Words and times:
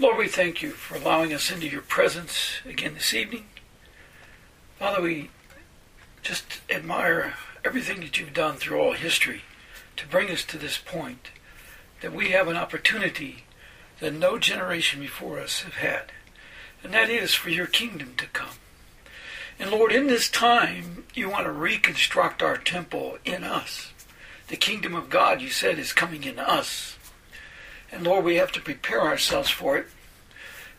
Lord, 0.00 0.16
we 0.16 0.28
thank 0.28 0.62
you 0.62 0.70
for 0.70 0.96
allowing 0.96 1.34
us 1.34 1.52
into 1.52 1.68
your 1.68 1.82
presence 1.82 2.60
again 2.64 2.94
this 2.94 3.12
evening. 3.12 3.44
Father, 4.78 5.02
we 5.02 5.28
just 6.22 6.62
admire 6.70 7.34
everything 7.66 8.00
that 8.00 8.18
you've 8.18 8.32
done 8.32 8.56
through 8.56 8.80
all 8.80 8.94
history 8.94 9.42
to 9.98 10.08
bring 10.08 10.30
us 10.30 10.42
to 10.44 10.56
this 10.56 10.78
point 10.78 11.28
that 12.00 12.14
we 12.14 12.30
have 12.30 12.48
an 12.48 12.56
opportunity 12.56 13.44
that 13.98 14.14
no 14.14 14.38
generation 14.38 15.00
before 15.00 15.38
us 15.38 15.64
have 15.64 15.74
had, 15.74 16.12
and 16.82 16.94
that 16.94 17.10
is 17.10 17.34
for 17.34 17.50
your 17.50 17.66
kingdom 17.66 18.14
to 18.16 18.26
come. 18.28 18.56
And 19.58 19.70
Lord, 19.70 19.92
in 19.92 20.06
this 20.06 20.30
time, 20.30 21.04
you 21.12 21.28
want 21.28 21.44
to 21.44 21.52
reconstruct 21.52 22.42
our 22.42 22.56
temple 22.56 23.18
in 23.26 23.44
us. 23.44 23.92
The 24.48 24.56
kingdom 24.56 24.94
of 24.94 25.10
God, 25.10 25.42
you 25.42 25.50
said, 25.50 25.78
is 25.78 25.92
coming 25.92 26.24
in 26.24 26.38
us. 26.38 26.96
And 27.92 28.04
Lord, 28.04 28.24
we 28.24 28.36
have 28.36 28.52
to 28.52 28.60
prepare 28.60 29.02
ourselves 29.02 29.50
for 29.50 29.76
it. 29.76 29.86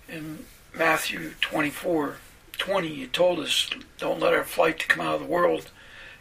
In 0.08 0.46
Matthew 0.76 1.32
24 1.42 2.18
20, 2.58 2.88
you 2.88 3.08
told 3.08 3.40
us, 3.40 3.70
don't 3.98 4.20
let 4.20 4.34
our 4.34 4.44
flight 4.44 4.78
to 4.78 4.88
come 4.88 5.04
out 5.04 5.16
of 5.16 5.22
the 5.22 5.26
world 5.26 5.72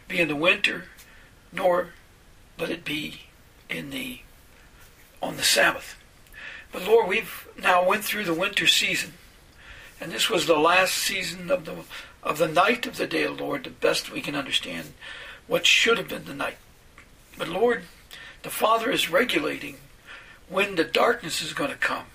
be 0.07 0.19
in 0.19 0.27
the 0.27 0.35
winter, 0.35 0.85
nor 1.51 1.89
let 2.57 2.71
it 2.71 2.83
be 2.83 3.21
in 3.69 3.91
the 3.91 4.21
on 5.21 5.37
the 5.37 5.43
Sabbath. 5.43 5.95
But 6.71 6.85
Lord, 6.85 7.07
we've 7.07 7.47
now 7.61 7.85
went 7.87 8.03
through 8.03 8.23
the 8.23 8.33
winter 8.33 8.65
season, 8.65 9.13
and 9.99 10.11
this 10.11 10.29
was 10.29 10.47
the 10.47 10.57
last 10.57 10.95
season 10.95 11.51
of 11.51 11.65
the 11.65 11.75
of 12.23 12.37
the 12.37 12.47
night 12.47 12.85
of 12.85 12.97
the 12.97 13.07
day, 13.07 13.27
Lord, 13.27 13.63
the 13.63 13.69
best 13.69 14.11
we 14.11 14.21
can 14.21 14.35
understand 14.35 14.93
what 15.47 15.65
should 15.65 15.97
have 15.97 16.07
been 16.07 16.25
the 16.25 16.33
night. 16.33 16.57
But 17.37 17.49
Lord, 17.49 17.83
the 18.43 18.49
Father 18.49 18.91
is 18.91 19.09
regulating 19.09 19.77
when 20.51 20.75
the 20.75 20.83
darkness 20.83 21.41
is 21.41 21.53
going 21.53 21.71
to 21.71 21.77
come. 21.77 22.05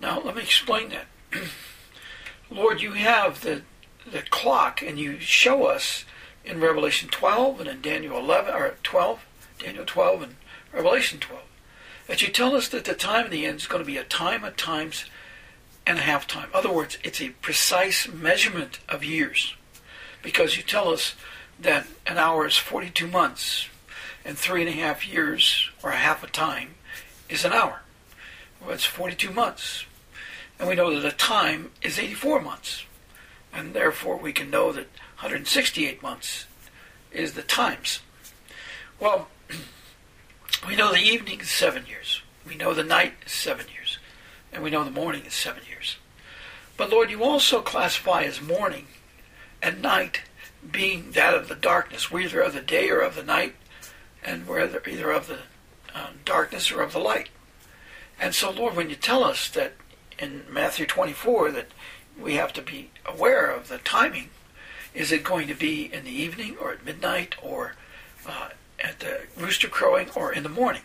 Now, 0.00 0.20
let 0.20 0.36
me 0.36 0.42
explain 0.42 0.90
that. 0.90 1.06
Lord, 2.50 2.80
you 2.80 2.92
have 2.92 3.42
the 3.42 3.62
the 4.10 4.22
clock, 4.22 4.82
and 4.82 4.98
you 4.98 5.20
show 5.20 5.66
us 5.66 6.04
in 6.44 6.58
Revelation 6.58 7.10
12 7.10 7.60
and 7.60 7.68
in 7.68 7.80
Daniel 7.82 8.18
11 8.18 8.54
or 8.54 8.74
12, 8.82 9.24
Daniel 9.58 9.84
12 9.84 10.22
and 10.22 10.36
Revelation 10.72 11.20
12 11.20 11.42
that 12.10 12.22
you 12.22 12.28
tell 12.28 12.56
us 12.56 12.66
that 12.66 12.84
the 12.86 12.94
time 12.94 13.26
of 13.26 13.30
the 13.30 13.46
end 13.46 13.58
is 13.58 13.68
going 13.68 13.80
to 13.80 13.86
be 13.86 13.96
a 13.96 14.02
time 14.02 14.42
of 14.42 14.56
times 14.56 15.04
and 15.86 15.96
a 15.96 16.02
half 16.02 16.26
time. 16.26 16.48
In 16.48 16.56
other 16.56 16.72
words, 16.72 16.98
it's 17.04 17.20
a 17.20 17.28
precise 17.28 18.08
measurement 18.08 18.80
of 18.88 19.04
years. 19.04 19.54
Because 20.20 20.56
you 20.56 20.64
tell 20.64 20.88
us 20.88 21.14
that 21.60 21.86
an 22.08 22.18
hour 22.18 22.48
is 22.48 22.56
42 22.56 23.06
months 23.06 23.68
and 24.24 24.36
three 24.36 24.62
and 24.62 24.68
a 24.68 24.72
half 24.72 25.06
years 25.06 25.70
or 25.84 25.90
a 25.90 25.96
half 25.96 26.24
a 26.24 26.26
time 26.26 26.74
is 27.30 27.44
an 27.44 27.52
hour. 27.52 27.80
Well, 28.60 28.72
it's 28.72 28.84
42 28.84 29.30
months. 29.30 29.84
And 30.58 30.68
we 30.68 30.74
know 30.74 30.94
that 30.94 31.10
a 31.10 31.16
time 31.16 31.70
is 31.80 31.98
84 31.98 32.40
months. 32.42 32.84
And 33.52 33.72
therefore 33.72 34.16
we 34.16 34.32
can 34.32 34.50
know 34.50 34.72
that 34.72 34.88
168 35.20 36.02
months 36.02 36.46
is 37.10 37.32
the 37.32 37.42
times. 37.42 38.00
Well, 38.98 39.28
we 40.68 40.76
know 40.76 40.92
the 40.92 40.98
evening 40.98 41.40
is 41.40 41.50
seven 41.50 41.86
years. 41.86 42.22
We 42.46 42.56
know 42.56 42.74
the 42.74 42.84
night 42.84 43.14
is 43.24 43.32
seven 43.32 43.66
years. 43.72 43.98
And 44.52 44.62
we 44.62 44.70
know 44.70 44.84
the 44.84 44.90
morning 44.90 45.22
is 45.24 45.34
seven 45.34 45.62
years. 45.68 45.96
But 46.76 46.90
Lord, 46.90 47.10
you 47.10 47.22
also 47.22 47.60
classify 47.60 48.22
as 48.22 48.40
morning 48.40 48.86
and 49.62 49.82
night 49.82 50.22
being 50.70 51.12
that 51.12 51.34
of 51.34 51.48
the 51.48 51.54
darkness. 51.54 52.10
We're 52.10 52.20
either 52.20 52.40
of 52.40 52.54
the 52.54 52.60
day 52.60 52.90
or 52.90 53.00
of 53.00 53.14
the 53.14 53.22
night, 53.22 53.54
and 54.24 54.46
we're 54.46 54.60
either 54.64 55.10
of 55.10 55.26
the 55.26 55.38
um, 55.94 56.20
darkness 56.24 56.70
or 56.70 56.82
of 56.82 56.92
the 56.92 56.98
light. 56.98 57.28
And 58.20 58.34
so, 58.34 58.50
Lord, 58.50 58.76
when 58.76 58.90
you 58.90 58.96
tell 58.96 59.24
us 59.24 59.48
that 59.50 59.72
in 60.18 60.44
Matthew 60.50 60.86
24 60.86 61.50
that 61.52 61.68
we 62.20 62.34
have 62.34 62.52
to 62.52 62.62
be 62.62 62.90
aware 63.06 63.50
of 63.50 63.68
the 63.68 63.78
timing, 63.78 64.30
is 64.94 65.12
it 65.12 65.24
going 65.24 65.48
to 65.48 65.54
be 65.54 65.92
in 65.92 66.04
the 66.04 66.10
evening 66.10 66.56
or 66.60 66.72
at 66.72 66.84
midnight 66.84 67.34
or 67.42 67.74
uh, 68.26 68.50
at 68.82 69.00
the 69.00 69.20
rooster 69.36 69.68
crowing 69.68 70.08
or 70.14 70.32
in 70.32 70.42
the 70.42 70.48
morning. 70.48 70.82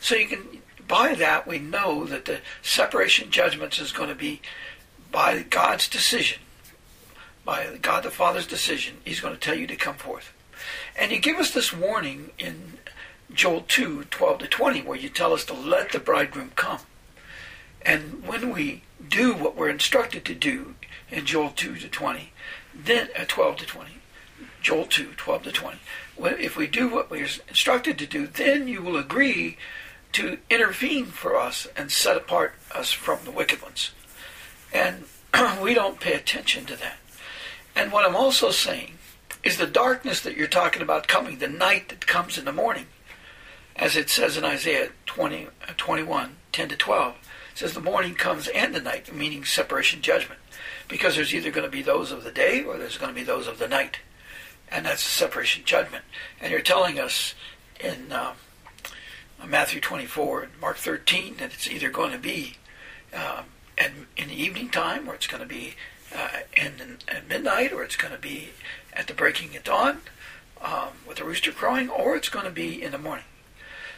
So 0.00 0.14
you 0.14 0.26
can, 0.26 0.62
by 0.86 1.14
that, 1.14 1.46
we 1.46 1.58
know 1.58 2.04
that 2.06 2.24
the 2.24 2.40
separation 2.62 3.30
judgments 3.30 3.80
is 3.80 3.92
going 3.92 4.08
to 4.08 4.14
be 4.14 4.40
by 5.10 5.42
God's 5.42 5.88
decision, 5.88 6.40
by 7.44 7.78
God 7.80 8.02
the 8.04 8.10
Father's 8.10 8.46
decision. 8.46 8.96
He's 9.04 9.20
going 9.20 9.34
to 9.34 9.40
tell 9.40 9.54
you 9.54 9.66
to 9.66 9.76
come 9.76 9.96
forth. 9.96 10.32
And 10.98 11.10
you 11.10 11.18
give 11.18 11.38
us 11.38 11.52
this 11.52 11.72
warning 11.72 12.30
in 12.38 12.78
Joel 13.32 13.62
2 13.62 14.04
12 14.04 14.38
to 14.40 14.46
20, 14.46 14.82
where 14.82 14.98
you 14.98 15.08
tell 15.08 15.32
us 15.32 15.44
to 15.46 15.54
let 15.54 15.92
the 15.92 15.98
bridegroom 15.98 16.52
come. 16.56 16.80
And 17.82 18.26
when 18.26 18.52
we 18.52 18.82
do 19.06 19.34
what 19.34 19.56
we're 19.56 19.70
instructed 19.70 20.24
to 20.26 20.34
do 20.34 20.74
in 21.10 21.26
Joel 21.26 21.50
2 21.50 21.76
to 21.76 21.88
20, 21.88 22.32
then 22.74 23.08
uh, 23.18 23.24
12 23.26 23.56
to 23.58 23.66
20, 23.66 23.90
Joel 24.62 24.86
2 24.86 25.12
12 25.16 25.42
to 25.44 25.52
20, 25.52 25.78
if 26.18 26.56
we 26.56 26.66
do 26.66 26.88
what 26.88 27.10
we're 27.10 27.28
instructed 27.48 27.98
to 27.98 28.06
do, 28.06 28.26
then 28.26 28.68
you 28.68 28.82
will 28.82 28.96
agree 28.96 29.56
to 30.12 30.38
intervene 30.50 31.06
for 31.06 31.36
us 31.36 31.66
and 31.76 31.90
set 31.90 32.16
apart 32.16 32.54
us 32.74 32.92
from 32.92 33.20
the 33.24 33.30
wicked 33.30 33.62
ones. 33.62 33.92
And 34.72 35.04
we 35.62 35.74
don't 35.74 36.00
pay 36.00 36.14
attention 36.14 36.66
to 36.66 36.76
that. 36.76 36.98
And 37.74 37.92
what 37.92 38.04
I'm 38.04 38.16
also 38.16 38.50
saying 38.50 38.92
is 39.42 39.56
the 39.56 39.66
darkness 39.66 40.20
that 40.20 40.36
you're 40.36 40.48
talking 40.48 40.82
about 40.82 41.08
coming, 41.08 41.38
the 41.38 41.48
night 41.48 41.88
that 41.88 42.06
comes 42.06 42.36
in 42.36 42.44
the 42.44 42.52
morning, 42.52 42.86
as 43.80 43.96
it 43.96 44.08
says 44.08 44.36
in 44.36 44.44
Isaiah 44.44 44.90
20, 45.06 45.46
uh, 45.46 45.72
21, 45.76 46.36
10 46.52 46.68
to 46.68 46.76
12, 46.76 47.16
says 47.54 47.74
the 47.74 47.80
morning 47.80 48.14
comes 48.14 48.46
and 48.48 48.72
the 48.72 48.80
night, 48.80 49.12
meaning 49.12 49.44
separation 49.44 50.00
judgment. 50.00 50.38
Because 50.86 51.16
there's 51.16 51.34
either 51.34 51.50
going 51.50 51.64
to 51.66 51.70
be 51.70 51.82
those 51.82 52.12
of 52.12 52.22
the 52.22 52.30
day 52.30 52.62
or 52.62 52.78
there's 52.78 52.98
going 52.98 53.12
to 53.12 53.18
be 53.18 53.24
those 53.24 53.48
of 53.48 53.58
the 53.58 53.68
night 53.68 53.98
and 54.70 54.86
that's 54.86 55.02
the 55.02 55.10
separation 55.10 55.64
judgment. 55.64 56.04
And 56.40 56.52
you're 56.52 56.60
telling 56.60 56.98
us 56.98 57.34
in 57.82 58.12
uh, 58.12 58.34
Matthew 59.46 59.80
24 59.80 60.42
and 60.42 60.60
Mark 60.60 60.76
13 60.76 61.36
that 61.38 61.52
it's 61.52 61.68
either 61.68 61.90
going 61.90 62.12
to 62.12 62.18
be 62.18 62.56
uh, 63.14 63.42
at, 63.76 63.90
in 64.16 64.28
the 64.28 64.40
evening 64.40 64.68
time, 64.68 65.08
or 65.08 65.14
it's 65.14 65.26
going 65.26 65.42
to 65.42 65.48
be 65.48 65.74
uh, 66.14 66.40
in, 66.56 66.98
at 67.08 67.28
midnight, 67.28 67.72
or 67.72 67.82
it's 67.82 67.96
going 67.96 68.14
to 68.14 68.20
be 68.20 68.50
at 68.92 69.06
the 69.06 69.14
breaking 69.14 69.56
of 69.56 69.64
dawn 69.64 69.98
um, 70.62 70.88
with 71.06 71.16
the 71.18 71.24
rooster 71.24 71.52
crowing, 71.52 71.88
or 71.88 72.16
it's 72.16 72.28
going 72.28 72.44
to 72.44 72.50
be 72.50 72.82
in 72.82 72.92
the 72.92 72.98
morning. 72.98 73.24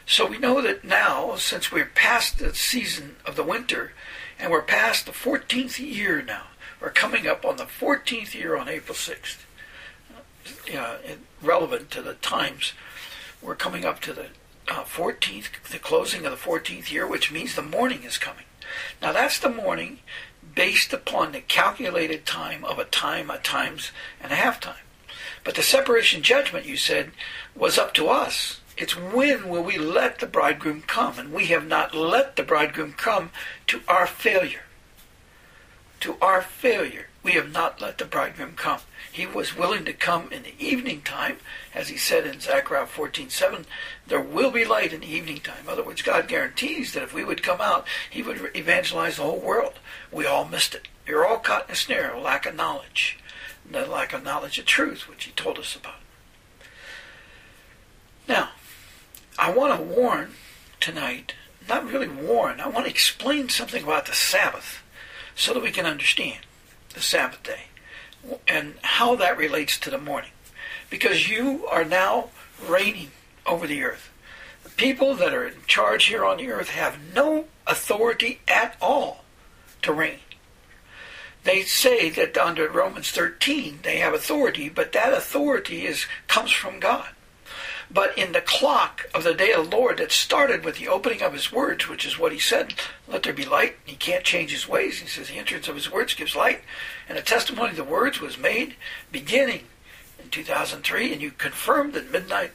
So 0.06 0.26
we 0.26 0.38
know 0.38 0.60
that 0.60 0.84
now, 0.84 1.36
since 1.36 1.70
we're 1.70 1.86
past 1.86 2.38
the 2.38 2.54
season 2.54 3.16
of 3.24 3.36
the 3.36 3.44
winter, 3.44 3.92
and 4.38 4.50
we're 4.50 4.62
past 4.62 5.06
the 5.06 5.12
14th 5.12 5.78
year 5.78 6.22
now, 6.22 6.44
we're 6.80 6.90
coming 6.90 7.26
up 7.26 7.44
on 7.44 7.56
the 7.56 7.64
14th 7.64 8.34
year 8.34 8.56
on 8.56 8.68
April 8.68 8.94
6th 8.94 9.38
uh, 10.76 10.96
relevant 11.42 11.90
to 11.90 12.02
the 12.02 12.14
times. 12.14 12.72
We're 13.40 13.54
coming 13.54 13.84
up 13.84 14.00
to 14.00 14.12
the 14.12 14.26
uh, 14.68 14.84
14th, 14.84 15.70
the 15.70 15.78
closing 15.78 16.24
of 16.24 16.32
the 16.32 16.50
14th 16.50 16.90
year, 16.90 17.06
which 17.06 17.32
means 17.32 17.54
the 17.54 17.62
morning 17.62 18.04
is 18.04 18.18
coming. 18.18 18.44
Now 19.00 19.12
that's 19.12 19.38
the 19.38 19.50
morning 19.50 19.98
based 20.54 20.92
upon 20.92 21.32
the 21.32 21.40
calculated 21.40 22.26
time 22.26 22.64
of 22.64 22.78
a 22.78 22.84
time, 22.84 23.30
a 23.30 23.38
times, 23.38 23.90
and 24.20 24.32
a 24.32 24.36
half 24.36 24.60
time. 24.60 24.76
But 25.44 25.56
the 25.56 25.62
separation 25.62 26.22
judgment, 26.22 26.66
you 26.66 26.76
said, 26.76 27.10
was 27.54 27.78
up 27.78 27.94
to 27.94 28.08
us. 28.08 28.60
It's 28.76 28.96
when 28.96 29.48
will 29.48 29.62
we 29.62 29.78
let 29.78 30.18
the 30.18 30.26
bridegroom 30.26 30.82
come? 30.82 31.18
And 31.18 31.32
we 31.32 31.46
have 31.46 31.66
not 31.66 31.94
let 31.94 32.36
the 32.36 32.42
bridegroom 32.42 32.94
come 32.94 33.30
to 33.66 33.82
our 33.86 34.06
failure. 34.06 34.62
To 36.00 36.16
our 36.20 36.42
failure. 36.42 37.06
We 37.22 37.32
have 37.32 37.52
not 37.52 37.80
let 37.80 37.98
the 37.98 38.04
bridegroom 38.04 38.54
come. 38.56 38.80
He 39.12 39.26
was 39.26 39.56
willing 39.56 39.84
to 39.84 39.92
come 39.92 40.32
in 40.32 40.42
the 40.42 40.54
evening 40.58 41.02
time, 41.02 41.36
as 41.74 41.88
he 41.88 41.96
said 41.98 42.26
in 42.26 42.40
Zechariah 42.40 42.86
14:7. 42.86 43.66
There 44.06 44.20
will 44.20 44.50
be 44.50 44.64
light 44.64 44.92
in 44.92 45.00
the 45.00 45.14
evening 45.14 45.40
time. 45.40 45.64
In 45.64 45.68
other 45.68 45.84
words, 45.84 46.02
God 46.02 46.26
guarantees 46.26 46.94
that 46.94 47.02
if 47.02 47.12
we 47.12 47.24
would 47.24 47.42
come 47.42 47.60
out, 47.60 47.86
He 48.08 48.22
would 48.22 48.50
evangelize 48.56 49.16
the 49.16 49.22
whole 49.22 49.38
world. 49.38 49.78
We 50.10 50.26
all 50.26 50.46
missed 50.46 50.74
it. 50.74 50.88
You're 51.06 51.26
all 51.26 51.38
caught 51.38 51.66
in 51.66 51.72
a 51.72 51.76
snare, 51.76 52.14
of 52.14 52.22
lack 52.22 52.46
of 52.46 52.56
knowledge, 52.56 53.18
the 53.70 53.86
lack 53.86 54.12
of 54.12 54.24
knowledge 54.24 54.58
of 54.58 54.64
truth, 54.64 55.08
which 55.08 55.24
He 55.24 55.32
told 55.32 55.58
us 55.58 55.76
about. 55.76 56.00
Now, 58.26 58.50
I 59.38 59.50
want 59.50 59.76
to 59.76 59.82
warn 59.82 60.32
tonight 60.80 61.34
not 61.68 61.90
really 61.90 62.08
warn, 62.08 62.60
I 62.60 62.68
want 62.68 62.86
to 62.86 62.90
explain 62.90 63.48
something 63.48 63.84
about 63.84 64.06
the 64.06 64.14
Sabbath 64.14 64.82
so 65.34 65.54
that 65.54 65.62
we 65.62 65.70
can 65.70 65.86
understand 65.86 66.40
the 66.94 67.00
Sabbath 67.00 67.42
day 67.42 67.66
and 68.46 68.74
how 68.82 69.16
that 69.16 69.36
relates 69.36 69.78
to 69.78 69.90
the 69.90 69.98
morning. 69.98 70.30
Because 70.90 71.28
you 71.28 71.66
are 71.66 71.84
now 71.84 72.28
reigning 72.66 73.10
over 73.46 73.66
the 73.66 73.82
earth. 73.82 74.10
The 74.64 74.70
people 74.70 75.14
that 75.16 75.34
are 75.34 75.46
in 75.46 75.54
charge 75.66 76.06
here 76.06 76.24
on 76.24 76.36
the 76.36 76.50
earth 76.50 76.70
have 76.70 76.98
no 77.14 77.46
authority 77.66 78.40
at 78.46 78.76
all 78.80 79.24
to 79.82 79.92
reign. 79.92 80.18
They 81.44 81.62
say 81.62 82.10
that 82.10 82.36
under 82.36 82.68
Romans 82.68 83.10
13 83.10 83.80
they 83.82 83.98
have 83.98 84.14
authority, 84.14 84.68
but 84.68 84.92
that 84.92 85.12
authority 85.12 85.86
is 85.86 86.06
comes 86.28 86.52
from 86.52 86.78
God. 86.78 87.08
But 87.92 88.16
in 88.16 88.32
the 88.32 88.40
clock 88.40 89.08
of 89.14 89.22
the 89.22 89.34
day 89.34 89.52
of 89.52 89.70
the 89.70 89.76
Lord 89.76 89.98
that 89.98 90.12
started 90.12 90.64
with 90.64 90.78
the 90.78 90.88
opening 90.88 91.20
of 91.20 91.34
his 91.34 91.52
words, 91.52 91.88
which 91.88 92.06
is 92.06 92.18
what 92.18 92.32
he 92.32 92.38
said, 92.38 92.74
let 93.06 93.22
there 93.22 93.34
be 93.34 93.44
light. 93.44 93.76
He 93.84 93.96
can't 93.96 94.24
change 94.24 94.50
his 94.50 94.66
ways. 94.66 95.00
He 95.00 95.06
says 95.06 95.28
the 95.28 95.36
entrance 95.36 95.68
of 95.68 95.74
his 95.74 95.90
words 95.90 96.14
gives 96.14 96.34
light. 96.34 96.62
And 97.08 97.18
the 97.18 97.22
testimony 97.22 97.70
of 97.70 97.76
the 97.76 97.84
words 97.84 98.20
was 98.20 98.38
made 98.38 98.76
beginning 99.10 99.64
in 100.18 100.30
2003, 100.30 101.12
and 101.12 101.20
you 101.20 101.32
confirmed 101.32 101.92
that 101.92 102.10
midnight 102.10 102.52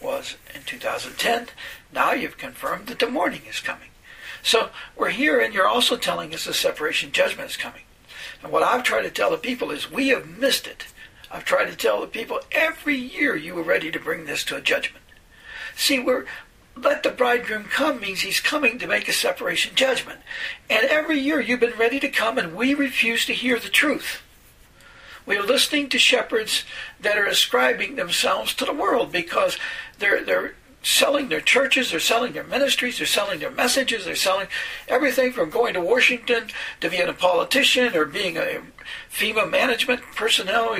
was 0.00 0.36
in 0.54 0.62
2010. 0.62 1.48
Now 1.92 2.12
you've 2.12 2.38
confirmed 2.38 2.86
that 2.86 3.00
the 3.00 3.10
morning 3.10 3.42
is 3.48 3.60
coming. 3.60 3.88
So 4.42 4.70
we're 4.96 5.10
here, 5.10 5.40
and 5.40 5.52
you're 5.52 5.66
also 5.66 5.96
telling 5.96 6.32
us 6.32 6.44
the 6.44 6.54
separation 6.54 7.10
judgment 7.10 7.50
is 7.50 7.56
coming. 7.56 7.82
And 8.42 8.52
what 8.52 8.62
I've 8.62 8.84
tried 8.84 9.02
to 9.02 9.10
tell 9.10 9.30
the 9.30 9.38
people 9.38 9.72
is 9.72 9.90
we 9.90 10.08
have 10.08 10.28
missed 10.28 10.68
it. 10.68 10.86
I've 11.30 11.44
tried 11.44 11.66
to 11.66 11.76
tell 11.76 12.00
the 12.00 12.06
people 12.06 12.40
every 12.52 12.96
year 12.96 13.36
you 13.36 13.54
were 13.54 13.62
ready 13.62 13.90
to 13.90 14.00
bring 14.00 14.24
this 14.24 14.44
to 14.44 14.56
a 14.56 14.60
judgment. 14.60 15.04
See, 15.74 15.98
we're 15.98 16.26
let 16.76 17.02
the 17.02 17.10
bridegroom 17.10 17.64
come 17.64 18.00
means 18.00 18.20
he's 18.20 18.40
coming 18.40 18.78
to 18.78 18.86
make 18.86 19.08
a 19.08 19.12
separation 19.12 19.74
judgment. 19.74 20.20
And 20.68 20.84
every 20.86 21.18
year 21.18 21.40
you've 21.40 21.60
been 21.60 21.78
ready 21.78 21.98
to 22.00 22.08
come 22.08 22.36
and 22.36 22.54
we 22.54 22.74
refuse 22.74 23.24
to 23.26 23.32
hear 23.32 23.58
the 23.58 23.70
truth. 23.70 24.22
We 25.24 25.36
are 25.36 25.42
listening 25.42 25.88
to 25.88 25.98
shepherds 25.98 26.64
that 27.00 27.18
are 27.18 27.26
ascribing 27.26 27.96
themselves 27.96 28.54
to 28.54 28.64
the 28.64 28.74
world 28.74 29.10
because 29.10 29.58
they're 29.98 30.22
they're 30.22 30.54
selling 30.82 31.28
their 31.28 31.40
churches, 31.40 31.90
they're 31.90 31.98
selling 31.98 32.32
their 32.32 32.44
ministries, 32.44 32.98
they're 32.98 33.06
selling 33.08 33.40
their 33.40 33.50
messages, 33.50 34.04
they're 34.04 34.14
selling 34.14 34.46
everything 34.86 35.32
from 35.32 35.50
going 35.50 35.74
to 35.74 35.80
Washington 35.80 36.44
to 36.80 36.88
being 36.88 37.08
a 37.08 37.12
politician 37.12 37.96
or 37.96 38.04
being 38.04 38.36
a 38.36 38.60
FEMA 39.10 39.50
management 39.50 40.00
personnel, 40.14 40.78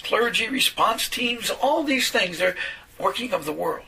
clergy 0.00 0.48
response 0.48 1.08
teams, 1.08 1.50
all 1.50 1.82
these 1.82 2.10
things. 2.10 2.38
They're 2.38 2.56
working 2.98 3.32
of 3.32 3.44
the 3.44 3.52
world. 3.52 3.86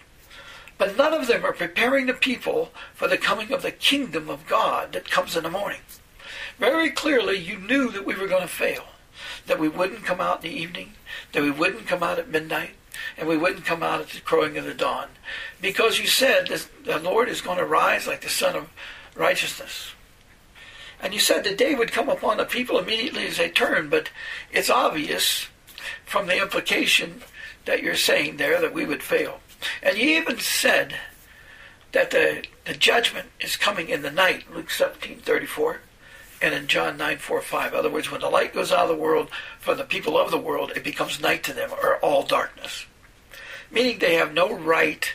But 0.78 0.96
none 0.96 1.14
of 1.14 1.26
them 1.26 1.44
are 1.44 1.52
preparing 1.52 2.06
the 2.06 2.14
people 2.14 2.72
for 2.94 3.06
the 3.06 3.18
coming 3.18 3.52
of 3.52 3.62
the 3.62 3.70
kingdom 3.70 4.28
of 4.28 4.46
God 4.46 4.92
that 4.92 5.10
comes 5.10 5.36
in 5.36 5.44
the 5.44 5.50
morning. 5.50 5.80
Very 6.58 6.90
clearly, 6.90 7.38
you 7.38 7.58
knew 7.58 7.90
that 7.90 8.06
we 8.06 8.14
were 8.14 8.26
going 8.26 8.42
to 8.42 8.48
fail, 8.48 8.84
that 9.46 9.60
we 9.60 9.68
wouldn't 9.68 10.04
come 10.04 10.20
out 10.20 10.44
in 10.44 10.50
the 10.50 10.58
evening, 10.58 10.92
that 11.32 11.42
we 11.42 11.50
wouldn't 11.50 11.86
come 11.86 12.02
out 12.02 12.18
at 12.18 12.28
midnight, 12.28 12.70
and 13.16 13.28
we 13.28 13.36
wouldn't 13.36 13.64
come 13.64 13.82
out 13.82 14.00
at 14.00 14.08
the 14.08 14.20
crowing 14.20 14.56
of 14.58 14.64
the 14.64 14.74
dawn. 14.74 15.08
Because 15.60 15.98
you 15.98 16.06
said 16.06 16.48
that 16.48 16.66
the 16.84 16.98
Lord 16.98 17.28
is 17.28 17.40
going 17.40 17.58
to 17.58 17.64
rise 17.64 18.06
like 18.06 18.22
the 18.22 18.28
Sun 18.28 18.56
of 18.56 18.70
Righteousness. 19.14 19.92
And 21.00 21.12
you 21.12 21.20
said 21.20 21.42
the 21.42 21.54
day 21.54 21.74
would 21.74 21.90
come 21.92 22.08
upon 22.08 22.36
the 22.36 22.44
people 22.44 22.78
immediately 22.78 23.26
as 23.26 23.36
they 23.36 23.50
turn, 23.50 23.88
but 23.88 24.10
it's 24.52 24.70
obvious 24.70 25.48
from 26.04 26.26
the 26.26 26.40
implication 26.40 27.22
that 27.64 27.82
you're 27.82 27.94
saying 27.94 28.36
there 28.36 28.60
that 28.60 28.74
we 28.74 28.84
would 28.84 29.02
fail. 29.02 29.40
And 29.82 29.96
you 29.96 30.18
even 30.18 30.38
said 30.38 30.96
that 31.92 32.10
the, 32.10 32.44
the 32.64 32.74
judgment 32.74 33.28
is 33.40 33.56
coming 33.56 33.88
in 33.88 34.02
the 34.02 34.10
night, 34.10 34.44
Luke 34.52 34.70
17, 34.70 35.18
34 35.18 35.80
and 36.42 36.54
in 36.54 36.66
John 36.66 36.96
9, 36.96 37.18
4, 37.18 37.40
5. 37.40 37.72
In 37.72 37.78
other 37.78 37.90
words, 37.90 38.10
when 38.10 38.20
the 38.20 38.28
light 38.28 38.52
goes 38.52 38.72
out 38.72 38.80
of 38.80 38.88
the 38.88 39.02
world 39.02 39.30
from 39.60 39.78
the 39.78 39.84
people 39.84 40.18
of 40.18 40.32
the 40.32 40.38
world, 40.38 40.72
it 40.74 40.82
becomes 40.82 41.20
night 41.20 41.44
to 41.44 41.52
them, 41.52 41.70
or 41.70 41.96
all 41.98 42.24
darkness. 42.24 42.86
Meaning 43.70 44.00
they 44.00 44.16
have 44.16 44.34
no 44.34 44.52
right 44.52 45.14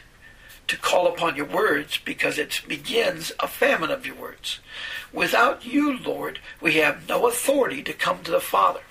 to 0.68 0.78
call 0.78 1.08
upon 1.08 1.36
your 1.36 1.46
words 1.46 2.00
because 2.04 2.38
it 2.38 2.62
begins 2.68 3.32
a 3.40 3.48
famine 3.48 3.92
of 3.92 4.06
your 4.06 4.16
words. 4.16 4.60
Without 5.14 5.66
you, 5.66 5.98
Lord, 6.00 6.40
we 6.62 6.74
have 6.74 7.08
no 7.08 7.28
authority 7.28 7.84
to 7.84 7.94
come 7.94 8.24
to 8.24 8.32
the 8.32 8.40
Father. 8.40 8.82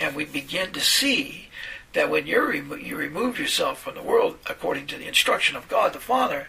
And 0.00 0.14
we 0.14 0.24
begin 0.24 0.72
to 0.72 0.80
see 0.80 1.48
that 1.92 2.10
when 2.10 2.26
you 2.26 2.76
you 2.76 2.96
remove 2.96 3.38
yourself 3.38 3.80
from 3.80 3.94
the 3.94 4.02
world 4.02 4.38
according 4.46 4.86
to 4.88 4.96
the 4.96 5.08
instruction 5.08 5.56
of 5.56 5.68
God 5.68 5.92
the 5.92 5.98
Father, 5.98 6.48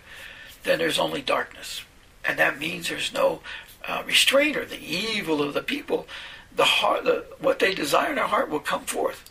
then 0.64 0.80
there's 0.80 1.00
only 1.00 1.22
darkness. 1.22 1.84
And 2.26 2.38
that 2.38 2.60
means 2.60 2.90
there's 2.90 3.14
no 3.14 3.42
uh, 3.88 4.04
restrainer, 4.06 4.66
the 4.66 4.84
evil 4.84 5.42
of 5.42 5.54
the 5.54 5.62
people, 5.62 6.08
the 6.56 6.66
heart, 6.66 7.06
the, 7.06 7.26
what 7.40 7.60
they 7.60 7.74
desire 7.74 8.10
in 8.10 8.16
their 8.16 8.28
heart 8.28 8.50
will 8.50 8.60
come 8.60 8.84
forth, 8.84 9.30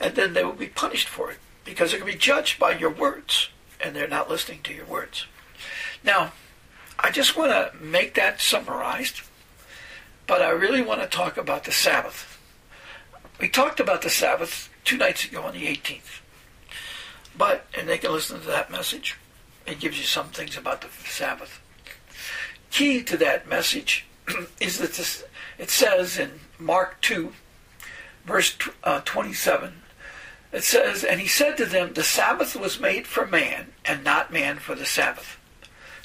and 0.00 0.14
then 0.14 0.34
they 0.34 0.44
will 0.44 0.52
be 0.52 0.66
punished 0.66 1.08
for 1.08 1.30
it 1.30 1.38
because 1.64 1.90
they're 1.90 2.00
going 2.00 2.12
to 2.12 2.18
be 2.18 2.20
judged 2.20 2.58
by 2.58 2.76
your 2.76 2.90
words, 2.90 3.48
and 3.80 3.94
they're 3.94 4.08
not 4.08 4.28
listening 4.28 4.60
to 4.64 4.74
your 4.74 4.84
words. 4.84 5.26
Now, 6.02 6.32
I 6.98 7.10
just 7.10 7.36
want 7.36 7.52
to 7.52 7.72
make 7.82 8.14
that 8.14 8.40
summarized, 8.40 9.22
but 10.26 10.42
I 10.42 10.50
really 10.50 10.82
want 10.82 11.00
to 11.00 11.06
talk 11.06 11.36
about 11.36 11.64
the 11.64 11.72
Sabbath. 11.72 12.33
We 13.40 13.48
talked 13.48 13.80
about 13.80 14.02
the 14.02 14.10
Sabbath 14.10 14.70
two 14.84 14.96
nights 14.96 15.24
ago 15.24 15.42
on 15.42 15.54
the 15.54 15.66
18th, 15.66 16.20
but 17.36 17.66
and 17.76 17.88
they 17.88 17.98
can 17.98 18.12
listen 18.12 18.40
to 18.40 18.46
that 18.46 18.70
message. 18.70 19.16
It 19.66 19.80
gives 19.80 19.98
you 19.98 20.04
some 20.04 20.28
things 20.28 20.56
about 20.56 20.82
the 20.82 20.88
Sabbath 21.08 21.60
key 22.74 23.04
to 23.04 23.16
that 23.16 23.48
message 23.48 24.04
is 24.60 24.78
that 24.78 24.94
this, 24.94 25.22
it 25.58 25.70
says 25.70 26.18
in 26.18 26.40
Mark 26.58 27.00
2, 27.02 27.32
verse 28.24 28.58
uh, 28.82 29.00
27, 29.04 29.74
it 30.52 30.64
says, 30.64 31.04
And 31.04 31.20
he 31.20 31.28
said 31.28 31.56
to 31.56 31.66
them, 31.66 31.92
The 31.92 32.02
Sabbath 32.02 32.56
was 32.56 32.80
made 32.80 33.06
for 33.06 33.26
man, 33.26 33.72
and 33.84 34.02
not 34.02 34.32
man 34.32 34.56
for 34.56 34.74
the 34.74 34.86
Sabbath. 34.86 35.38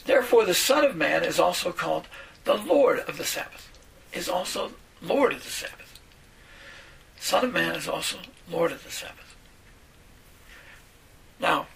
Therefore 0.06 0.46
the 0.46 0.54
Son 0.54 0.86
of 0.86 0.96
Man 0.96 1.24
is 1.24 1.40
also 1.40 1.72
called 1.72 2.08
the 2.44 2.56
Lord 2.56 3.00
of 3.00 3.18
the 3.18 3.26
Sabbath, 3.26 3.68
is 4.14 4.30
also 4.30 4.74
Lord 5.02 5.34
of 5.34 5.44
the 5.44 5.50
Sabbath. 5.50 5.88
Son 7.19 7.45
of 7.45 7.54
Man 7.54 7.75
is 7.75 7.88
also 7.88 8.18
Lord 8.50 8.71
of 8.71 8.83
the 8.83 8.92
Sabbath. 8.92 9.36
Now, 11.39 11.68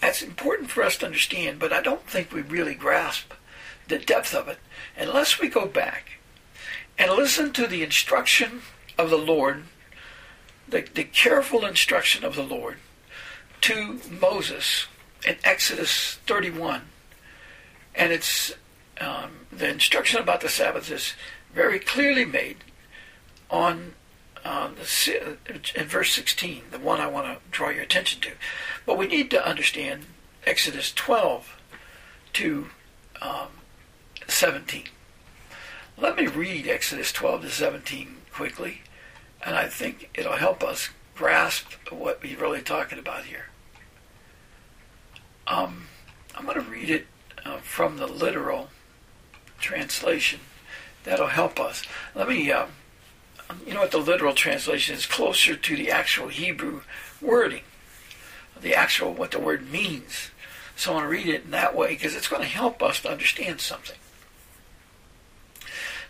that's 0.00 0.22
important 0.22 0.70
for 0.70 0.82
us 0.82 0.96
to 0.98 1.06
understand, 1.06 1.58
but 1.58 1.72
I 1.72 1.80
don't 1.80 2.06
think 2.08 2.32
we 2.32 2.42
really 2.42 2.74
grasp 2.74 3.32
the 3.88 3.98
depth 3.98 4.34
of 4.34 4.48
it 4.48 4.58
unless 4.96 5.38
we 5.38 5.48
go 5.48 5.66
back 5.66 6.18
and 6.98 7.12
listen 7.12 7.52
to 7.52 7.66
the 7.66 7.82
instruction 7.82 8.62
of 8.98 9.10
the 9.10 9.18
Lord, 9.18 9.64
the, 10.68 10.82
the 10.94 11.04
careful 11.04 11.64
instruction 11.64 12.24
of 12.24 12.34
the 12.34 12.42
Lord 12.42 12.78
to 13.62 14.00
Moses 14.10 14.86
in 15.26 15.36
Exodus 15.44 16.18
31. 16.26 16.82
And 17.94 18.12
it's 18.12 18.54
um, 19.00 19.46
the 19.50 19.68
instruction 19.68 20.20
about 20.20 20.40
the 20.40 20.48
Sabbath 20.48 20.90
is 20.90 21.14
very 21.54 21.78
clearly 21.78 22.24
made 22.24 22.58
on 23.50 23.94
um, 24.44 24.74
the, 24.74 25.38
in 25.74 25.86
verse 25.86 26.12
16, 26.12 26.62
the 26.70 26.78
one 26.78 27.00
I 27.00 27.06
want 27.06 27.26
to 27.26 27.38
draw 27.50 27.70
your 27.70 27.82
attention 27.82 28.20
to. 28.22 28.32
But 28.84 28.98
we 28.98 29.06
need 29.06 29.30
to 29.30 29.46
understand 29.46 30.06
Exodus 30.46 30.92
12 30.92 31.56
to 32.34 32.66
um, 33.20 33.48
17. 34.26 34.84
Let 35.96 36.16
me 36.16 36.26
read 36.26 36.66
Exodus 36.66 37.12
12 37.12 37.42
to 37.42 37.50
17 37.50 38.16
quickly, 38.32 38.82
and 39.44 39.54
I 39.54 39.68
think 39.68 40.10
it'll 40.14 40.36
help 40.36 40.64
us 40.64 40.88
grasp 41.14 41.74
what 41.90 42.22
we're 42.22 42.38
really 42.38 42.62
talking 42.62 42.98
about 42.98 43.26
here. 43.26 43.46
Um, 45.46 45.86
I'm 46.34 46.46
going 46.46 46.56
to 46.56 46.70
read 46.70 46.90
it 46.90 47.06
uh, 47.44 47.58
from 47.58 47.98
the 47.98 48.06
literal 48.06 48.70
translation. 49.58 50.40
That'll 51.04 51.26
help 51.26 51.60
us. 51.60 51.82
Let 52.14 52.28
me, 52.28 52.50
uh, 52.50 52.66
you 53.66 53.74
know 53.74 53.80
what 53.80 53.90
the 53.90 53.98
literal 53.98 54.34
translation 54.34 54.94
is 54.94 55.06
closer 55.06 55.56
to 55.56 55.76
the 55.76 55.90
actual 55.90 56.28
Hebrew 56.28 56.82
wording, 57.20 57.62
the 58.60 58.74
actual 58.74 59.12
what 59.12 59.30
the 59.30 59.40
word 59.40 59.70
means. 59.70 60.30
So 60.76 60.92
I 60.92 60.94
want 60.94 61.04
to 61.04 61.08
read 61.08 61.26
it 61.26 61.44
in 61.44 61.50
that 61.50 61.76
way 61.76 61.88
because 61.88 62.14
it's 62.14 62.28
going 62.28 62.42
to 62.42 62.48
help 62.48 62.82
us 62.82 63.00
to 63.02 63.10
understand 63.10 63.60
something. 63.60 63.98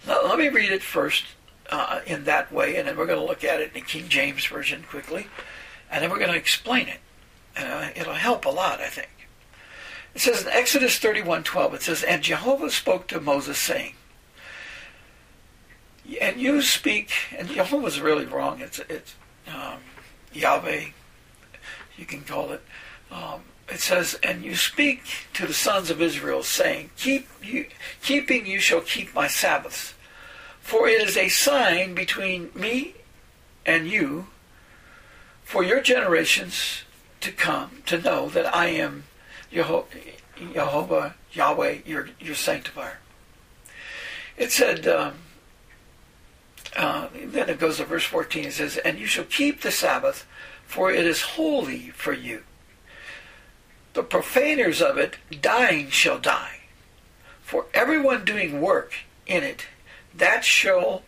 Now, 0.07 0.25
let 0.25 0.39
me 0.39 0.49
read 0.49 0.71
it 0.71 0.83
first 0.83 1.25
uh, 1.71 2.01
in 2.07 2.25
that 2.25 2.53
way, 2.53 2.77
and 2.77 2.89
then 2.89 2.97
we're 2.97 3.07
going 3.07 3.19
to 3.19 3.25
look 3.25 3.45
at 3.45 3.61
it 3.61 3.69
in 3.69 3.75
the 3.75 3.81
King 3.81 4.09
James 4.09 4.47
Version 4.47 4.85
quickly, 4.89 5.27
and 5.91 6.03
then 6.03 6.11
we're 6.11 6.19
going 6.19 6.33
to 6.33 6.37
explain 6.37 6.89
it. 6.89 7.01
Uh, 7.57 7.91
it'll 7.95 8.15
help 8.15 8.45
a 8.45 8.51
lot, 8.51 8.81
I 8.81 8.89
think. 8.89 9.09
It 10.15 10.21
says 10.21 10.43
in 10.43 10.49
Exodus 10.49 10.99
31:12, 10.99 11.75
it 11.75 11.83
says, 11.83 12.03
And 12.03 12.23
Jehovah 12.23 12.71
spoke 12.71 13.07
to 13.09 13.21
Moses, 13.21 13.59
saying, 13.59 13.95
and 16.21 16.41
you 16.41 16.63
speak, 16.63 17.13
and 17.37 17.49
Jehovah's 17.49 18.01
really 18.01 18.27
wrong. 18.27 18.61
It's 18.61 18.79
it's 18.89 19.15
um, 19.49 19.79
Yahweh, 20.33 20.87
you 21.97 22.05
can 22.05 22.23
call 22.23 22.53
it. 22.53 22.63
Um, 23.11 23.43
it 23.69 23.81
says, 23.81 24.19
And 24.23 24.45
you 24.45 24.55
speak 24.55 25.03
to 25.35 25.47
the 25.47 25.55
sons 25.55 25.91
of 25.91 26.03
Israel, 26.03 26.43
saying, 26.43 26.91
Keep 26.97 27.29
you, 27.43 27.67
Keeping 28.03 28.47
you 28.47 28.61
shall 28.61 28.81
keep 28.81 29.15
my 29.15 29.29
Sabbaths. 29.29 29.95
For 30.61 30.89
it 30.89 31.01
is 31.01 31.17
a 31.17 31.29
sign 31.29 31.95
between 31.95 32.51
me 32.55 32.95
and 33.67 33.89
you 33.89 34.29
for 35.43 35.63
your 35.63 35.81
generations 35.81 36.83
to 37.21 37.33
come 37.33 37.83
to 37.87 38.01
know 38.01 38.29
that 38.29 38.55
I 38.55 38.67
am 38.69 39.05
Jehovah, 39.51 41.15
Yahweh, 41.33 41.79
your, 41.85 42.09
your 42.21 42.35
sanctifier. 42.35 42.99
It 44.37 44.53
said, 44.53 44.87
um, 44.87 45.15
uh, 46.77 47.09
then 47.15 47.51
it 47.51 47.59
goes 47.59 47.77
to 47.77 47.85
verse 47.85 48.05
14, 48.05 48.47
it 48.47 48.53
says, 48.53 48.77
And 48.79 48.99
you 48.99 49.07
shall 49.07 49.25
keep 49.25 49.61
the 49.61 49.71
Sabbath, 49.71 50.27
for 50.67 50.91
it 50.91 51.07
is 51.07 51.23
holy 51.23 51.91
for 51.91 52.13
you. 52.13 52.45
The 53.93 54.03
profaners 54.03 54.81
of 54.81 54.97
it, 54.97 55.17
dying, 55.41 55.91
shall 55.91 56.19
die. 56.19 56.61
For 57.43 57.67
everyone 57.75 58.25
doing 58.25 58.61
work 58.61 58.95
in 59.27 59.43
it, 59.43 59.67
that 60.15 60.45
shall, 60.45 61.03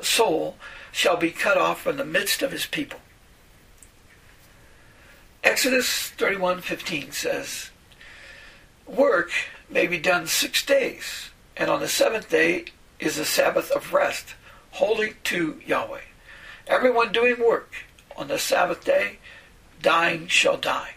soul 0.00 0.56
shall 0.90 1.16
be 1.16 1.30
cut 1.30 1.58
off 1.58 1.82
from 1.82 1.98
the 1.98 2.04
midst 2.04 2.42
of 2.42 2.52
his 2.52 2.64
people. 2.64 3.00
Exodus 5.44 6.10
31:15 6.16 7.12
says, 7.12 7.70
"Work 8.86 9.32
may 9.68 9.86
be 9.86 9.98
done 9.98 10.26
6 10.26 10.62
days, 10.62 11.30
and 11.56 11.68
on 11.68 11.80
the 11.80 11.88
7th 11.88 12.28
day 12.30 12.66
is 12.98 13.18
a 13.18 13.24
Sabbath 13.24 13.70
of 13.72 13.92
rest, 13.92 14.34
holy 14.72 15.14
to 15.24 15.60
Yahweh. 15.66 16.00
Everyone 16.66 17.12
doing 17.12 17.38
work 17.38 17.72
on 18.16 18.28
the 18.28 18.38
Sabbath 18.38 18.84
day, 18.84 19.18
dying 19.80 20.26
shall 20.26 20.56
die." 20.56 20.94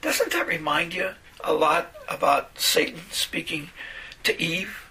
Doesn't 0.00 0.32
that 0.32 0.46
remind 0.46 0.94
you 0.94 1.14
a 1.40 1.52
lot 1.52 1.94
about 2.08 2.58
Satan 2.58 3.00
speaking 3.10 3.70
to 4.24 4.40
Eve 4.40 4.84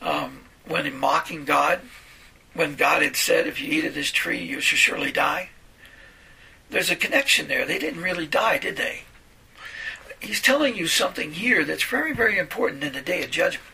um, 0.00 0.44
when 0.64 0.86
in 0.86 0.96
mocking 0.96 1.44
God, 1.44 1.80
when 2.52 2.76
God 2.76 3.02
had 3.02 3.16
said, 3.16 3.46
"If 3.46 3.60
you 3.60 3.72
eat 3.72 3.84
of 3.84 3.94
this 3.94 4.10
tree, 4.10 4.42
you 4.42 4.60
shall 4.60 4.78
surely 4.78 5.12
die"? 5.12 5.50
There's 6.70 6.90
a 6.90 6.96
connection 6.96 7.48
there. 7.48 7.64
They 7.64 7.78
didn't 7.78 8.02
really 8.02 8.26
die, 8.26 8.58
did 8.58 8.76
they? 8.76 9.02
He's 10.20 10.40
telling 10.40 10.74
you 10.76 10.86
something 10.86 11.32
here 11.32 11.64
that's 11.64 11.84
very, 11.84 12.14
very 12.14 12.38
important 12.38 12.82
in 12.82 12.94
the 12.94 13.00
day 13.00 13.22
of 13.22 13.30
judgment. 13.30 13.68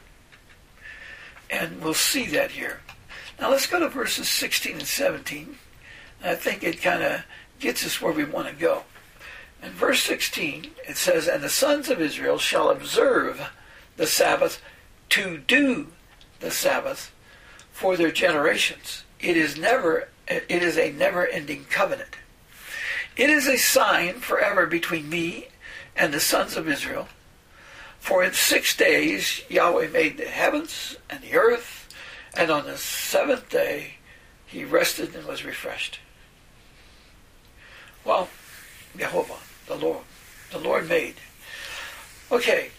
And 1.48 1.80
we'll 1.80 1.94
see 1.94 2.26
that 2.26 2.52
here. 2.52 2.80
Now 3.40 3.50
let's 3.50 3.66
go 3.66 3.80
to 3.80 3.88
verses 3.88 4.28
16 4.28 4.74
and 4.74 4.86
17. 4.86 5.56
I 6.22 6.34
think 6.34 6.62
it 6.62 6.82
kind 6.82 7.02
of 7.02 7.24
gets 7.58 7.86
us 7.86 8.00
where 8.00 8.12
we 8.12 8.24
want 8.24 8.48
to 8.48 8.54
go. 8.54 8.82
In 9.62 9.70
verse 9.70 10.02
16, 10.02 10.70
it 10.86 10.96
says, 10.98 11.26
And 11.26 11.42
the 11.42 11.48
sons 11.48 11.88
of 11.88 12.00
Israel 12.00 12.36
shall 12.36 12.68
observe 12.68 13.50
the 13.96 14.06
Sabbath 14.06 14.62
to 15.10 15.38
do 15.38 15.88
the 16.40 16.50
Sabbath 16.50 17.12
for 17.72 17.96
their 17.96 18.10
generations. 18.10 19.04
It 19.18 19.36
is 19.36 19.56
never 19.56 20.08
it 20.28 20.62
is 20.62 20.78
a 20.78 20.92
never 20.92 21.26
ending 21.26 21.64
covenant. 21.64 22.16
It 23.16 23.30
is 23.30 23.48
a 23.48 23.56
sign 23.56 24.20
forever 24.20 24.66
between 24.66 25.08
me 25.08 25.48
and 25.96 26.14
the 26.14 26.20
sons 26.20 26.56
of 26.56 26.68
Israel. 26.68 27.08
For 27.98 28.22
in 28.22 28.32
six 28.32 28.76
days 28.76 29.42
Yahweh 29.48 29.88
made 29.88 30.18
the 30.18 30.26
heavens 30.26 30.96
and 31.08 31.20
the 31.22 31.34
earth, 31.34 31.79
and 32.36 32.50
on 32.50 32.66
the 32.66 32.76
seventh 32.76 33.48
day 33.48 33.94
he 34.46 34.64
rested 34.64 35.14
and 35.14 35.26
was 35.26 35.44
refreshed. 35.44 36.00
Well, 38.04 38.28
Jehovah, 38.96 39.38
the 39.66 39.76
Lord, 39.76 40.04
the 40.50 40.58
Lord 40.58 40.88
made. 40.88 41.16
Okay, 42.32 42.70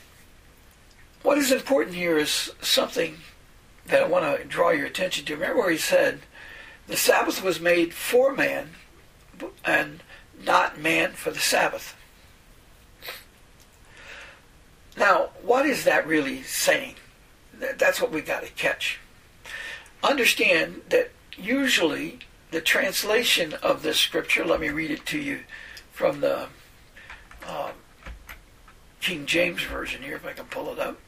what 1.24 1.38
is 1.38 1.52
important 1.52 1.96
here 1.96 2.18
is 2.18 2.52
something 2.62 3.18
that 3.86 4.04
I 4.04 4.08
want 4.08 4.38
to 4.38 4.46
draw 4.46 4.72
your 4.72 4.88
attention 4.88 5.26
to. 5.26 5.36
Remember 5.36 5.60
where 5.60 5.72
he 5.72 5.78
said, 5.78 6.22
the 6.88 6.98
Sabbath 6.98 7.44
was 7.44 7.60
made 7.60 7.94
for 7.94 8.34
man, 8.34 8.70
and 9.64 10.02
not 10.44 10.80
man 10.80 11.12
for 11.12 11.32
the 11.32 11.40
Sabbath. 11.40 11.96
Now, 14.98 15.30
what 15.42 15.66
is 15.66 15.84
that 15.84 16.08
really 16.08 16.44
saying? 16.44 16.96
That's 17.54 18.02
what 18.02 18.12
we've 18.12 18.26
got 18.26 18.44
to 18.44 18.50
catch. 18.50 19.00
Understand 20.04 20.82
that 20.90 21.12
usually 21.38 22.20
the 22.52 22.62
translation 22.62 23.54
of 23.62 23.84
this 23.84 23.98
scripture, 23.98 24.44
let 24.46 24.60
me 24.60 24.70
read 24.70 24.92
it 24.92 25.06
to 25.08 25.20
you 25.20 25.42
from 25.92 26.22
the 26.22 26.48
um, 27.48 27.72
King 29.00 29.26
James 29.26 29.64
Version 29.64 30.02
here, 30.02 30.16
if 30.16 30.26
I 30.26 30.34
can 30.34 30.46
pull 30.46 30.72
it 30.72 30.80
up. 30.80 31.00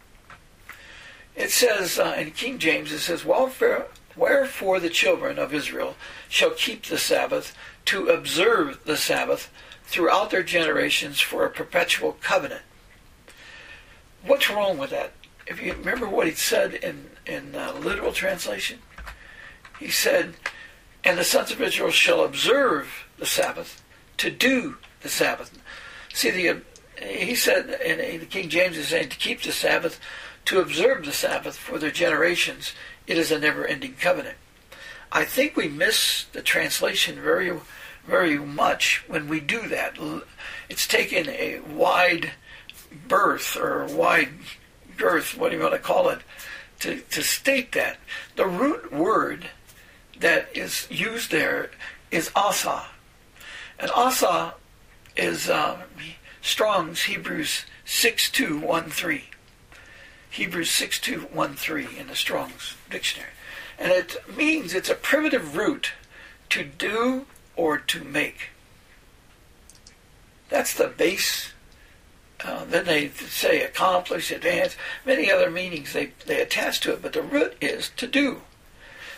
It 1.36 1.52
says 1.52 1.98
uh, 1.98 2.16
in 2.18 2.32
King 2.32 2.60
James, 2.60 2.92
it 2.92 3.00
says, 3.00 3.26
Wherefore 3.26 4.80
the 4.80 4.90
children 4.90 5.40
of 5.40 5.54
Israel 5.54 5.96
shall 6.30 6.52
keep 6.52 6.86
the 6.86 6.98
Sabbath 6.98 7.56
to 7.86 8.08
observe 8.08 8.84
the 8.86 8.98
Sabbath 8.98 9.52
throughout 9.84 10.30
their 10.30 10.44
generations 10.44 11.20
for 11.20 11.46
a 11.46 11.50
perpetual 11.50 12.14
covenant. 12.22 12.62
What's 14.26 14.50
wrong 14.50 14.78
with 14.78 14.92
that? 14.92 15.12
If 15.46 15.62
you 15.62 15.74
remember 15.74 16.08
what 16.08 16.28
he 16.28 16.34
said 16.34 16.76
in 16.76 17.10
in 17.26 17.56
uh, 17.56 17.74
literal 17.74 18.14
translation, 18.14 18.80
he 19.80 19.90
said, 19.90 20.36
"And 21.04 21.18
the 21.18 21.24
sons 21.24 21.52
of 21.52 21.62
Israel 21.62 21.92
shall 21.92 22.24
observe 22.24 23.08
the 23.18 23.26
Sabbath 23.26 23.84
to 24.18 24.32
do 24.32 24.78
the 25.02 25.10
Sabbath." 25.10 25.58
See, 26.14 26.30
the 26.30 26.62
he 27.02 27.36
said 27.36 27.70
in 27.82 28.20
the 28.20 28.26
King 28.26 28.50
James 28.50 28.78
is 28.78 28.88
saying 28.88 29.10
to 29.10 29.18
keep 29.18 29.42
the 29.42 29.52
Sabbath, 29.52 30.00
to 30.46 30.62
observe 30.62 31.06
the 31.06 31.12
Sabbath 31.12 31.56
for 31.56 31.78
their 31.78 31.92
generations. 31.92 32.74
It 33.08 33.18
is 33.18 33.32
a 33.32 33.40
never-ending 33.40 33.96
covenant. 33.96 34.38
I 35.12 35.26
think 35.26 35.56
we 35.56 35.68
miss 35.68 36.26
the 36.32 36.42
translation 36.42 37.22
very, 37.22 37.52
very 38.08 38.38
much 38.38 39.04
when 39.08 39.28
we 39.28 39.40
do 39.40 39.68
that. 39.68 39.98
It's 40.70 40.88
taken 40.88 41.30
a 41.30 41.60
wide 41.60 42.32
berth 43.08 43.58
or 43.58 43.86
wide 43.86 44.30
girth, 44.98 45.38
what 45.38 45.50
do 45.50 45.58
you 45.58 45.64
want 45.64 45.74
to 45.74 45.80
call 45.80 46.10
it, 46.10 46.20
to, 46.80 47.00
to 47.00 47.24
state 47.24 47.72
that. 47.72 47.98
The 48.36 48.46
root 48.46 48.92
word 48.92 49.50
that 50.20 50.50
is 50.56 50.88
used 50.92 51.32
there 51.32 51.72
is 52.12 52.30
asa. 52.36 52.84
And 53.80 53.90
asa 53.92 54.56
is 55.16 55.50
uh, 55.50 55.84
Strong's 56.42 57.04
Hebrews 57.04 57.66
6213. 57.86 59.22
Hebrews 60.30 60.72
6213 60.72 61.98
in 61.98 62.08
the 62.08 62.16
Strong's 62.16 62.76
Dictionary. 62.90 63.32
And 63.80 63.92
it 63.92 64.18
means 64.36 64.74
it's 64.74 64.90
a 64.90 64.96
primitive 64.96 65.56
root 65.56 65.94
to 66.50 66.64
do 66.64 67.26
or 67.56 67.78
to 67.78 68.04
make. 68.04 68.50
That's 70.50 70.74
the 70.74 70.88
base. 70.88 71.53
Uh, 72.44 72.66
then 72.66 72.86
they 72.86 73.10
say 73.10 73.62
accomplish, 73.62 74.32
advance, 74.32 74.76
many 75.06 75.32
other 75.32 75.50
meanings 75.50 75.94
they, 75.94 76.12
they 76.26 76.42
attach 76.42 76.82
to 76.82 76.94
it, 76.94 77.02
but 77.02 77.14
the 77.14 77.22
root 77.22 77.56
is 77.62 77.90
to 77.96 78.06
do. 78.06 78.42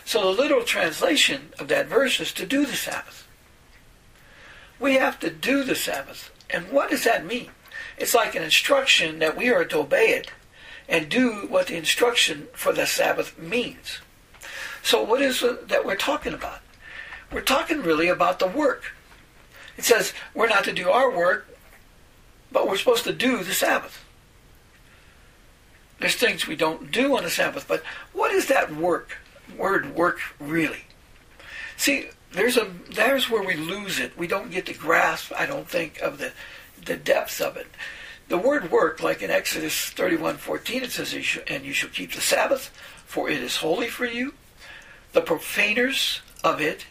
So 0.04 0.20
the 0.20 0.40
literal 0.40 0.62
translation 0.62 1.52
of 1.58 1.66
that 1.68 1.88
verse 1.88 2.20
is 2.20 2.32
to 2.34 2.46
do 2.46 2.64
the 2.64 2.76
Sabbath. 2.76 3.26
We 4.78 4.94
have 4.94 5.18
to 5.20 5.30
do 5.30 5.64
the 5.64 5.74
Sabbath. 5.74 6.30
And 6.48 6.70
what 6.70 6.90
does 6.90 7.02
that 7.04 7.26
mean? 7.26 7.50
It's 7.98 8.14
like 8.14 8.34
an 8.34 8.42
instruction 8.42 9.18
that 9.18 9.36
we 9.36 9.50
are 9.50 9.64
to 9.64 9.78
obey 9.78 10.10
it 10.10 10.30
and 10.88 11.08
do 11.08 11.46
what 11.48 11.66
the 11.66 11.76
instruction 11.76 12.46
for 12.52 12.72
the 12.72 12.86
Sabbath 12.86 13.36
means. 13.38 13.98
So, 14.82 15.02
what 15.02 15.20
is 15.20 15.42
it 15.42 15.68
that 15.68 15.84
we're 15.84 15.96
talking 15.96 16.32
about? 16.32 16.60
We're 17.32 17.40
talking 17.40 17.82
really 17.82 18.06
about 18.06 18.38
the 18.38 18.46
work. 18.46 18.92
It 19.76 19.84
says 19.84 20.12
we're 20.32 20.48
not 20.48 20.62
to 20.64 20.72
do 20.72 20.88
our 20.88 21.10
work, 21.10 21.48
but 22.52 22.68
we're 22.68 22.76
supposed 22.76 23.04
to 23.04 23.12
do 23.12 23.42
the 23.42 23.54
Sabbath. 23.54 24.04
There's 25.98 26.14
things 26.14 26.46
we 26.46 26.56
don't 26.56 26.90
do 26.90 27.16
on 27.16 27.24
the 27.24 27.30
Sabbath, 27.30 27.66
but 27.66 27.82
what 28.12 28.30
is 28.30 28.46
that 28.48 28.74
work? 28.74 29.18
Word 29.56 29.94
work 29.94 30.20
really? 30.38 30.84
See, 31.76 32.10
there's 32.32 32.56
a 32.56 32.70
there's 32.90 33.30
where 33.30 33.42
we 33.42 33.54
lose 33.54 33.98
it. 33.98 34.16
We 34.18 34.26
don't 34.26 34.50
get 34.50 34.66
the 34.66 34.74
grasp, 34.74 35.32
I 35.36 35.46
don't 35.46 35.68
think, 35.68 35.98
of 36.00 36.18
the 36.18 36.32
the 36.84 36.96
depth 36.96 37.40
of 37.40 37.56
it. 37.56 37.68
The 38.28 38.38
word 38.38 38.70
work, 38.70 39.02
like 39.02 39.22
in 39.22 39.30
Exodus 39.30 39.90
31:14, 39.90 40.82
it 40.82 40.92
says, 40.92 41.14
"And 41.46 41.64
you 41.64 41.72
shall 41.72 41.90
keep 41.90 42.12
the 42.12 42.20
Sabbath, 42.20 42.70
for 43.06 43.30
it 43.30 43.42
is 43.42 43.56
holy 43.56 43.88
for 43.88 44.04
you." 44.04 44.34
The 45.12 45.20
profaners 45.22 46.20
of 46.42 46.60
it, 46.60 46.86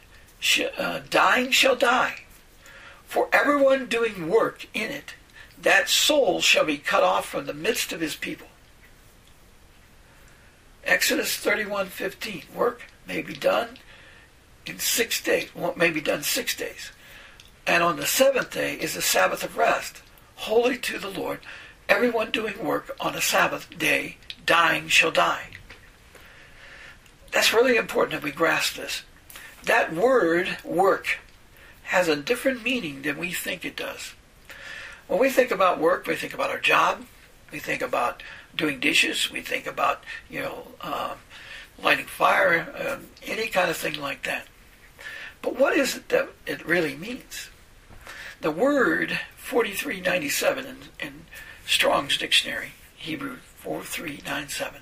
uh, 0.77 1.01
dying 1.09 1.51
shall 1.51 1.75
die. 1.75 2.23
For 3.05 3.29
everyone 3.31 3.85
doing 3.85 4.29
work 4.29 4.65
in 4.73 4.89
it, 4.91 5.13
that 5.65 5.89
soul 5.89 6.41
shall 6.41 6.63
be 6.63 6.77
cut 6.77 7.01
off 7.01 7.25
from 7.25 7.47
the 7.47 7.53
midst 7.53 7.91
of 7.91 7.99
his 7.99 8.15
people. 8.15 8.47
Exodus 10.83 11.35
31:15. 11.37 12.45
Work 12.53 12.83
may 13.07 13.23
be 13.23 13.33
done 13.33 13.79
in 14.67 14.77
six 14.77 15.19
days. 15.19 15.49
What 15.55 15.75
may 15.75 15.89
be 15.89 16.01
done 16.01 16.21
six 16.21 16.55
days. 16.55 16.91
And 17.65 17.81
on 17.81 17.95
the 17.95 18.05
seventh 18.05 18.51
day 18.51 18.75
is 18.75 18.93
the 18.93 19.01
Sabbath 19.01 19.43
of 19.43 19.57
rest, 19.57 20.03
holy 20.35 20.77
to 20.77 20.99
the 20.99 21.09
Lord. 21.09 21.39
Everyone 21.89 22.29
doing 22.29 22.63
work 22.63 22.95
on 22.99 23.15
a 23.15 23.21
Sabbath 23.21 23.67
day, 23.75 24.17
dying 24.45 24.87
shall 24.87 25.09
die. 25.09 25.49
That's 27.31 27.53
really 27.53 27.75
important 27.75 28.11
that 28.11 28.23
we 28.23 28.31
grasp 28.31 28.75
this. 28.75 29.01
That 29.63 29.91
word, 29.91 30.59
work, 30.63 31.17
has 31.85 32.07
a 32.07 32.15
different 32.15 32.63
meaning 32.63 33.01
than 33.01 33.17
we 33.17 33.33
think 33.33 33.65
it 33.65 33.75
does. 33.75 34.13
When 35.07 35.19
we 35.19 35.29
think 35.29 35.51
about 35.51 35.79
work, 35.79 36.07
we 36.07 36.15
think 36.15 36.33
about 36.33 36.49
our 36.49 36.59
job, 36.59 37.05
we 37.51 37.59
think 37.59 37.81
about 37.81 38.23
doing 38.55 38.79
dishes, 38.79 39.31
we 39.31 39.41
think 39.41 39.67
about, 39.67 40.03
you 40.29 40.41
know, 40.41 40.67
uh, 40.81 41.15
lighting 41.81 42.05
fire, 42.05 42.73
uh, 42.77 42.97
any 43.25 43.47
kind 43.47 43.69
of 43.69 43.77
thing 43.77 43.99
like 43.99 44.23
that. 44.23 44.47
But 45.41 45.59
what 45.59 45.73
is 45.77 45.95
it 45.95 46.09
that 46.09 46.29
it 46.47 46.65
really 46.65 46.95
means? 46.95 47.49
The 48.41 48.51
word 48.51 49.19
4397 49.37 50.65
in, 50.65 50.77
in 50.99 51.25
Strong's 51.67 52.17
Dictionary, 52.17 52.71
Hebrew 52.95 53.37
4397, 53.57 54.81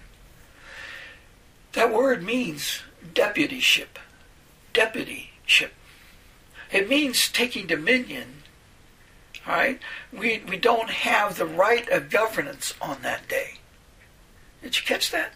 that 1.73 1.91
word 1.91 2.23
means 2.23 2.81
deputyship. 3.13 3.97
Deputyship. 4.73 5.71
It 6.71 6.87
means 6.87 7.29
taking 7.29 7.67
dominion. 7.67 8.42
Right? 9.47 9.79
We, 10.11 10.41
we 10.47 10.57
don't 10.57 10.89
have 10.89 11.37
the 11.37 11.45
right 11.45 11.87
of 11.89 12.09
governance 12.09 12.73
on 12.81 13.01
that 13.01 13.27
day. 13.27 13.55
Did 14.61 14.77
you 14.77 14.83
catch 14.83 15.11
that? 15.11 15.33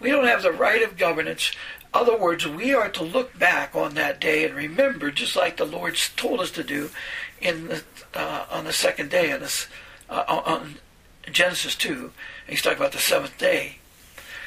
We 0.00 0.10
don't 0.10 0.26
have 0.26 0.42
the 0.42 0.52
right 0.52 0.82
of 0.82 0.96
governance. 0.96 1.52
Other 1.94 2.16
words, 2.16 2.46
we 2.46 2.72
are 2.74 2.88
to 2.88 3.04
look 3.04 3.38
back 3.38 3.76
on 3.76 3.94
that 3.94 4.20
day 4.20 4.44
and 4.44 4.54
remember, 4.54 5.10
just 5.10 5.36
like 5.36 5.58
the 5.58 5.66
Lord 5.66 5.96
told 6.16 6.40
us 6.40 6.50
to 6.52 6.64
do 6.64 6.90
in 7.40 7.68
the, 7.68 7.84
uh, 8.14 8.46
on 8.50 8.64
the 8.64 8.72
second 8.72 9.10
day 9.10 9.30
on, 9.32 9.40
this, 9.40 9.66
uh, 10.08 10.24
on 10.28 10.76
Genesis 11.30 11.74
2. 11.76 12.10
He's 12.48 12.62
talking 12.62 12.78
about 12.78 12.92
the 12.92 12.98
seventh 12.98 13.36
day. 13.36 13.76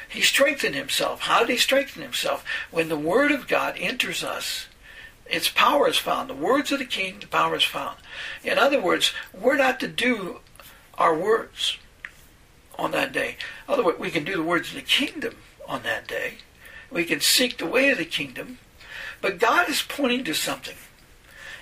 He 0.08 0.20
strengthened 0.20 0.74
himself. 0.74 1.22
How 1.22 1.40
did 1.40 1.50
he 1.50 1.56
strengthen 1.56 2.02
himself? 2.02 2.44
When 2.70 2.88
the 2.88 2.98
Word 2.98 3.32
of 3.32 3.48
God 3.48 3.76
enters 3.78 4.22
us, 4.24 4.66
its 5.28 5.48
power 5.48 5.88
is 5.88 5.98
found. 5.98 6.30
The 6.30 6.34
words 6.34 6.72
of 6.72 6.78
the 6.78 6.84
King, 6.84 7.18
the 7.20 7.26
power 7.26 7.56
is 7.56 7.64
found. 7.64 7.96
In 8.44 8.58
other 8.58 8.80
words, 8.80 9.12
we're 9.32 9.56
not 9.56 9.80
to 9.80 9.88
do 9.88 10.40
our 10.98 11.14
words 11.16 11.78
on 12.78 12.92
that 12.92 13.12
day. 13.12 13.36
Other 13.68 13.84
words, 13.84 13.98
we 13.98 14.10
can 14.10 14.24
do 14.24 14.36
the 14.36 14.42
words 14.42 14.68
of 14.68 14.74
the 14.74 14.82
kingdom 14.82 15.34
on 15.68 15.82
that 15.82 16.06
day. 16.06 16.34
We 16.90 17.04
can 17.04 17.20
seek 17.20 17.58
the 17.58 17.66
way 17.66 17.88
of 17.90 17.98
the 17.98 18.04
kingdom. 18.04 18.58
But 19.20 19.38
God 19.38 19.68
is 19.68 19.82
pointing 19.82 20.24
to 20.24 20.34
something. 20.34 20.76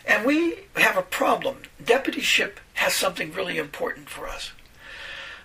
And 0.07 0.27
we 0.27 0.67
have 0.77 0.97
a 0.97 1.03
problem. 1.03 1.63
Deputyship 1.83 2.57
has 2.75 2.93
something 2.93 3.33
really 3.33 3.57
important 3.57 4.11
for 4.11 4.29
us. 4.29 4.53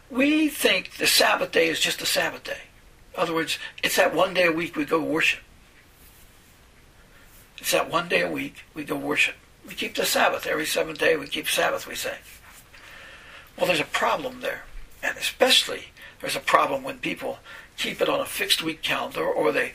We 0.09 0.49
think 0.49 0.97
the 0.97 1.07
Sabbath 1.07 1.51
day 1.51 1.69
is 1.69 1.79
just 1.79 2.01
a 2.01 2.05
Sabbath 2.05 2.43
day. 2.43 2.63
In 3.13 3.21
other 3.21 3.33
words, 3.33 3.57
it's 3.83 3.95
that 3.95 4.13
one 4.13 4.33
day 4.33 4.47
a 4.47 4.51
week 4.51 4.75
we 4.75 4.85
go 4.85 5.01
worship. 5.01 5.41
It's 7.59 7.71
that 7.71 7.89
one 7.89 8.07
day 8.07 8.21
a 8.21 8.31
week 8.31 8.63
we 8.73 8.83
go 8.83 8.95
worship. 8.95 9.35
We 9.67 9.75
keep 9.75 9.95
the 9.95 10.05
Sabbath. 10.05 10.47
Every 10.47 10.65
seventh 10.65 10.99
day 10.99 11.15
we 11.15 11.27
keep 11.27 11.47
Sabbath, 11.47 11.87
we 11.87 11.95
say. 11.95 12.17
Well, 13.57 13.67
there's 13.67 13.79
a 13.79 13.85
problem 13.85 14.41
there. 14.41 14.63
And 15.03 15.17
especially 15.17 15.85
there's 16.21 16.35
a 16.35 16.41
problem 16.41 16.83
when 16.83 16.99
people 16.99 17.39
keep 17.77 18.01
it 18.01 18.09
on 18.09 18.19
a 18.19 18.25
fixed 18.25 18.63
week 18.63 18.81
calendar 18.81 19.25
or 19.25 19.51
they 19.51 19.73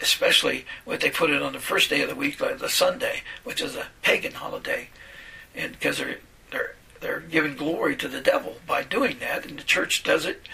especially 0.00 0.66
when 0.84 0.98
they 0.98 1.10
put 1.10 1.30
it 1.30 1.42
on 1.42 1.52
the 1.52 1.58
first 1.58 1.90
day 1.90 2.02
of 2.02 2.08
the 2.08 2.14
week, 2.14 2.40
like 2.40 2.58
the 2.58 2.68
Sunday, 2.68 3.22
which 3.44 3.60
is 3.60 3.76
a 3.76 3.88
pagan 4.02 4.32
holiday, 4.32 4.88
and 5.54 5.72
because 5.72 5.98
they're 5.98 6.18
they're 6.50 6.74
they're 7.00 7.20
giving 7.20 7.56
glory 7.56 7.96
to 7.96 8.08
the 8.08 8.20
devil 8.20 8.56
by 8.66 8.82
doing 8.82 9.18
that, 9.20 9.46
and 9.46 9.58
the 9.58 9.64
church 9.64 10.02
does 10.02 10.24
it 10.24 10.46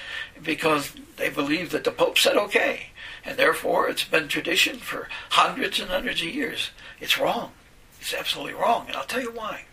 because 0.43 0.95
they 1.17 1.29
believe 1.29 1.71
that 1.71 1.85
the 1.85 1.91
Pope 1.91 2.19
said 2.19 2.37
okay, 2.37 2.91
and 3.25 3.39
therefore 3.39 3.89
it's 3.89 4.05
been 4.05 4.29
tradition 4.29 4.79
for 4.79 5.09
hundreds 5.31 5.81
and 5.81 5.91
hundreds 5.91 6.23
of 6.23 6.29
years. 6.29 6.71
It's 7.01 7.19
wrong. 7.19 7.53
It's 8.01 8.15
absolutely 8.15 8.55
wrong, 8.55 8.87
and 8.87 8.97
I'll 8.97 9.05
tell 9.05 9.23
you 9.23 9.33
why. 9.33 9.65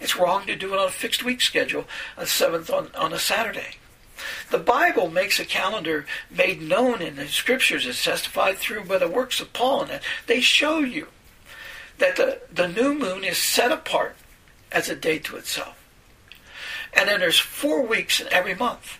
It's 0.00 0.16
wrong 0.16 0.46
to 0.46 0.56
do 0.56 0.74
it 0.74 0.78
on 0.78 0.88
a 0.88 0.90
fixed 0.90 1.24
week 1.24 1.40
schedule, 1.40 1.86
a 2.16 2.26
seventh 2.26 2.70
on, 2.70 2.90
on 2.94 3.12
a 3.12 3.18
Saturday. 3.18 3.76
The 4.50 4.58
Bible 4.58 5.10
makes 5.10 5.40
a 5.40 5.44
calendar 5.44 6.06
made 6.30 6.62
known 6.62 7.02
in 7.02 7.16
the 7.16 7.26
scriptures 7.26 7.86
as 7.86 8.02
testified 8.02 8.58
through 8.58 8.84
by 8.84 8.98
the 8.98 9.08
works 9.08 9.40
of 9.40 9.52
Paul, 9.52 9.82
and 9.82 10.00
they 10.26 10.40
show 10.40 10.78
you 10.78 11.08
that 11.98 12.16
the, 12.16 12.40
the 12.52 12.68
new 12.68 12.94
moon 12.94 13.24
is 13.24 13.38
set 13.38 13.72
apart 13.72 14.16
as 14.70 14.88
a 14.88 14.96
day 14.96 15.18
to 15.20 15.36
itself. 15.36 15.80
And 16.92 17.08
then 17.08 17.20
there's 17.20 17.38
four 17.38 17.82
weeks 17.82 18.20
in 18.20 18.28
every 18.32 18.54
month. 18.54 18.98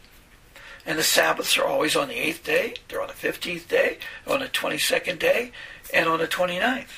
And 0.87 0.99
the 0.99 1.03
Sabbaths 1.03 1.57
are 1.57 1.65
always 1.65 1.97
on 1.97 2.09
the 2.09 2.15
eighth 2.15 2.45
day, 2.45 2.75
they're 2.89 3.01
on 3.01 3.09
the 3.09 3.15
fifteenth 3.15 3.69
day, 3.69 3.99
on 4.27 4.41
the 4.41 4.49
twenty 4.49 4.79
second 4.79 5.19
day, 5.19 5.53
and 5.93 6.09
on 6.09 6.19
the 6.19 6.27
29th. 6.27 6.89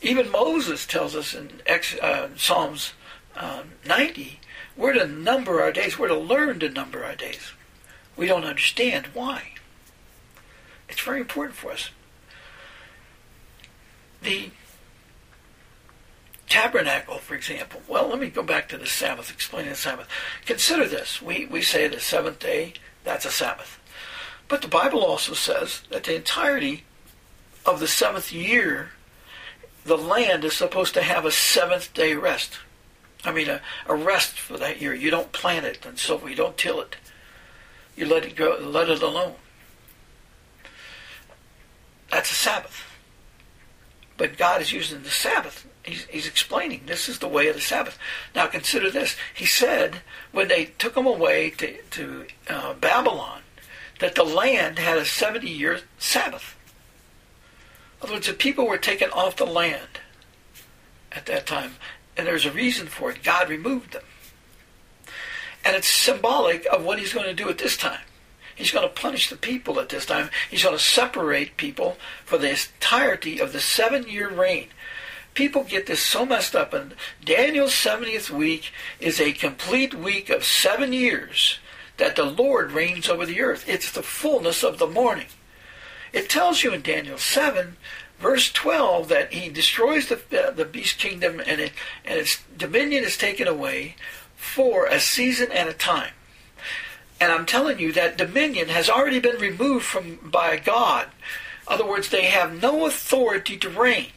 Even 0.00 0.30
Moses 0.30 0.86
tells 0.86 1.14
us 1.14 1.34
in 1.34 1.60
uh, 2.00 2.28
Psalms 2.36 2.92
um, 3.36 3.72
90, 3.86 4.40
we're 4.76 4.92
to 4.92 5.06
number 5.06 5.60
our 5.60 5.72
days. 5.72 5.98
We're 5.98 6.08
to 6.08 6.18
learn 6.18 6.58
to 6.60 6.68
number 6.68 7.04
our 7.04 7.14
days. 7.14 7.52
We 8.16 8.26
don't 8.26 8.44
understand 8.44 9.06
why. 9.14 9.52
It's 10.88 11.00
very 11.00 11.20
important 11.20 11.56
for 11.56 11.72
us. 11.72 11.90
The 14.22 14.50
tabernacle, 16.48 17.18
for 17.18 17.34
example. 17.34 17.80
Well, 17.88 18.08
let 18.08 18.20
me 18.20 18.28
go 18.28 18.42
back 18.42 18.68
to 18.68 18.78
the 18.78 18.86
Sabbath, 18.86 19.30
explaining 19.30 19.70
the 19.70 19.76
Sabbath. 19.76 20.08
Consider 20.44 20.86
this. 20.86 21.22
We, 21.22 21.46
we 21.46 21.62
say 21.62 21.88
the 21.88 22.00
seventh 22.00 22.40
day, 22.40 22.74
that's 23.04 23.24
a 23.24 23.30
Sabbath. 23.30 23.78
But 24.48 24.62
the 24.62 24.68
Bible 24.68 25.04
also 25.04 25.34
says 25.34 25.82
that 25.90 26.04
the 26.04 26.16
entirety 26.16 26.84
of 27.64 27.80
the 27.80 27.88
seventh 27.88 28.32
year, 28.32 28.90
the 29.84 29.96
land 29.96 30.44
is 30.44 30.54
supposed 30.54 30.94
to 30.94 31.02
have 31.02 31.24
a 31.24 31.30
seventh 31.30 31.94
day 31.94 32.14
rest. 32.14 32.58
I 33.24 33.32
mean, 33.32 33.48
a, 33.48 33.60
a 33.86 33.94
rest 33.94 34.38
for 34.38 34.58
that 34.58 34.80
year. 34.80 34.94
You 34.94 35.10
don't 35.10 35.32
plant 35.32 35.64
it 35.64 35.86
and 35.86 35.98
so 35.98 36.26
you 36.26 36.34
don't 36.34 36.56
till 36.56 36.80
it. 36.80 36.96
You 37.96 38.06
let 38.06 38.24
it 38.24 38.36
go, 38.36 38.58
let 38.60 38.88
it 38.88 39.02
alone. 39.02 39.34
That's 42.10 42.30
a 42.30 42.34
Sabbath. 42.34 42.84
But 44.16 44.36
God 44.36 44.60
is 44.60 44.72
using 44.72 45.02
the 45.02 45.10
Sabbath. 45.10 45.66
He's, 45.84 46.04
he's 46.04 46.28
explaining 46.28 46.82
this 46.86 47.08
is 47.08 47.18
the 47.18 47.28
way 47.28 47.48
of 47.48 47.56
the 47.56 47.60
Sabbath. 47.60 47.98
Now 48.34 48.46
consider 48.46 48.90
this. 48.90 49.16
He 49.34 49.46
said 49.46 49.96
when 50.30 50.48
they 50.48 50.66
took 50.78 50.94
them 50.94 51.06
away 51.06 51.50
to, 51.50 51.82
to 51.82 52.26
uh, 52.48 52.74
Babylon 52.74 53.42
that 53.98 54.14
the 54.14 54.24
land 54.24 54.78
had 54.78 54.98
a 54.98 55.04
70 55.04 55.48
year 55.48 55.80
Sabbath. 55.98 56.56
In 58.00 58.06
other 58.06 58.14
words, 58.14 58.26
the 58.26 58.32
people 58.32 58.66
were 58.66 58.78
taken 58.78 59.10
off 59.10 59.36
the 59.36 59.44
land 59.44 60.00
at 61.10 61.26
that 61.26 61.46
time 61.46 61.76
and 62.16 62.26
there's 62.26 62.46
a 62.46 62.52
reason 62.52 62.86
for 62.86 63.10
it. 63.10 63.22
God 63.22 63.48
removed 63.48 63.92
them. 63.92 64.02
And 65.64 65.76
it's 65.76 65.88
symbolic 65.88 66.66
of 66.66 66.84
what 66.84 66.98
he's 66.98 67.14
going 67.14 67.26
to 67.26 67.34
do 67.34 67.48
at 67.48 67.58
this 67.58 67.76
time. 67.76 68.00
He's 68.54 68.70
going 68.70 68.86
to 68.86 68.94
punish 68.94 69.30
the 69.30 69.36
people 69.36 69.80
at 69.80 69.88
this 69.88 70.04
time. 70.04 70.30
He's 70.50 70.62
going 70.62 70.76
to 70.76 70.82
separate 70.82 71.56
people 71.56 71.96
for 72.24 72.36
the 72.36 72.50
entirety 72.50 73.40
of 73.40 73.52
the 73.52 73.60
seven 73.60 74.08
year 74.08 74.28
reign. 74.28 74.68
People 75.34 75.64
get 75.64 75.86
this 75.86 76.02
so 76.02 76.26
messed 76.26 76.54
up, 76.54 76.74
and 76.74 76.94
Daniel's 77.24 77.72
70th 77.72 78.30
week 78.30 78.72
is 79.00 79.20
a 79.20 79.32
complete 79.32 79.94
week 79.94 80.28
of 80.28 80.44
seven 80.44 80.92
years 80.92 81.58
that 81.96 82.16
the 82.16 82.24
Lord 82.24 82.72
reigns 82.72 83.08
over 83.08 83.24
the 83.24 83.40
earth. 83.40 83.68
It's 83.68 83.90
the 83.90 84.02
fullness 84.02 84.62
of 84.62 84.78
the 84.78 84.86
morning. 84.86 85.28
It 86.12 86.28
tells 86.28 86.62
you 86.62 86.72
in 86.72 86.82
Daniel 86.82 87.18
7 87.18 87.76
verse 88.22 88.52
12 88.52 89.08
that 89.08 89.32
he 89.32 89.50
destroys 89.50 90.08
the, 90.08 90.16
uh, 90.16 90.52
the 90.52 90.64
beast 90.64 90.96
kingdom 90.96 91.40
and, 91.44 91.60
it, 91.60 91.72
and 92.04 92.20
its 92.20 92.42
dominion 92.56 93.02
is 93.02 93.18
taken 93.18 93.48
away 93.48 93.96
for 94.36 94.86
a 94.86 95.00
season 95.00 95.50
and 95.50 95.68
a 95.68 95.72
time. 95.72 96.12
And 97.20 97.32
I'm 97.32 97.46
telling 97.46 97.78
you 97.78 97.92
that 97.92 98.16
dominion 98.16 98.68
has 98.68 98.88
already 98.88 99.20
been 99.20 99.40
removed 99.40 99.84
from 99.84 100.18
by 100.22 100.56
God. 100.56 101.08
In 101.66 101.74
other 101.74 101.86
words, 101.86 102.08
they 102.08 102.26
have 102.26 102.60
no 102.62 102.86
authority 102.86 103.56
to 103.58 103.68
reign. 103.68 104.08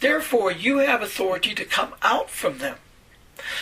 Therefore, 0.00 0.52
you 0.52 0.78
have 0.78 1.02
authority 1.02 1.54
to 1.54 1.64
come 1.64 1.94
out 2.02 2.30
from 2.30 2.58
them. 2.58 2.76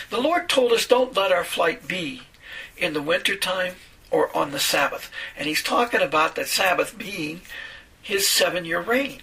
The 0.09 0.21
Lord 0.21 0.49
told 0.49 0.71
us, 0.71 0.87
don't 0.87 1.15
let 1.15 1.31
our 1.31 1.43
flight 1.43 1.87
be 1.87 2.23
in 2.77 2.93
the 2.93 3.01
winter 3.01 3.35
time 3.35 3.75
or 4.11 4.35
on 4.35 4.51
the 4.51 4.59
Sabbath. 4.59 5.11
And 5.37 5.47
he's 5.47 5.63
talking 5.63 6.01
about 6.01 6.35
that 6.35 6.47
Sabbath 6.47 6.97
being 6.97 7.41
his 8.01 8.27
seven 8.27 8.65
year 8.65 8.81
reign. 8.81 9.21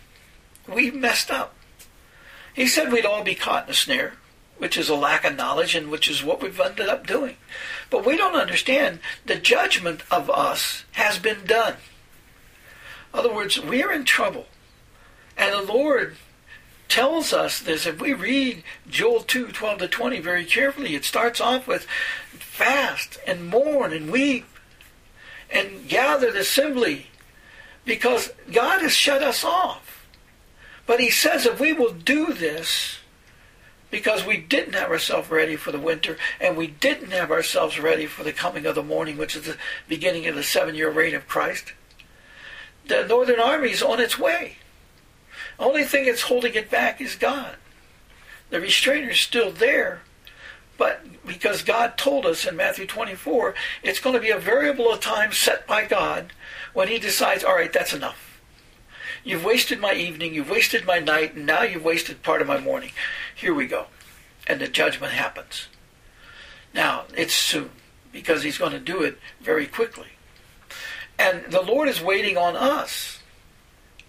We 0.68 0.90
messed 0.90 1.30
up. 1.30 1.54
He 2.52 2.66
said 2.66 2.92
we'd 2.92 3.06
all 3.06 3.22
be 3.22 3.34
caught 3.34 3.66
in 3.66 3.70
a 3.70 3.74
snare, 3.74 4.14
which 4.58 4.76
is 4.76 4.88
a 4.88 4.94
lack 4.94 5.24
of 5.24 5.36
knowledge 5.36 5.74
and 5.74 5.90
which 5.90 6.08
is 6.08 6.24
what 6.24 6.42
we've 6.42 6.60
ended 6.60 6.88
up 6.88 7.06
doing. 7.06 7.36
But 7.88 8.04
we 8.04 8.16
don't 8.16 8.34
understand 8.34 9.00
the 9.24 9.36
judgment 9.36 10.02
of 10.10 10.28
us 10.28 10.84
has 10.92 11.18
been 11.18 11.44
done. 11.46 11.74
In 13.12 13.18
other 13.20 13.32
words, 13.32 13.60
we're 13.60 13.92
in 13.92 14.04
trouble. 14.04 14.46
And 15.36 15.52
the 15.54 15.72
Lord 15.72 16.16
tells 16.90 17.32
us 17.32 17.60
this. 17.60 17.86
If 17.86 18.00
we 18.00 18.12
read 18.12 18.62
Joel 18.88 19.20
2, 19.20 19.48
12 19.48 19.78
to 19.78 19.88
20 19.88 20.20
very 20.20 20.44
carefully, 20.44 20.94
it 20.94 21.04
starts 21.04 21.40
off 21.40 21.66
with 21.66 21.86
fast 22.32 23.18
and 23.26 23.48
mourn 23.48 23.92
and 23.92 24.12
weep 24.12 24.46
and 25.50 25.88
gather 25.88 26.30
the 26.30 26.40
assembly 26.40 27.06
because 27.84 28.32
God 28.52 28.82
has 28.82 28.92
shut 28.92 29.22
us 29.22 29.44
off. 29.44 30.06
But 30.86 31.00
he 31.00 31.10
says 31.10 31.46
if 31.46 31.60
we 31.60 31.72
will 31.72 31.92
do 31.92 32.32
this, 32.32 32.98
because 33.90 34.24
we 34.24 34.36
didn't 34.36 34.74
have 34.74 34.90
ourselves 34.90 35.30
ready 35.30 35.56
for 35.56 35.72
the 35.72 35.78
winter 35.78 36.16
and 36.40 36.56
we 36.56 36.68
didn't 36.68 37.10
have 37.10 37.30
ourselves 37.30 37.78
ready 37.80 38.06
for 38.06 38.22
the 38.22 38.32
coming 38.32 38.66
of 38.66 38.74
the 38.74 38.82
morning, 38.82 39.16
which 39.16 39.34
is 39.34 39.44
the 39.44 39.56
beginning 39.88 40.26
of 40.26 40.36
the 40.36 40.42
seven 40.42 40.74
year 40.74 40.90
reign 40.90 41.14
of 41.14 41.26
Christ, 41.26 41.72
the 42.86 43.06
northern 43.06 43.40
army 43.40 43.70
is 43.70 43.82
on 43.82 44.00
its 44.00 44.18
way. 44.18 44.56
Only 45.60 45.84
thing 45.84 46.06
that's 46.06 46.22
holding 46.22 46.54
it 46.54 46.70
back 46.70 47.02
is 47.02 47.14
God. 47.14 47.56
The 48.48 48.60
restrainer 48.60 49.10
is 49.10 49.20
still 49.20 49.52
there, 49.52 50.00
but 50.78 51.04
because 51.26 51.62
God 51.62 51.98
told 51.98 52.24
us 52.24 52.46
in 52.46 52.56
Matthew 52.56 52.86
24, 52.86 53.54
it's 53.82 54.00
going 54.00 54.14
to 54.14 54.20
be 54.20 54.30
a 54.30 54.38
variable 54.38 54.90
of 54.90 55.00
time 55.00 55.32
set 55.32 55.66
by 55.66 55.84
God 55.84 56.32
when 56.72 56.88
He 56.88 56.98
decides, 56.98 57.44
all 57.44 57.54
right, 57.54 57.72
that's 57.72 57.92
enough. 57.92 58.40
You've 59.22 59.44
wasted 59.44 59.78
my 59.78 59.92
evening, 59.92 60.32
you've 60.32 60.48
wasted 60.48 60.86
my 60.86 60.98
night, 60.98 61.34
and 61.34 61.44
now 61.44 61.62
you've 61.62 61.84
wasted 61.84 62.22
part 62.22 62.40
of 62.40 62.48
my 62.48 62.58
morning. 62.58 62.92
Here 63.34 63.52
we 63.52 63.66
go. 63.66 63.86
And 64.46 64.60
the 64.60 64.66
judgment 64.66 65.12
happens. 65.12 65.68
Now, 66.72 67.04
it's 67.14 67.34
soon, 67.34 67.70
because 68.10 68.42
He's 68.42 68.58
going 68.58 68.72
to 68.72 68.80
do 68.80 69.02
it 69.02 69.18
very 69.42 69.66
quickly. 69.66 70.08
And 71.18 71.44
the 71.52 71.60
Lord 71.60 71.88
is 71.88 72.00
waiting 72.00 72.38
on 72.38 72.56
us 72.56 73.19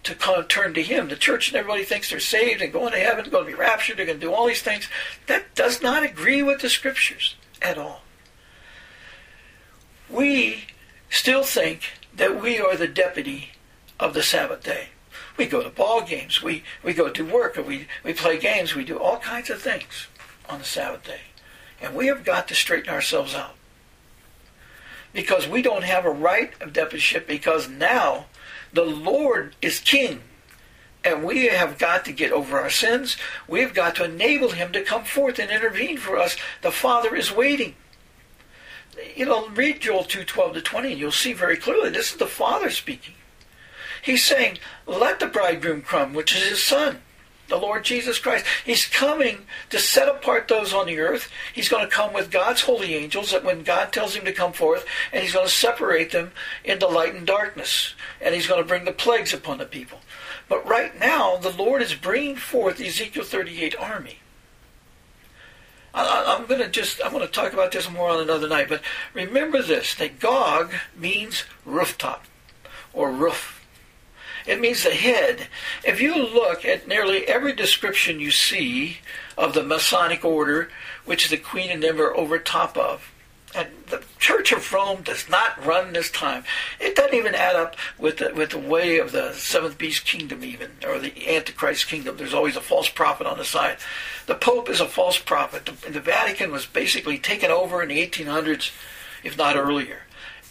to 0.04 0.44
turn 0.48 0.74
to 0.74 0.82
Him. 0.82 1.08
The 1.08 1.16
church 1.16 1.48
and 1.48 1.56
everybody 1.56 1.84
thinks 1.84 2.10
they're 2.10 2.20
saved 2.20 2.60
and 2.60 2.72
going 2.72 2.92
to 2.92 2.98
heaven, 2.98 3.28
going 3.30 3.46
to 3.46 3.50
be 3.50 3.56
raptured, 3.56 3.96
they're 3.96 4.06
going 4.06 4.20
to 4.20 4.26
do 4.26 4.32
all 4.32 4.46
these 4.46 4.62
things. 4.62 4.88
That 5.26 5.54
does 5.54 5.82
not 5.82 6.02
agree 6.02 6.42
with 6.42 6.60
the 6.60 6.68
Scriptures 6.68 7.36
at 7.60 7.78
all. 7.78 8.02
We 10.10 10.64
still 11.08 11.44
think 11.44 11.82
that 12.14 12.42
we 12.42 12.58
are 12.58 12.76
the 12.76 12.88
deputy 12.88 13.50
of 13.98 14.14
the 14.14 14.22
Sabbath 14.22 14.64
day. 14.64 14.88
We 15.36 15.46
go 15.46 15.62
to 15.62 15.70
ball 15.70 16.02
games, 16.02 16.42
we, 16.42 16.64
we 16.82 16.92
go 16.92 17.08
to 17.08 17.24
work, 17.24 17.56
or 17.56 17.62
we, 17.62 17.86
we 18.04 18.12
play 18.12 18.38
games, 18.38 18.74
we 18.74 18.84
do 18.84 18.98
all 18.98 19.18
kinds 19.18 19.48
of 19.48 19.62
things 19.62 20.08
on 20.48 20.58
the 20.58 20.64
Sabbath 20.64 21.04
day. 21.04 21.20
And 21.80 21.94
we 21.94 22.08
have 22.08 22.24
got 22.24 22.48
to 22.48 22.54
straighten 22.54 22.90
ourselves 22.90 23.34
out. 23.34 23.54
Because 25.12 25.48
we 25.48 25.62
don't 25.62 25.84
have 25.84 26.04
a 26.04 26.10
right 26.10 26.52
of 26.60 26.72
deputyship 26.72 27.26
because 27.26 27.68
now 27.68 28.26
the 28.72 28.84
Lord 28.84 29.56
is 29.62 29.80
king. 29.80 30.22
And 31.04 31.24
we 31.24 31.46
have 31.46 31.78
got 31.78 32.04
to 32.04 32.12
get 32.12 32.32
over 32.32 32.60
our 32.60 32.70
sins. 32.70 33.16
We've 33.48 33.74
got 33.74 33.96
to 33.96 34.04
enable 34.04 34.50
him 34.50 34.72
to 34.72 34.82
come 34.82 35.04
forth 35.04 35.38
and 35.38 35.50
intervene 35.50 35.98
for 35.98 36.16
us. 36.16 36.36
The 36.62 36.70
Father 36.70 37.16
is 37.16 37.32
waiting. 37.32 37.74
You 39.16 39.26
know, 39.26 39.48
read 39.48 39.80
Joel 39.80 40.04
2 40.04 40.24
12 40.24 40.54
to 40.54 40.62
20, 40.62 40.92
and 40.92 41.00
you'll 41.00 41.10
see 41.10 41.32
very 41.32 41.56
clearly 41.56 41.90
this 41.90 42.12
is 42.12 42.18
the 42.18 42.26
Father 42.26 42.70
speaking. 42.70 43.14
He's 44.02 44.24
saying, 44.24 44.58
Let 44.86 45.18
the 45.18 45.26
bridegroom 45.26 45.82
come, 45.82 46.14
which 46.14 46.36
is 46.36 46.48
his 46.48 46.62
Son 46.62 47.00
the 47.48 47.56
Lord 47.56 47.84
Jesus 47.84 48.18
Christ. 48.18 48.46
He's 48.64 48.86
coming 48.86 49.46
to 49.70 49.78
set 49.78 50.08
apart 50.08 50.48
those 50.48 50.72
on 50.72 50.86
the 50.86 50.98
earth. 50.98 51.30
He's 51.52 51.68
going 51.68 51.84
to 51.84 51.94
come 51.94 52.12
with 52.12 52.30
God's 52.30 52.62
holy 52.62 52.94
angels 52.94 53.32
that 53.32 53.44
when 53.44 53.62
God 53.62 53.92
tells 53.92 54.14
him 54.14 54.24
to 54.24 54.32
come 54.32 54.52
forth, 54.52 54.86
and 55.12 55.22
he's 55.22 55.34
going 55.34 55.46
to 55.46 55.52
separate 55.52 56.12
them 56.12 56.32
into 56.64 56.86
light 56.86 57.14
and 57.14 57.26
darkness. 57.26 57.94
And 58.20 58.34
he's 58.34 58.46
going 58.46 58.62
to 58.62 58.68
bring 58.68 58.84
the 58.84 58.92
plagues 58.92 59.34
upon 59.34 59.58
the 59.58 59.66
people. 59.66 60.00
But 60.48 60.66
right 60.66 60.98
now, 60.98 61.36
the 61.36 61.50
Lord 61.50 61.82
is 61.82 61.94
bringing 61.94 62.36
forth 62.36 62.78
the 62.78 62.86
Ezekiel 62.86 63.24
38 63.24 63.76
army. 63.78 64.18
I, 65.94 66.36
am 66.38 66.46
going 66.46 66.60
to 66.60 66.70
just, 66.70 67.00
I'm 67.04 67.12
going 67.12 67.26
to 67.26 67.30
talk 67.30 67.52
about 67.52 67.72
this 67.72 67.90
more 67.90 68.08
on 68.08 68.20
another 68.20 68.48
night, 68.48 68.68
but 68.68 68.82
remember 69.12 69.60
this, 69.60 69.94
that 69.96 70.20
Gog 70.20 70.72
means 70.96 71.44
rooftop 71.66 72.24
or 72.94 73.10
roof 73.10 73.61
it 74.46 74.60
means 74.60 74.82
the 74.82 74.90
head. 74.90 75.46
If 75.84 76.00
you 76.00 76.14
look 76.14 76.64
at 76.64 76.88
nearly 76.88 77.26
every 77.26 77.52
description 77.52 78.20
you 78.20 78.30
see 78.30 78.98
of 79.36 79.54
the 79.54 79.62
Masonic 79.62 80.24
order, 80.24 80.70
which 81.04 81.28
the 81.28 81.36
Queen 81.36 81.70
and 81.70 81.82
them 81.82 82.00
are 82.00 82.14
over 82.14 82.38
top 82.38 82.76
of, 82.76 83.12
and 83.54 83.68
the 83.88 84.02
Church 84.18 84.52
of 84.52 84.72
Rome 84.72 85.02
does 85.02 85.28
not 85.28 85.64
run 85.64 85.92
this 85.92 86.10
time. 86.10 86.44
It 86.80 86.96
doesn't 86.96 87.14
even 87.14 87.34
add 87.34 87.54
up 87.56 87.76
with 87.98 88.18
the, 88.18 88.32
with 88.34 88.50
the 88.50 88.58
way 88.58 88.98
of 88.98 89.12
the 89.12 89.32
seventh 89.34 89.78
beast 89.78 90.04
kingdom, 90.04 90.42
even 90.42 90.70
or 90.86 90.98
the 90.98 91.12
Antichrist 91.28 91.86
kingdom. 91.86 92.16
There's 92.16 92.34
always 92.34 92.56
a 92.56 92.62
false 92.62 92.88
prophet 92.88 93.26
on 93.26 93.38
the 93.38 93.44
side. 93.44 93.76
The 94.26 94.34
Pope 94.34 94.70
is 94.70 94.80
a 94.80 94.88
false 94.88 95.18
prophet. 95.18 95.66
The, 95.66 95.90
the 95.90 96.00
Vatican 96.00 96.50
was 96.50 96.64
basically 96.66 97.18
taken 97.18 97.50
over 97.50 97.82
in 97.82 97.90
the 97.90 98.06
1800s, 98.06 98.70
if 99.22 99.36
not 99.36 99.56
earlier, 99.56 100.02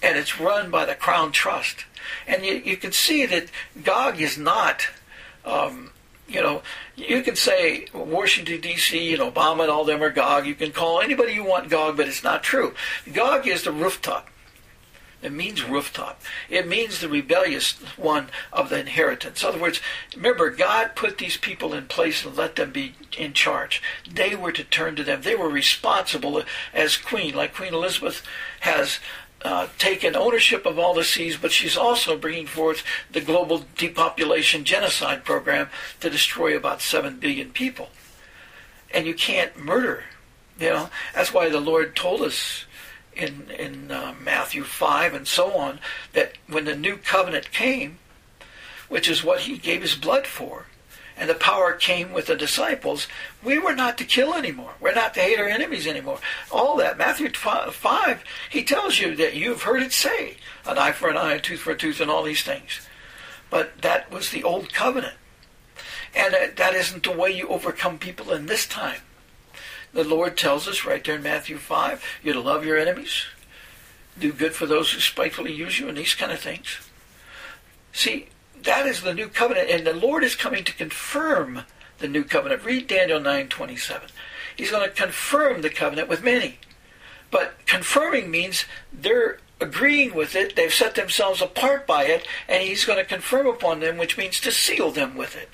and 0.04 0.17
it's 0.17 0.39
run 0.39 0.69
by 0.69 0.86
the 0.86 0.95
Crown 0.95 1.32
Trust. 1.32 1.86
And 2.27 2.45
you, 2.45 2.53
you 2.53 2.77
can 2.77 2.91
see 2.91 3.25
that 3.25 3.47
Gog 3.83 4.19
is 4.19 4.37
not, 4.37 4.87
um, 5.45 5.91
you 6.27 6.41
know, 6.41 6.61
you 6.95 7.21
can 7.21 7.35
say 7.35 7.87
Washington, 7.93 8.61
D.C., 8.61 9.13
and 9.13 9.21
Obama 9.21 9.61
and 9.61 9.71
all 9.71 9.85
them 9.85 10.03
are 10.03 10.09
Gog. 10.09 10.45
You 10.45 10.55
can 10.55 10.71
call 10.71 11.01
anybody 11.01 11.33
you 11.33 11.43
want 11.43 11.69
Gog, 11.69 11.97
but 11.97 12.07
it's 12.07 12.23
not 12.23 12.43
true. 12.43 12.73
Gog 13.13 13.47
is 13.47 13.63
the 13.63 13.71
rooftop. 13.71 14.27
It 15.21 15.31
means 15.31 15.63
rooftop. 15.63 16.21
It 16.49 16.67
means 16.67 16.99
the 16.99 17.09
rebellious 17.09 17.73
one 17.95 18.29
of 18.51 18.69
the 18.69 18.79
inheritance. 18.79 19.43
In 19.43 19.49
other 19.49 19.59
words, 19.59 19.79
remember, 20.15 20.49
God 20.49 20.95
put 20.95 21.19
these 21.19 21.37
people 21.37 21.73
in 21.73 21.85
place 21.85 22.25
and 22.25 22.35
let 22.35 22.55
them 22.55 22.71
be 22.71 22.95
in 23.15 23.33
charge. 23.33 23.83
They 24.09 24.35
were 24.35 24.51
to 24.51 24.63
turn 24.63 24.95
to 24.95 25.03
them. 25.03 25.21
They 25.21 25.35
were 25.35 25.49
responsible 25.49 26.41
as 26.73 26.97
queen, 26.97 27.35
like 27.35 27.53
Queen 27.53 27.73
Elizabeth 27.73 28.23
has 28.61 28.99
uh, 29.43 29.67
taken 29.77 30.15
ownership 30.15 30.65
of 30.65 30.77
all 30.77 30.93
the 30.93 31.04
seas, 31.04 31.38
but 31.38 31.51
she's 31.51 31.77
also 31.77 32.17
bringing 32.17 32.45
forth 32.45 32.84
the 33.12 33.21
global 33.21 33.65
depopulation 33.77 34.63
genocide 34.63 35.23
program 35.23 35.69
to 35.99 36.10
destroy 36.10 36.56
about 36.56 36.82
7 36.82 37.19
billion 37.19 37.51
people. 37.51 37.89
And 38.93 39.08
you 39.08 39.13
can't 39.13 39.58
murder. 39.58 40.04
You 40.60 40.69
know, 40.69 40.89
that's 41.15 41.34
why 41.34 41.49
the 41.49 41.60
Lord 41.60 41.95
told 41.95 42.21
us 42.21 42.65
in, 43.15 43.49
in 43.58 43.91
uh, 43.91 44.13
Matthew 44.21 44.63
5 44.63 45.13
and 45.13 45.27
so 45.27 45.54
on 45.58 45.80
that 46.13 46.34
when 46.47 46.65
the 46.65 46.75
new 46.75 46.97
covenant 46.97 47.51
came, 47.51 47.97
which 48.89 49.10
is 49.10 49.23
what 49.23 49.41
he 49.41 49.58
gave 49.58 49.82
his 49.82 49.95
blood 49.95 50.27
for, 50.27 50.67
and 51.21 51.29
the 51.29 51.36
power 51.36 51.73
came 51.73 52.13
with 52.13 52.25
the 52.25 52.36
disciples, 52.36 53.07
we 53.43 53.60
were 53.60 53.75
not 53.75 53.95
to 53.99 54.03
kill 54.03 54.34
anymore. 54.34 54.73
We're 54.79 54.95
not 54.95 55.13
to 55.13 55.19
hate 55.19 55.38
our 55.38 55.47
enemies 55.47 55.86
anymore. 55.86 56.17
All 56.49 56.77
that. 56.77 56.97
Matthew 56.97 57.29
5, 57.29 58.23
he 58.49 58.63
tells 58.63 58.99
you 58.99 59.15
that 59.17 59.36
you've 59.36 59.62
heard 59.62 59.84
it 59.84 59.93
say, 59.93 60.38
an 60.65 60.79
eye 60.79 60.93
for 60.93 61.12
an 61.12 61.17
eye, 61.17 61.36
a 61.36 61.39
tooth 61.39 61.60
for 61.60 61.73
a 61.73 61.77
tooth, 61.77 62.01
and 62.01 62.10
all 62.10 62.23
these 62.23 62.41
things. 62.41 62.88
But 63.51 63.84
that 63.84 64.12
was 64.12 64.31
the 64.31 64.43
old 64.43 64.73
covenant. 64.73 65.13
And 66.15 66.34
uh, 66.34 66.47
that 66.55 66.73
isn't 66.73 67.03
the 67.03 67.12
way 67.12 67.29
you 67.29 67.49
overcome 67.49 67.99
people 67.99 68.31
in 68.31 68.47
this 68.47 68.65
time. 68.65 69.01
The 69.93 70.03
Lord 70.03 70.36
tells 70.36 70.67
us 70.67 70.86
right 70.86 71.03
there 71.03 71.17
in 71.17 71.21
Matthew 71.23 71.60
5, 71.60 72.03
you're 72.23 72.34
to 72.34 72.39
love 72.39 72.65
your 72.65 72.79
enemies, 72.79 73.25
do 74.17 74.34
good 74.34 74.55
for 74.55 74.65
those 74.65 74.91
who 74.91 74.99
spitefully 74.99 75.53
use 75.53 75.79
you, 75.79 75.88
and 75.88 75.99
these 75.99 76.15
kind 76.15 76.31
of 76.31 76.39
things. 76.39 76.79
See, 77.93 78.29
that 78.63 78.86
is 78.86 79.02
the 79.02 79.13
new 79.13 79.28
covenant, 79.28 79.69
and 79.69 79.86
the 79.86 79.93
Lord 79.93 80.24
is 80.24 80.36
coming 80.36 80.63
to 80.63 80.74
confirm 80.74 81.63
the 82.00 82.08
new 82.08 82.24
covenant. 82.24 82.63
Read 82.63 82.88
Daniel 82.88 83.19
9:27. 83.19 84.10
He's 84.56 84.71
going 84.71 84.88
to 84.88 84.95
confirm 84.95 85.62
the 85.62 85.69
covenant 85.69 86.10
with 86.10 86.24
many. 86.24 86.60
But 87.30 87.65
confirming 87.65 88.30
means 88.30 88.65
they're 88.91 89.39
agreeing 89.62 90.13
with 90.13 90.36
it, 90.36 90.56
they've 90.56 90.74
set 90.74 90.95
themselves 90.95 91.41
apart 91.41 91.88
by 91.88 92.06
it, 92.06 92.28
and 92.47 92.63
he's 92.63 92.84
going 92.84 92.97
to 92.97 93.06
confirm 93.06 93.47
upon 93.47 93.80
them, 93.80 93.97
which 93.97 94.17
means 94.17 94.39
to 94.41 94.52
seal 94.52 94.91
them 94.91 95.15
with 95.15 95.36
it. 95.36 95.50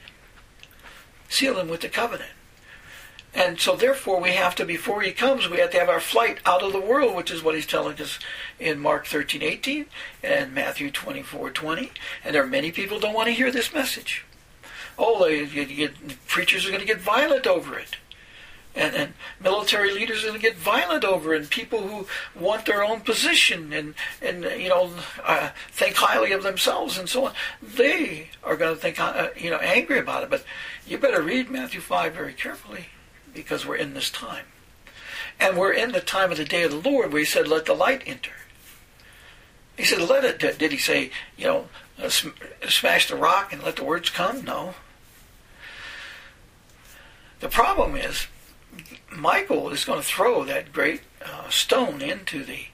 Seal 1.29 1.55
them 1.55 1.67
with 1.67 1.81
the 1.81 1.89
covenant. 1.89 2.31
And 3.37 3.59
so, 3.59 3.75
therefore, 3.75 4.19
we 4.19 4.31
have 4.31 4.55
to, 4.55 4.65
before 4.65 5.03
he 5.03 5.11
comes, 5.11 5.47
we 5.47 5.59
have 5.59 5.69
to 5.69 5.77
have 5.77 5.89
our 5.89 5.99
flight 5.99 6.39
out 6.43 6.63
of 6.63 6.73
the 6.73 6.81
world, 6.81 7.15
which 7.15 7.29
is 7.29 7.43
what 7.43 7.53
he's 7.53 7.67
telling 7.67 8.01
us 8.01 8.17
in 8.59 8.79
Mark 8.79 9.05
13, 9.05 9.43
18 9.43 9.85
and 10.23 10.55
Matthew 10.55 10.89
24, 10.89 11.51
20. 11.51 11.91
And 12.25 12.33
there 12.33 12.41
are 12.41 12.47
many 12.47 12.71
people 12.71 12.99
don't 12.99 13.13
want 13.13 13.27
to 13.27 13.33
hear 13.33 13.51
this 13.51 13.71
message. 13.71 14.25
Oh, 14.97 15.23
they, 15.23 15.89
preachers 16.25 16.65
are 16.65 16.69
going 16.69 16.81
to 16.81 16.87
get 16.87 16.99
violent 16.99 17.45
over 17.45 17.77
it. 17.77 17.97
And, 18.73 18.95
and 18.95 19.13
military 19.39 19.93
leaders 19.93 20.23
are 20.23 20.29
going 20.29 20.39
to 20.39 20.47
get 20.47 20.57
violent 20.57 21.05
over 21.05 21.35
it. 21.35 21.41
And 21.41 21.49
people 21.51 21.87
who 21.87 22.07
want 22.39 22.65
their 22.65 22.83
own 22.83 23.01
position 23.01 23.71
and, 23.71 23.93
and 24.19 24.45
you 24.59 24.69
know, 24.69 24.89
uh, 25.23 25.51
think 25.69 25.95
highly 25.97 26.31
of 26.31 26.41
themselves 26.41 26.97
and 26.97 27.07
so 27.07 27.25
on, 27.25 27.33
they 27.61 28.29
are 28.43 28.57
going 28.57 28.73
to 28.73 28.81
think, 28.81 28.99
uh, 28.99 29.29
you 29.37 29.51
know, 29.51 29.57
angry 29.57 29.99
about 29.99 30.23
it. 30.23 30.31
But 30.31 30.43
you 30.87 30.97
better 30.97 31.21
read 31.21 31.51
Matthew 31.51 31.81
5 31.81 32.15
very 32.15 32.33
carefully 32.33 32.87
because 33.37 33.65
we're 33.65 33.75
in 33.75 33.93
this 33.93 34.09
time. 34.09 34.45
And 35.39 35.57
we're 35.57 35.71
in 35.71 35.91
the 35.91 36.01
time 36.01 36.31
of 36.31 36.37
the 36.37 36.45
day 36.45 36.63
of 36.63 36.71
the 36.71 36.89
Lord 36.89 37.13
where 37.13 37.19
he 37.19 37.25
said, 37.25 37.47
let 37.47 37.65
the 37.65 37.73
light 37.73 38.01
enter. 38.05 38.31
He 39.77 39.85
said, 39.85 40.01
let 40.01 40.25
it. 40.25 40.39
Did 40.57 40.71
he 40.71 40.77
say, 40.77 41.11
you 41.37 41.45
know, 41.45 41.67
uh, 42.01 42.09
smash 42.09 43.07
the 43.07 43.15
rock 43.15 43.53
and 43.53 43.63
let 43.63 43.75
the 43.75 43.83
words 43.83 44.09
come? 44.09 44.43
No. 44.43 44.73
The 47.39 47.49
problem 47.49 47.95
is, 47.95 48.25
Michael 49.15 49.69
is 49.69 49.85
going 49.85 50.01
to 50.01 50.05
throw 50.05 50.43
that 50.45 50.73
great 50.73 51.01
uh, 51.23 51.49
stone 51.49 52.01
into 52.01 52.43
the. 52.43 52.65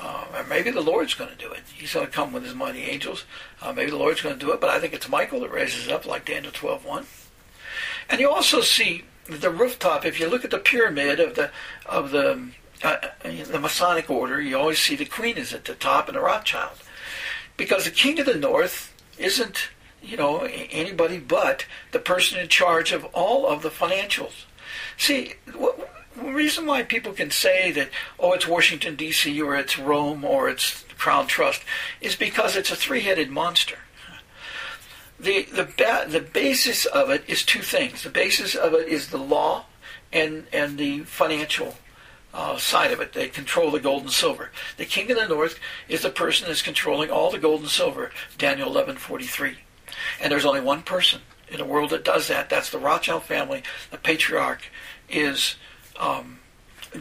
Uh, 0.00 0.24
or 0.32 0.44
maybe 0.44 0.70
the 0.70 0.80
Lord's 0.80 1.14
going 1.14 1.30
to 1.30 1.36
do 1.36 1.52
it. 1.52 1.62
He's 1.74 1.92
going 1.92 2.06
to 2.06 2.12
come 2.12 2.32
with 2.32 2.44
his 2.44 2.54
mighty 2.54 2.82
angels. 2.84 3.24
Uh, 3.60 3.72
maybe 3.72 3.90
the 3.90 3.96
Lord's 3.98 4.22
going 4.22 4.38
to 4.38 4.46
do 4.46 4.52
it, 4.52 4.60
but 4.60 4.70
I 4.70 4.78
think 4.78 4.94
it's 4.94 5.08
Michael 5.08 5.40
that 5.40 5.50
raises 5.50 5.88
up, 5.88 6.06
like 6.06 6.24
Daniel 6.24 6.52
12:1. 6.52 7.04
And 8.08 8.20
you 8.20 8.30
also 8.30 8.60
see 8.60 9.04
the 9.28 9.50
rooftop. 9.50 10.04
If 10.04 10.18
you 10.18 10.28
look 10.28 10.44
at 10.44 10.50
the 10.50 10.58
pyramid 10.58 11.20
of 11.20 11.34
the 11.34 11.50
of 11.86 12.10
the 12.10 12.48
uh, 12.82 12.96
the 13.22 13.58
Masonic 13.58 14.08
order, 14.08 14.40
you 14.40 14.56
always 14.56 14.78
see 14.78 14.96
the 14.96 15.04
Queen 15.04 15.36
is 15.36 15.52
at 15.52 15.64
the 15.64 15.74
top 15.74 16.08
and 16.08 16.16
the 16.16 16.20
Rothschild, 16.20 16.78
because 17.56 17.84
the 17.84 17.90
King 17.90 18.18
of 18.20 18.26
the 18.26 18.34
North 18.34 18.94
isn't 19.18 19.70
you 20.02 20.16
know 20.16 20.40
anybody 20.70 21.18
but 21.18 21.66
the 21.92 21.98
person 21.98 22.38
in 22.38 22.48
charge 22.48 22.92
of 22.92 23.04
all 23.06 23.46
of 23.46 23.62
the 23.62 23.70
financials. 23.70 24.44
See, 24.96 25.34
the 25.46 25.74
reason 26.16 26.66
why 26.66 26.82
people 26.82 27.12
can 27.12 27.30
say 27.30 27.70
that 27.72 27.90
oh 28.18 28.32
it's 28.32 28.46
Washington 28.46 28.96
D.C. 28.96 29.40
or 29.40 29.56
it's 29.56 29.78
Rome 29.78 30.24
or 30.24 30.48
it's 30.48 30.82
the 30.82 30.94
Crown 30.94 31.26
Trust 31.26 31.62
is 32.00 32.16
because 32.16 32.56
it's 32.56 32.70
a 32.70 32.76
three-headed 32.76 33.30
monster. 33.30 33.78
The 35.20 35.42
the 35.42 35.64
ba- 35.64 36.06
the 36.08 36.20
basis 36.20 36.86
of 36.86 37.10
it 37.10 37.24
is 37.26 37.44
two 37.44 37.62
things. 37.62 38.02
The 38.02 38.10
basis 38.10 38.54
of 38.54 38.72
it 38.74 38.88
is 38.88 39.08
the 39.08 39.18
law 39.18 39.66
and 40.12 40.46
and 40.52 40.78
the 40.78 41.00
financial 41.00 41.76
uh, 42.32 42.56
side 42.56 42.92
of 42.92 43.00
it. 43.00 43.12
They 43.12 43.28
control 43.28 43.70
the 43.70 43.80
gold 43.80 44.02
and 44.02 44.12
silver. 44.12 44.50
The 44.76 44.84
king 44.84 45.10
of 45.10 45.16
the 45.16 45.26
north 45.26 45.58
is 45.88 46.02
the 46.02 46.10
person 46.10 46.46
that's 46.46 46.62
controlling 46.62 47.10
all 47.10 47.30
the 47.30 47.38
gold 47.38 47.60
and 47.60 47.70
silver. 47.70 48.12
Daniel 48.36 48.70
11:43. 48.70 49.56
And 50.20 50.30
there's 50.30 50.44
only 50.44 50.60
one 50.60 50.82
person 50.82 51.22
in 51.48 51.58
the 51.58 51.64
world 51.64 51.90
that 51.90 52.04
does 52.04 52.28
that. 52.28 52.48
That's 52.48 52.70
the 52.70 52.78
Rothschild 52.78 53.24
family. 53.24 53.62
The 53.90 53.98
patriarch 53.98 54.62
is 55.08 55.56
um, 55.98 56.37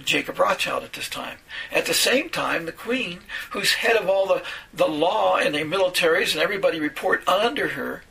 Jacob 0.04 0.40
Rothschild 0.40 0.84
at 0.84 0.94
this 0.94 1.10
time. 1.10 1.38
At 1.72 1.86
the 1.86 1.94
same 1.94 2.30
time, 2.30 2.66
the 2.66 2.72
queen, 2.72 3.22
who's 3.52 3.74
head 3.74 3.96
of 3.96 4.10
all 4.10 4.28
the, 4.28 4.44
the 4.74 4.88
law 4.88 5.38
and 5.38 5.56
the 5.56 5.60
militaries 5.60 6.34
and 6.34 6.42
everybody 6.42 6.80
report 6.80 7.28
under 7.28 7.70
her, 7.70 8.04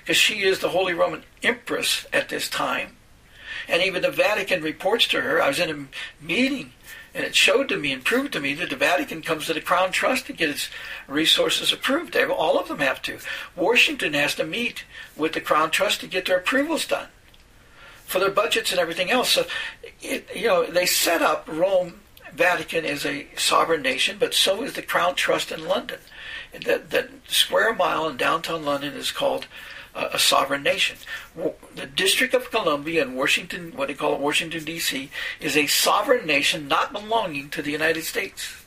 because 0.00 0.16
she 0.16 0.42
is 0.42 0.60
the 0.60 0.70
Holy 0.70 0.94
Roman 0.94 1.24
Empress 1.42 2.06
at 2.12 2.28
this 2.28 2.48
time, 2.48 2.96
and 3.68 3.82
even 3.82 4.02
the 4.02 4.10
Vatican 4.10 4.62
reports 4.62 5.06
to 5.08 5.20
her. 5.20 5.42
I 5.42 5.48
was 5.48 5.58
in 5.58 5.70
a 5.70 6.24
meeting, 6.24 6.72
and 7.14 7.24
it 7.24 7.34
showed 7.34 7.68
to 7.68 7.76
me 7.76 7.92
and 7.92 8.04
proved 8.04 8.32
to 8.32 8.40
me 8.40 8.54
that 8.54 8.70
the 8.70 8.76
Vatican 8.76 9.22
comes 9.22 9.46
to 9.46 9.54
the 9.54 9.60
Crown 9.60 9.92
Trust 9.92 10.26
to 10.26 10.32
get 10.32 10.50
its 10.50 10.70
resources 11.06 11.72
approved. 11.72 12.16
All 12.16 12.58
of 12.58 12.68
them 12.68 12.78
have 12.78 13.02
to. 13.02 13.18
Washington 13.54 14.14
has 14.14 14.34
to 14.36 14.44
meet 14.44 14.84
with 15.16 15.32
the 15.32 15.40
Crown 15.40 15.70
Trust 15.70 16.00
to 16.00 16.06
get 16.06 16.26
their 16.26 16.38
approvals 16.38 16.86
done 16.86 17.08
for 18.08 18.18
their 18.18 18.30
budgets 18.30 18.70
and 18.70 18.80
everything 18.80 19.10
else. 19.10 19.28
So, 19.28 19.44
it, 20.00 20.26
you 20.34 20.46
know, 20.46 20.64
they 20.64 20.86
set 20.86 21.20
up 21.20 21.46
Rome, 21.46 22.00
Vatican 22.32 22.86
as 22.86 23.04
a 23.04 23.26
sovereign 23.36 23.82
nation, 23.82 24.16
but 24.18 24.32
so 24.32 24.62
is 24.62 24.72
the 24.72 24.82
Crown 24.82 25.14
Trust 25.14 25.52
in 25.52 25.68
London. 25.68 25.98
That, 26.64 26.88
that 26.90 27.10
square 27.26 27.74
mile 27.74 28.08
in 28.08 28.16
downtown 28.16 28.64
London 28.64 28.94
is 28.94 29.12
called 29.12 29.46
uh, 29.94 30.08
a 30.10 30.18
sovereign 30.18 30.62
nation. 30.62 30.96
The 31.36 31.84
District 31.84 32.32
of 32.32 32.50
Columbia 32.50 33.02
in 33.02 33.14
Washington, 33.14 33.76
what 33.76 33.88
they 33.88 33.94
call 33.94 34.14
it, 34.14 34.20
Washington 34.20 34.64
D.C., 34.64 35.10
is 35.38 35.54
a 35.54 35.66
sovereign 35.66 36.26
nation 36.26 36.66
not 36.66 36.94
belonging 36.94 37.50
to 37.50 37.60
the 37.60 37.72
United 37.72 38.04
States. 38.04 38.64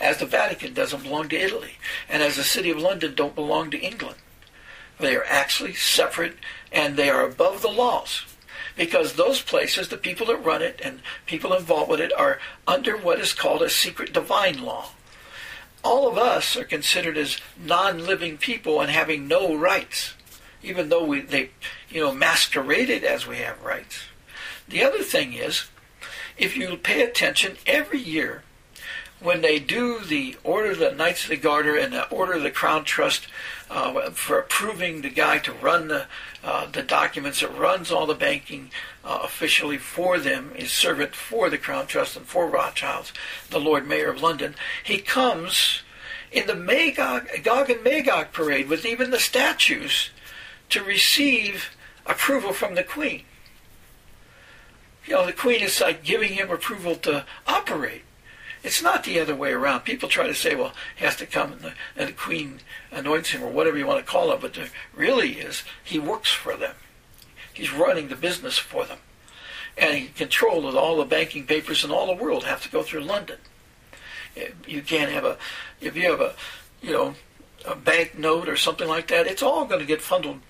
As 0.00 0.18
the 0.18 0.26
Vatican 0.26 0.74
doesn't 0.74 1.04
belong 1.04 1.28
to 1.28 1.36
Italy, 1.36 1.78
and 2.08 2.20
as 2.20 2.34
the 2.34 2.42
City 2.42 2.70
of 2.70 2.78
London 2.78 3.14
don't 3.14 3.36
belong 3.36 3.70
to 3.70 3.78
England. 3.78 4.18
They 4.98 5.14
are 5.14 5.24
actually 5.24 5.74
separate, 5.74 6.34
and 6.72 6.96
they 6.96 7.08
are 7.08 7.24
above 7.24 7.62
the 7.62 7.68
laws 7.68 8.24
because 8.76 9.14
those 9.14 9.40
places, 9.40 9.88
the 9.88 9.96
people 9.96 10.26
that 10.26 10.44
run 10.44 10.62
it 10.62 10.80
and 10.84 11.00
people 11.24 11.54
involved 11.54 11.90
with 11.90 12.00
it, 12.00 12.12
are 12.12 12.38
under 12.66 12.96
what 12.96 13.18
is 13.18 13.32
called 13.32 13.62
a 13.62 13.70
secret 13.70 14.12
divine 14.12 14.62
law. 14.62 14.90
All 15.82 16.08
of 16.08 16.18
us 16.18 16.56
are 16.56 16.64
considered 16.64 17.16
as 17.16 17.38
non-living 17.62 18.38
people 18.38 18.80
and 18.80 18.90
having 18.90 19.26
no 19.26 19.54
rights, 19.54 20.14
even 20.62 20.88
though 20.88 21.04
we 21.04 21.20
they 21.20 21.50
you 21.88 22.00
know 22.00 22.12
masqueraded 22.12 23.04
as 23.04 23.26
we 23.26 23.38
have 23.38 23.62
rights. 23.62 24.02
The 24.68 24.82
other 24.82 25.02
thing 25.02 25.32
is, 25.32 25.66
if 26.36 26.56
you 26.56 26.76
pay 26.76 27.02
attention 27.02 27.56
every 27.66 28.00
year, 28.00 28.42
when 29.20 29.40
they 29.40 29.58
do 29.58 30.00
the 30.00 30.36
Order 30.44 30.72
of 30.72 30.78
the 30.78 30.90
Knights 30.90 31.24
of 31.24 31.30
the 31.30 31.36
Garter 31.36 31.76
and 31.76 31.92
the 31.92 32.08
Order 32.10 32.34
of 32.34 32.42
the 32.42 32.50
Crown 32.50 32.84
Trust 32.84 33.28
uh, 33.70 34.10
for 34.10 34.38
approving 34.38 35.02
the 35.02 35.10
guy 35.10 35.38
to 35.38 35.52
run 35.52 35.88
the 35.88 36.06
uh, 36.44 36.66
the 36.70 36.82
documents 36.82 37.40
that 37.40 37.58
runs 37.58 37.90
all 37.90 38.06
the 38.06 38.14
banking 38.14 38.70
uh, 39.04 39.20
officially 39.24 39.78
for 39.78 40.18
them, 40.18 40.52
is 40.54 40.70
servant 40.70 41.14
for 41.14 41.50
the 41.50 41.58
Crown 41.58 41.86
Trust 41.86 42.16
and 42.16 42.26
for 42.26 42.48
Rothschilds, 42.48 43.12
the 43.50 43.58
Lord 43.58 43.88
Mayor 43.88 44.10
of 44.10 44.22
London. 44.22 44.54
He 44.84 44.98
comes 44.98 45.82
in 46.30 46.46
the 46.46 46.54
Magog, 46.54 47.28
Gog 47.42 47.70
and 47.70 47.82
Magog 47.82 48.32
parade 48.32 48.68
with 48.68 48.84
even 48.84 49.10
the 49.10 49.18
statues 49.18 50.10
to 50.68 50.82
receive 50.82 51.70
approval 52.04 52.52
from 52.52 52.74
the 52.74 52.84
Queen. 52.84 53.22
You 55.06 55.14
know, 55.14 55.26
the 55.26 55.32
Queen 55.32 55.62
is 55.62 55.80
like 55.80 56.04
giving 56.04 56.32
him 56.32 56.50
approval 56.50 56.96
to 56.96 57.24
operate. 57.46 58.02
It's 58.62 58.82
not 58.82 59.04
the 59.04 59.20
other 59.20 59.34
way 59.34 59.52
around. 59.52 59.80
People 59.80 60.08
try 60.08 60.26
to 60.26 60.34
say, 60.34 60.54
well, 60.54 60.74
he 60.96 61.04
has 61.04 61.16
to 61.16 61.26
come 61.26 61.52
and 61.52 61.60
the, 61.60 61.74
and 61.96 62.08
the 62.08 62.12
queen 62.12 62.60
anoints 62.90 63.30
him 63.30 63.42
or 63.42 63.50
whatever 63.50 63.78
you 63.78 63.86
want 63.86 64.04
to 64.04 64.10
call 64.10 64.32
it, 64.32 64.40
but 64.40 64.58
really 64.94 65.32
is 65.32 65.62
he 65.84 65.98
works 65.98 66.32
for 66.32 66.56
them. 66.56 66.74
He's 67.52 67.72
running 67.72 68.08
the 68.08 68.16
business 68.16 68.58
for 68.58 68.84
them. 68.84 68.98
And 69.78 69.96
he 69.96 70.06
controls 70.08 70.74
all 70.74 70.96
the 70.96 71.04
banking 71.04 71.46
papers 71.46 71.84
in 71.84 71.90
all 71.90 72.06
the 72.06 72.22
world 72.22 72.44
have 72.44 72.62
to 72.62 72.70
go 72.70 72.82
through 72.82 73.00
London. 73.00 73.38
Eh, 74.36 74.48
you 74.66 74.82
can't 74.82 75.10
have 75.10 75.24
a, 75.24 75.38
if 75.80 75.96
you 75.96 76.10
have 76.10 76.20
a, 76.20 76.34
you 76.82 76.92
know, 76.92 77.14
a 77.66 77.74
bank 77.74 78.18
note 78.18 78.48
or 78.48 78.56
something 78.56 78.88
like 78.88 79.08
that, 79.08 79.26
it's 79.26 79.42
all 79.42 79.64
going 79.66 79.80
to 79.80 79.86
get 79.86 80.00
funneled, 80.00 80.40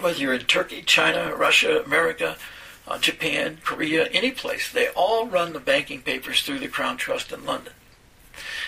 whether 0.00 0.18
you're 0.18 0.34
in 0.34 0.40
Turkey, 0.46 0.82
China, 0.82 1.34
Russia, 1.34 1.82
America, 1.84 2.36
uh, 2.86 2.98
Japan, 2.98 3.58
Korea, 3.62 4.06
any 4.06 4.30
place. 4.30 4.70
They 4.70 4.88
all 4.88 5.26
run 5.26 5.52
the 5.52 5.60
banking 5.60 6.02
papers 6.02 6.42
through 6.42 6.58
the 6.58 6.68
Crown 6.68 6.96
Trust 6.96 7.32
in 7.32 7.44
London. 7.44 7.72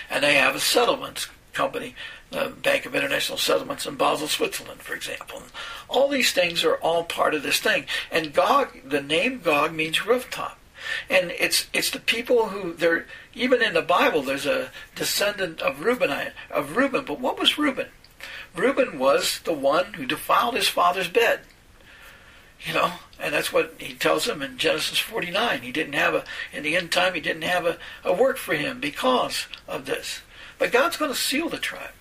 And 0.09 0.23
they 0.23 0.35
have 0.35 0.55
a 0.55 0.59
settlements 0.59 1.27
company, 1.53 1.95
the 2.29 2.53
Bank 2.61 2.85
of 2.85 2.95
International 2.95 3.37
Settlements 3.37 3.85
in 3.85 3.95
Basel, 3.95 4.27
Switzerland, 4.27 4.81
for 4.81 4.93
example. 4.93 5.39
And 5.39 5.51
all 5.87 6.07
these 6.07 6.31
things 6.31 6.63
are 6.63 6.75
all 6.75 7.03
part 7.03 7.33
of 7.33 7.43
this 7.43 7.59
thing. 7.59 7.85
And 8.11 8.33
Gog, 8.33 8.77
the 8.85 9.01
name 9.01 9.39
Gog 9.39 9.73
means 9.73 10.05
rooftop. 10.05 10.59
And 11.09 11.31
it's 11.31 11.65
it's 11.73 11.89
the 11.89 11.99
people 11.99 12.49
who 12.49 12.73
they're 12.73 13.07
even 13.33 13.63
in 13.63 13.73
the 13.73 13.81
Bible 13.81 14.21
there's 14.21 14.45
a 14.45 14.69
descendant 14.93 15.59
of 15.61 15.83
Reuben 15.83 16.11
of 16.51 16.77
Reuben. 16.77 17.05
But 17.05 17.19
what 17.19 17.39
was 17.39 17.57
Reuben? 17.57 17.87
Reuben 18.55 18.99
was 18.99 19.39
the 19.39 19.53
one 19.53 19.93
who 19.93 20.05
defiled 20.05 20.55
his 20.55 20.67
father's 20.67 21.09
bed. 21.09 21.41
You 22.61 22.73
know, 22.73 22.93
and 23.19 23.33
that's 23.33 23.53
what 23.53 23.75
he 23.77 23.93
tells 23.93 24.27
him 24.27 24.41
in 24.41 24.57
Genesis 24.57 24.97
49. 24.97 25.61
He 25.61 25.71
didn't 25.71 25.93
have 25.93 26.15
a, 26.15 26.23
in 26.51 26.63
the 26.63 26.75
end 26.75 26.91
time, 26.91 27.13
he 27.13 27.21
didn't 27.21 27.43
have 27.43 27.65
a, 27.65 27.77
a 28.03 28.13
work 28.13 28.37
for 28.37 28.55
him 28.55 28.79
because 28.79 29.47
of 29.67 29.85
this. 29.85 30.21
But 30.57 30.71
God's 30.71 30.97
going 30.97 31.11
to 31.11 31.17
seal 31.17 31.49
the 31.49 31.57
tribe. 31.57 31.91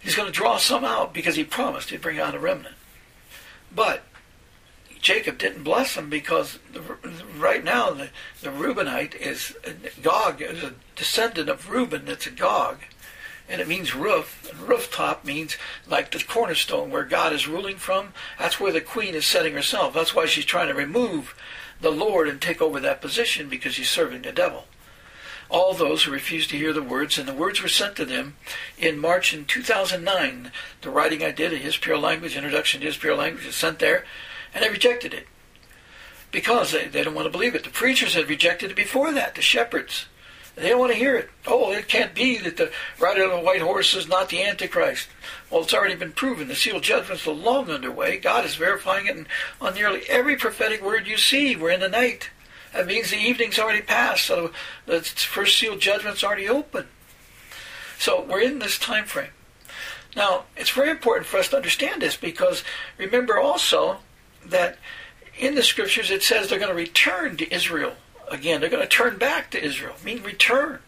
He's 0.00 0.16
going 0.16 0.26
to 0.26 0.32
draw 0.32 0.56
some 0.56 0.84
out 0.84 1.12
because 1.12 1.36
he 1.36 1.44
promised 1.44 1.90
he'd 1.90 2.00
bring 2.00 2.18
out 2.18 2.34
a 2.34 2.38
remnant. 2.38 2.74
But 3.72 4.02
Jacob 5.00 5.38
didn't 5.38 5.62
bless 5.62 5.94
them 5.94 6.10
because 6.10 6.58
the, 6.72 6.80
right 7.38 7.64
now 7.64 7.90
the, 7.90 8.10
the 8.42 8.50
Reubenite 8.50 9.14
is 9.14 9.56
Gog 10.02 10.42
is 10.42 10.62
a 10.62 10.74
descendant 10.96 11.48
of 11.48 11.70
Reuben 11.70 12.04
that's 12.04 12.26
a 12.26 12.30
Gog 12.30 12.78
and 13.50 13.60
it 13.60 13.68
means 13.68 13.94
roof. 13.94 14.52
Rooftop 14.64 15.24
means 15.24 15.58
like 15.86 16.10
the 16.10 16.22
cornerstone 16.22 16.90
where 16.90 17.04
God 17.04 17.32
is 17.32 17.48
ruling 17.48 17.76
from. 17.76 18.14
That's 18.38 18.60
where 18.60 18.72
the 18.72 18.80
queen 18.80 19.14
is 19.14 19.26
setting 19.26 19.54
herself. 19.54 19.92
That's 19.92 20.14
why 20.14 20.26
she's 20.26 20.44
trying 20.44 20.68
to 20.68 20.74
remove 20.74 21.34
the 21.80 21.90
Lord 21.90 22.28
and 22.28 22.40
take 22.40 22.62
over 22.62 22.78
that 22.78 23.00
position 23.00 23.48
because 23.48 23.74
she's 23.74 23.90
serving 23.90 24.22
the 24.22 24.32
devil. 24.32 24.66
All 25.48 25.74
those 25.74 26.04
who 26.04 26.12
refused 26.12 26.50
to 26.50 26.56
hear 26.56 26.72
the 26.72 26.80
words, 26.80 27.18
and 27.18 27.26
the 27.26 27.34
words 27.34 27.60
were 27.60 27.68
sent 27.68 27.96
to 27.96 28.04
them 28.04 28.36
in 28.78 29.00
March 29.00 29.34
in 29.34 29.44
2009. 29.46 30.52
The 30.82 30.90
writing 30.90 31.24
I 31.24 31.32
did, 31.32 31.52
a 31.52 31.56
His 31.56 31.76
Pure 31.76 31.98
Language, 31.98 32.36
Introduction 32.36 32.80
to 32.80 32.86
His 32.86 32.96
Pure 32.96 33.16
Language, 33.16 33.46
is 33.46 33.56
sent 33.56 33.80
there, 33.80 34.04
and 34.54 34.62
they 34.62 34.70
rejected 34.70 35.12
it 35.12 35.26
because 36.30 36.70
they, 36.70 36.86
they 36.86 37.02
don't 37.02 37.16
want 37.16 37.26
to 37.26 37.32
believe 37.32 37.56
it. 37.56 37.64
The 37.64 37.70
preachers 37.70 38.14
had 38.14 38.28
rejected 38.28 38.70
it 38.70 38.76
before 38.76 39.12
that, 39.12 39.34
the 39.34 39.42
shepherds. 39.42 40.06
They 40.56 40.68
don't 40.68 40.80
want 40.80 40.92
to 40.92 40.98
hear 40.98 41.16
it. 41.16 41.30
Oh, 41.46 41.72
it 41.72 41.88
can't 41.88 42.14
be 42.14 42.38
that 42.38 42.56
the 42.56 42.70
rider 42.98 43.24
on 43.24 43.30
the 43.30 43.44
white 43.44 43.62
horse 43.62 43.94
is 43.94 44.08
not 44.08 44.28
the 44.28 44.42
Antichrist. 44.42 45.08
Well, 45.48 45.62
it's 45.62 45.72
already 45.72 45.94
been 45.94 46.12
proven. 46.12 46.48
The 46.48 46.54
seal 46.54 46.80
judgments 46.80 47.26
are 47.26 47.32
long 47.32 47.70
underway. 47.70 48.18
God 48.18 48.44
is 48.44 48.56
verifying 48.56 49.06
it 49.06 49.26
on 49.60 49.74
nearly 49.74 50.02
every 50.08 50.36
prophetic 50.36 50.82
word 50.82 51.06
you 51.06 51.16
see. 51.16 51.56
We're 51.56 51.70
in 51.70 51.80
the 51.80 51.88
night. 51.88 52.30
That 52.72 52.86
means 52.86 53.10
the 53.10 53.16
evening's 53.16 53.58
already 53.58 53.82
passed, 53.82 54.26
so 54.26 54.52
the 54.86 55.00
first 55.00 55.58
seal 55.58 55.76
judgment's 55.76 56.22
already 56.22 56.48
open. 56.48 56.86
So 57.98 58.22
we're 58.22 58.42
in 58.42 58.60
this 58.60 58.78
time 58.78 59.06
frame. 59.06 59.30
Now, 60.14 60.44
it's 60.56 60.70
very 60.70 60.90
important 60.90 61.26
for 61.26 61.38
us 61.38 61.48
to 61.48 61.56
understand 61.56 62.02
this 62.02 62.16
because 62.16 62.64
remember 62.98 63.38
also 63.38 63.98
that 64.44 64.78
in 65.38 65.54
the 65.54 65.62
scriptures 65.62 66.10
it 66.10 66.22
says 66.22 66.48
they're 66.48 66.58
going 66.58 66.70
to 66.70 66.74
return 66.74 67.36
to 67.36 67.54
Israel 67.54 67.94
again. 68.30 68.60
They're 68.60 68.70
going 68.70 68.82
to 68.82 68.88
turn 68.88 69.18
back 69.18 69.50
to 69.50 69.62
Israel. 69.62 69.94
Mean 70.04 70.22
return. 70.22 70.80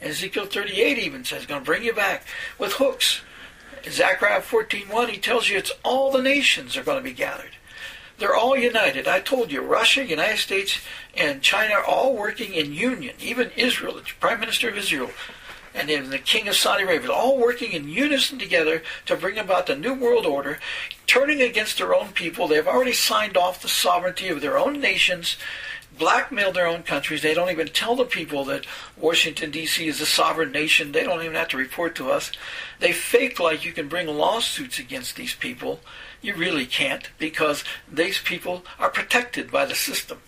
Ezekiel 0.00 0.46
38 0.46 0.98
even 0.98 1.24
says, 1.24 1.46
going 1.46 1.60
to 1.60 1.64
bring 1.64 1.84
you 1.84 1.92
back 1.92 2.26
with 2.58 2.74
hooks. 2.74 3.22
In 3.84 3.92
Zechariah 3.92 4.40
14.1, 4.40 5.08
he 5.08 5.18
tells 5.18 5.48
you 5.48 5.56
it's 5.56 5.72
all 5.82 6.10
the 6.10 6.22
nations 6.22 6.76
are 6.76 6.82
going 6.82 6.98
to 6.98 7.04
be 7.04 7.12
gathered. 7.12 7.50
They're 8.18 8.36
all 8.36 8.56
united. 8.56 9.08
I 9.08 9.20
told 9.20 9.50
you, 9.50 9.60
Russia, 9.60 10.04
United 10.04 10.38
States, 10.38 10.80
and 11.16 11.42
China 11.42 11.74
are 11.74 11.84
all 11.84 12.16
working 12.16 12.54
in 12.54 12.72
union. 12.72 13.16
Even 13.20 13.50
Israel, 13.56 13.94
the 13.94 14.02
Prime 14.20 14.40
Minister 14.40 14.68
of 14.68 14.76
Israel, 14.76 15.10
and 15.74 15.88
then 15.88 16.10
the 16.10 16.18
King 16.18 16.46
of 16.46 16.54
Saudi 16.54 16.84
Arabia, 16.84 17.10
all 17.10 17.36
working 17.36 17.72
in 17.72 17.88
unison 17.88 18.38
together 18.38 18.82
to 19.06 19.16
bring 19.16 19.36
about 19.36 19.66
the 19.66 19.74
New 19.74 19.94
World 19.94 20.24
Order, 20.24 20.60
turning 21.08 21.42
against 21.42 21.78
their 21.78 21.94
own 21.94 22.12
people. 22.12 22.46
They've 22.46 22.66
already 22.66 22.92
signed 22.92 23.36
off 23.36 23.60
the 23.60 23.68
sovereignty 23.68 24.28
of 24.28 24.40
their 24.40 24.56
own 24.56 24.80
nations 24.80 25.36
blackmail 25.98 26.52
their 26.52 26.66
own 26.66 26.82
countries. 26.82 27.22
They 27.22 27.34
don't 27.34 27.50
even 27.50 27.68
tell 27.68 27.96
the 27.96 28.04
people 28.04 28.44
that 28.46 28.66
Washington, 28.96 29.50
D.C. 29.50 29.86
is 29.86 30.00
a 30.00 30.06
sovereign 30.06 30.52
nation. 30.52 30.92
They 30.92 31.04
don't 31.04 31.22
even 31.22 31.34
have 31.34 31.48
to 31.48 31.56
report 31.56 31.94
to 31.96 32.10
us. 32.10 32.32
They 32.80 32.92
fake 32.92 33.38
like 33.38 33.64
you 33.64 33.72
can 33.72 33.88
bring 33.88 34.06
lawsuits 34.06 34.78
against 34.78 35.16
these 35.16 35.34
people. 35.34 35.80
You 36.20 36.34
really 36.34 36.66
can't 36.66 37.10
because 37.18 37.64
these 37.90 38.18
people 38.18 38.64
are 38.78 38.90
protected 38.90 39.50
by 39.50 39.66
the 39.66 39.74
system. 39.74 40.18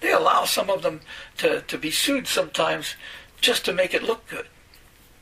They 0.00 0.12
allow 0.12 0.44
some 0.44 0.70
of 0.70 0.82
them 0.82 1.00
to, 1.38 1.62
to 1.62 1.78
be 1.78 1.90
sued 1.90 2.26
sometimes 2.26 2.94
just 3.40 3.64
to 3.66 3.72
make 3.72 3.94
it 3.94 4.02
look 4.02 4.26
good. 4.28 4.46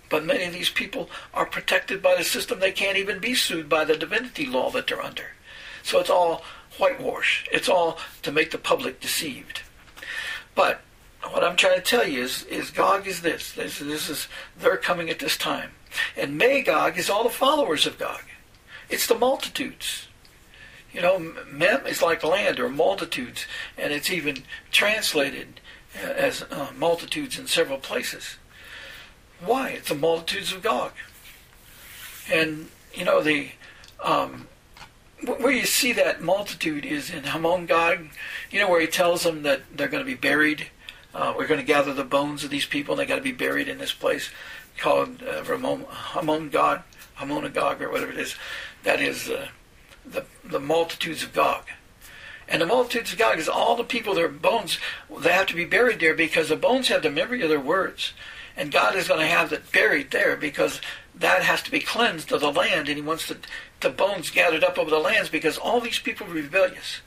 But 0.09 0.25
many 0.25 0.45
of 0.45 0.53
these 0.53 0.71
people 0.71 1.11
are 1.35 1.47
protected 1.47 2.03
by 2.03 2.15
the 2.17 2.25
system. 2.25 2.61
They 2.61 2.73
can't 2.73 2.97
even 2.97 3.19
be 3.19 3.35
sued 3.35 3.69
by 3.69 3.85
the 3.85 3.97
divinity 3.97 4.47
law 4.47 4.71
that 4.71 4.87
they're 4.87 5.03
under. 5.03 5.31
So 5.83 5.99
it's 5.99 6.11
all 6.11 6.43
whitewash. 6.79 7.47
It's 7.51 7.69
all 7.69 7.99
to 8.23 8.33
make 8.33 8.51
the 8.51 8.59
public 8.59 9.01
deceived. 9.01 9.63
But 10.57 10.81
what 11.31 11.45
I'm 11.45 11.55
trying 11.55 11.77
to 11.77 11.83
tell 11.83 12.09
you 12.09 12.25
is, 12.25 12.43
is 12.45 12.71
Gog 12.71 13.07
is 13.07 13.23
this. 13.23 13.53
This, 13.53 13.79
this 13.79 14.09
is 14.09 14.27
they're 14.59 14.77
coming 14.77 15.09
at 15.09 15.21
this 15.21 15.37
time, 15.37 15.71
and 16.17 16.37
Magog 16.37 16.99
is 16.99 17.09
all 17.09 17.23
the 17.23 17.31
followers 17.31 17.87
of 17.87 17.99
Gog. 17.99 18.23
It's 18.89 19.07
the 19.07 19.15
multitudes. 19.15 20.09
You 20.93 21.03
know, 21.03 21.19
mem 21.51 21.87
is 21.87 22.03
like 22.03 22.25
land 22.25 22.59
or 22.59 22.69
multitudes, 22.71 23.47
and 23.77 23.93
it's 23.93 24.11
even 24.11 24.45
translated 24.73 25.61
as 26.03 26.43
uh, 26.51 26.73
multitudes 26.77 27.39
in 27.39 27.47
several 27.47 27.79
places. 27.79 28.37
Why? 29.45 29.71
It's 29.71 29.91
the 29.91 29.95
multitudes 29.95 30.53
of 30.53 30.63
Gog. 30.63 30.93
And 32.33 32.69
you 32.95 33.05
know 33.05 33.21
the 33.23 33.51
um, 34.03 34.49
where 35.25 35.53
you 35.53 35.65
see 35.65 35.93
that 35.95 36.23
multitude 36.23 36.85
is 36.85 37.11
in 37.11 37.25
Hamon 37.25 37.67
Gog, 37.67 38.09
you 38.51 38.61
know, 38.61 38.69
where 38.69 38.81
he 38.81 38.87
tells 38.87 39.23
them 39.23 39.43
that 39.45 39.63
they're 39.75 39.89
going 39.89 40.05
to 40.05 40.11
be 40.11 40.15
buried. 40.15 40.67
Uh, 41.15 41.33
we're 41.37 41.47
going 41.47 41.61
to 41.61 41.67
gather 41.67 41.95
the 41.95 42.05
bones 42.05 42.45
of 42.45 42.51
these 42.51 42.67
people, 42.67 42.93
and 42.93 43.01
they 43.01 43.07
got 43.07 43.17
to 43.17 43.23
be 43.23 43.33
buried 43.33 43.69
in 43.69 43.79
this 43.79 43.93
place 43.93 44.31
called 44.77 45.23
uh, 45.23 45.43
Hamon 45.43 46.51
Gog, 46.51 46.83
Hamonagog, 47.19 47.81
or 47.81 47.91
whatever 47.91 48.13
it 48.13 48.19
is. 48.19 48.37
That 48.83 49.01
is 49.01 49.31
uh, 49.31 49.49
the 50.05 50.27
the 50.45 50.61
multitudes 50.61 51.23
of 51.23 51.33
Gog. 51.33 51.65
And 52.49 52.63
the 52.63 52.67
multitudes 52.67 53.13
of 53.13 53.19
Gog 53.19 53.39
is 53.39 53.49
all 53.49 53.75
the 53.75 53.85
people, 53.85 54.15
their 54.15 54.29
bones, 54.29 54.79
they 55.21 55.33
have 55.33 55.47
to 55.47 55.57
be 55.57 55.65
buried 55.65 55.99
there 55.99 56.15
because 56.15 56.49
the 56.49 56.57
bones 56.57 56.89
have 56.89 57.03
the 57.03 57.11
memory 57.11 57.43
of 57.43 57.49
their 57.49 57.59
words. 57.59 58.13
And 58.57 58.71
God 58.71 58.95
is 58.95 59.09
going 59.09 59.21
to 59.21 59.27
have 59.27 59.53
it 59.53 59.73
buried 59.73 60.13
there 60.13 60.37
because 60.37 60.81
that 61.15 61.43
has 61.43 61.61
to 61.63 61.71
be 61.71 61.81
cleansed 61.81 62.31
of 62.31 62.41
the 62.41 62.53
land, 62.53 62.89
and 62.89 62.97
He 62.97 63.03
wants 63.03 63.29
the, 63.29 63.39
the 63.81 63.91
bones 63.91 64.31
gathered 64.31 64.65
up 64.65 64.79
over 64.79 64.91
the 64.91 64.99
lands 64.99 65.29
because 65.29 65.59
all 65.59 65.81
these 65.81 65.99
people 65.99 66.27
are 66.27 66.35
rebellious. 66.35 67.01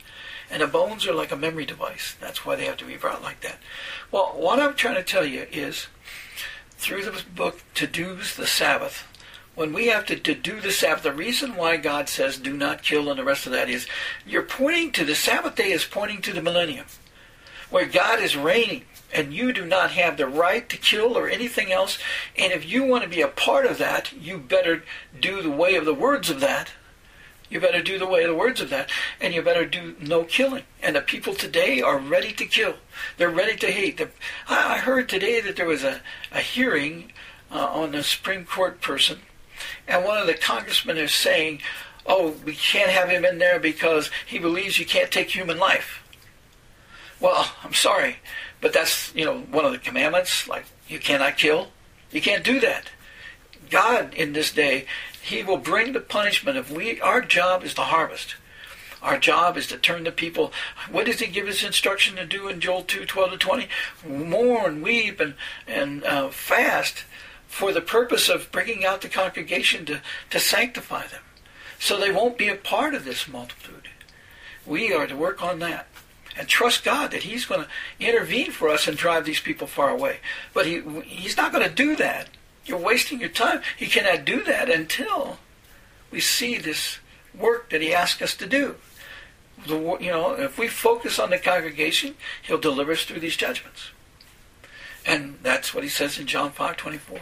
And 0.52 0.62
the 0.62 0.68
bones 0.68 1.06
are 1.06 1.14
like 1.14 1.32
a 1.32 1.38
memory 1.38 1.66
device. 1.66 2.16
That's 2.20 2.46
why 2.46 2.56
they 2.56 2.66
have 2.66 2.78
to 2.78 2.86
be 2.86 2.98
brought 2.98 3.22
like 3.22 3.42
that. 3.42 3.60
Well, 4.12 4.34
what 4.36 4.60
I'm 4.60 4.74
trying 4.74 4.96
to 4.96 5.04
tell 5.04 5.26
you 5.26 5.46
is 5.52 5.88
through 6.72 7.04
the 7.04 7.24
book, 7.36 7.62
To 7.76 7.86
Do's 7.86 8.36
the 8.36 8.48
Sabbath, 8.48 9.06
when 9.60 9.74
we 9.74 9.88
have 9.88 10.06
to, 10.06 10.16
to 10.16 10.34
do 10.34 10.62
the 10.62 10.72
Sabbath, 10.72 11.04
the 11.04 11.12
reason 11.12 11.58
why 11.58 11.76
God 11.76 12.08
says 12.08 12.38
do 12.38 12.56
not 12.56 12.82
kill 12.82 13.10
and 13.10 13.20
the 13.20 13.26
rest 13.26 13.46
of 13.46 13.52
that 13.52 13.70
is 13.70 13.88
you're 14.26 14.42
pointing 14.42 14.94
to 14.94 15.04
the 15.04 15.16
Sabbath 15.16 15.56
day 15.56 15.72
is 15.72 15.84
pointing 15.84 16.22
to 16.22 16.32
the 16.32 16.42
millennium, 16.42 16.86
where 17.70 17.86
God 17.86 18.22
is 18.22 18.38
reigning 18.38 18.86
and 19.14 19.34
you 19.34 19.52
do 19.54 19.66
not 19.66 19.92
have 19.92 20.18
the 20.18 20.28
right 20.28 20.68
to 20.70 20.78
kill 20.78 21.18
or 21.18 21.28
anything 21.28 21.72
else. 21.72 21.98
And 22.38 22.54
if 22.54 22.70
you 22.70 22.84
want 22.84 23.04
to 23.04 23.10
be 23.10 23.22
a 23.22 23.28
part 23.28 23.66
of 23.66 23.78
that, 23.78 24.14
you 24.14 24.38
better 24.38 24.84
do 25.20 25.42
the 25.42 25.50
way 25.50 25.76
of 25.76 25.86
the 25.86 25.94
words 25.94 26.30
of 26.30 26.40
that. 26.42 26.72
You 27.50 27.60
better 27.60 27.82
do 27.82 27.98
the 27.98 28.08
way 28.08 28.24
of 28.24 28.30
the 28.30 28.36
words 28.36 28.62
of 28.62 28.70
that, 28.70 28.92
and 29.20 29.34
you 29.34 29.42
better 29.42 29.66
do 29.66 29.96
no 30.00 30.24
killing. 30.24 30.64
And 30.84 30.96
the 30.96 31.02
people 31.02 31.34
today 31.34 31.82
are 31.82 31.98
ready 31.98 32.32
to 32.34 32.46
kill. 32.46 32.76
They're 33.18 33.30
ready 33.30 33.58
to 33.58 33.72
hate. 33.72 34.00
I 34.48 34.78
heard 34.78 35.10
today 35.10 35.42
that 35.42 35.56
there 35.56 35.66
was 35.66 35.84
a, 35.84 36.02
a 36.32 36.42
hearing 36.42 37.12
uh, 37.52 37.66
on 37.66 37.92
the 37.92 38.04
Supreme 38.04 38.46
Court 38.46 38.82
person, 38.82 39.20
and 39.88 40.06
one 40.06 40.20
of 40.20 40.28
the 40.28 40.36
congressmen 40.36 40.98
is 40.98 41.12
saying, 41.12 41.62
oh, 42.06 42.36
we 42.46 42.54
can't 42.54 42.92
have 42.92 43.10
him 43.10 43.26
in 43.26 43.40
there 43.40 43.60
because 43.60 44.12
he 44.28 44.38
believes 44.38 44.78
you 44.78 44.86
can't 44.86 45.12
take 45.12 45.32
human 45.32 45.58
life. 45.58 46.04
Well, 47.20 47.52
I'm 47.64 47.74
sorry. 47.74 48.18
But 48.62 48.74
that's, 48.74 49.14
you 49.16 49.26
know, 49.26 49.40
one 49.40 49.66
of 49.66 49.72
the 49.72 49.78
commandments, 49.78 50.48
like 50.48 50.66
you 50.88 51.00
cannot 51.00 51.38
kill. 51.38 51.70
You 52.12 52.22
can't 52.22 52.44
do 52.44 52.60
that. 52.60 52.90
God 53.70 54.14
in 54.14 54.34
this 54.34 54.52
day, 54.52 54.86
He 55.22 55.44
will 55.44 55.58
bring 55.58 55.94
the 55.94 56.00
punishment 56.00 56.58
if 56.58 56.72
we 56.72 57.00
our 57.02 57.22
job 57.22 57.64
is 57.64 57.74
to 57.76 57.82
harvest. 57.82 58.36
Our 59.02 59.18
job 59.18 59.56
is 59.56 59.68
to 59.68 59.78
turn 59.78 60.04
the 60.04 60.12
people. 60.12 60.52
What 60.92 61.06
does 61.06 61.20
he 61.20 61.28
give 61.28 61.48
us 61.48 61.64
instruction 61.64 62.18
to 62.18 62.26
do 62.26 62.50
in 62.50 62.60
Joel 62.60 62.84
2, 62.84 63.06
12 63.06 63.32
to 63.32 63.38
20? 63.38 63.68
Mourn, 64.06 64.82
weep, 64.82 65.22
and, 65.22 65.36
and 65.68 66.04
uh, 66.04 66.30
fast 66.30 67.06
for 67.48 67.72
the 67.72 67.82
purpose 67.82 68.28
of 68.28 68.52
bringing 68.52 68.86
out 68.86 69.02
the 69.02 69.08
congregation 69.08 69.86
to, 69.86 70.02
to 70.32 70.40
sanctify 70.40 71.08
them. 71.08 71.22
So 71.80 71.98
they 71.98 72.12
won't 72.12 72.38
be 72.38 72.50
a 72.50 72.56
part 72.56 72.94
of 72.94 73.06
this 73.06 73.28
multitude. 73.28 73.88
We 74.66 74.94
are 74.94 75.08
to 75.08 75.16
work 75.16 75.42
on 75.42 75.60
that 75.60 75.88
and 76.40 76.48
trust 76.48 76.86
God 76.86 77.12
that 77.12 77.24
He's 77.24 77.46
going 77.46 77.66
to 77.66 77.68
intervene 78.00 78.52
for 78.52 78.70
us 78.70 78.88
and 78.88 78.98
drive 78.98 79.26
these 79.26 79.42
people 79.42 79.68
far 79.68 79.90
away. 79.90 80.20
But 80.54 80.66
he, 80.66 80.82
He's 81.06 81.36
not 81.36 81.52
going 81.52 81.68
to 81.68 81.74
do 81.74 81.98
that. 81.98 82.30
You're 82.66 82.80
wasting 82.80 83.20
your 83.20 83.30
time. 83.30 83.62
He 83.78 83.88
cannot 83.88 84.24
do 84.24 84.44
that 84.46 84.70
until 84.70 85.38
we 86.12 86.22
see 86.22 86.58
this 86.58 87.00
work 87.38 87.70
that 87.72 87.82
He 87.82 87.94
asks 87.94 88.22
us 88.22 88.36
to 88.38 88.48
do. 88.48 88.76
The, 89.68 89.98
you 90.00 90.12
know, 90.12 90.32
if 90.32 90.58
we 90.58 90.70
focus 90.70 91.20
on 91.20 91.30
the 91.30 91.38
congregation, 91.38 92.16
He'll 92.42 92.58
deliver 92.58 92.94
us 92.94 93.04
through 93.04 93.20
these 93.20 93.36
judgments. 93.36 93.90
And 95.06 95.40
that's 95.44 95.74
what 95.74 95.84
He 95.84 95.90
says 95.90 96.18
in 96.18 96.26
John 96.26 96.52
5 96.52 96.78
24. 96.78 97.20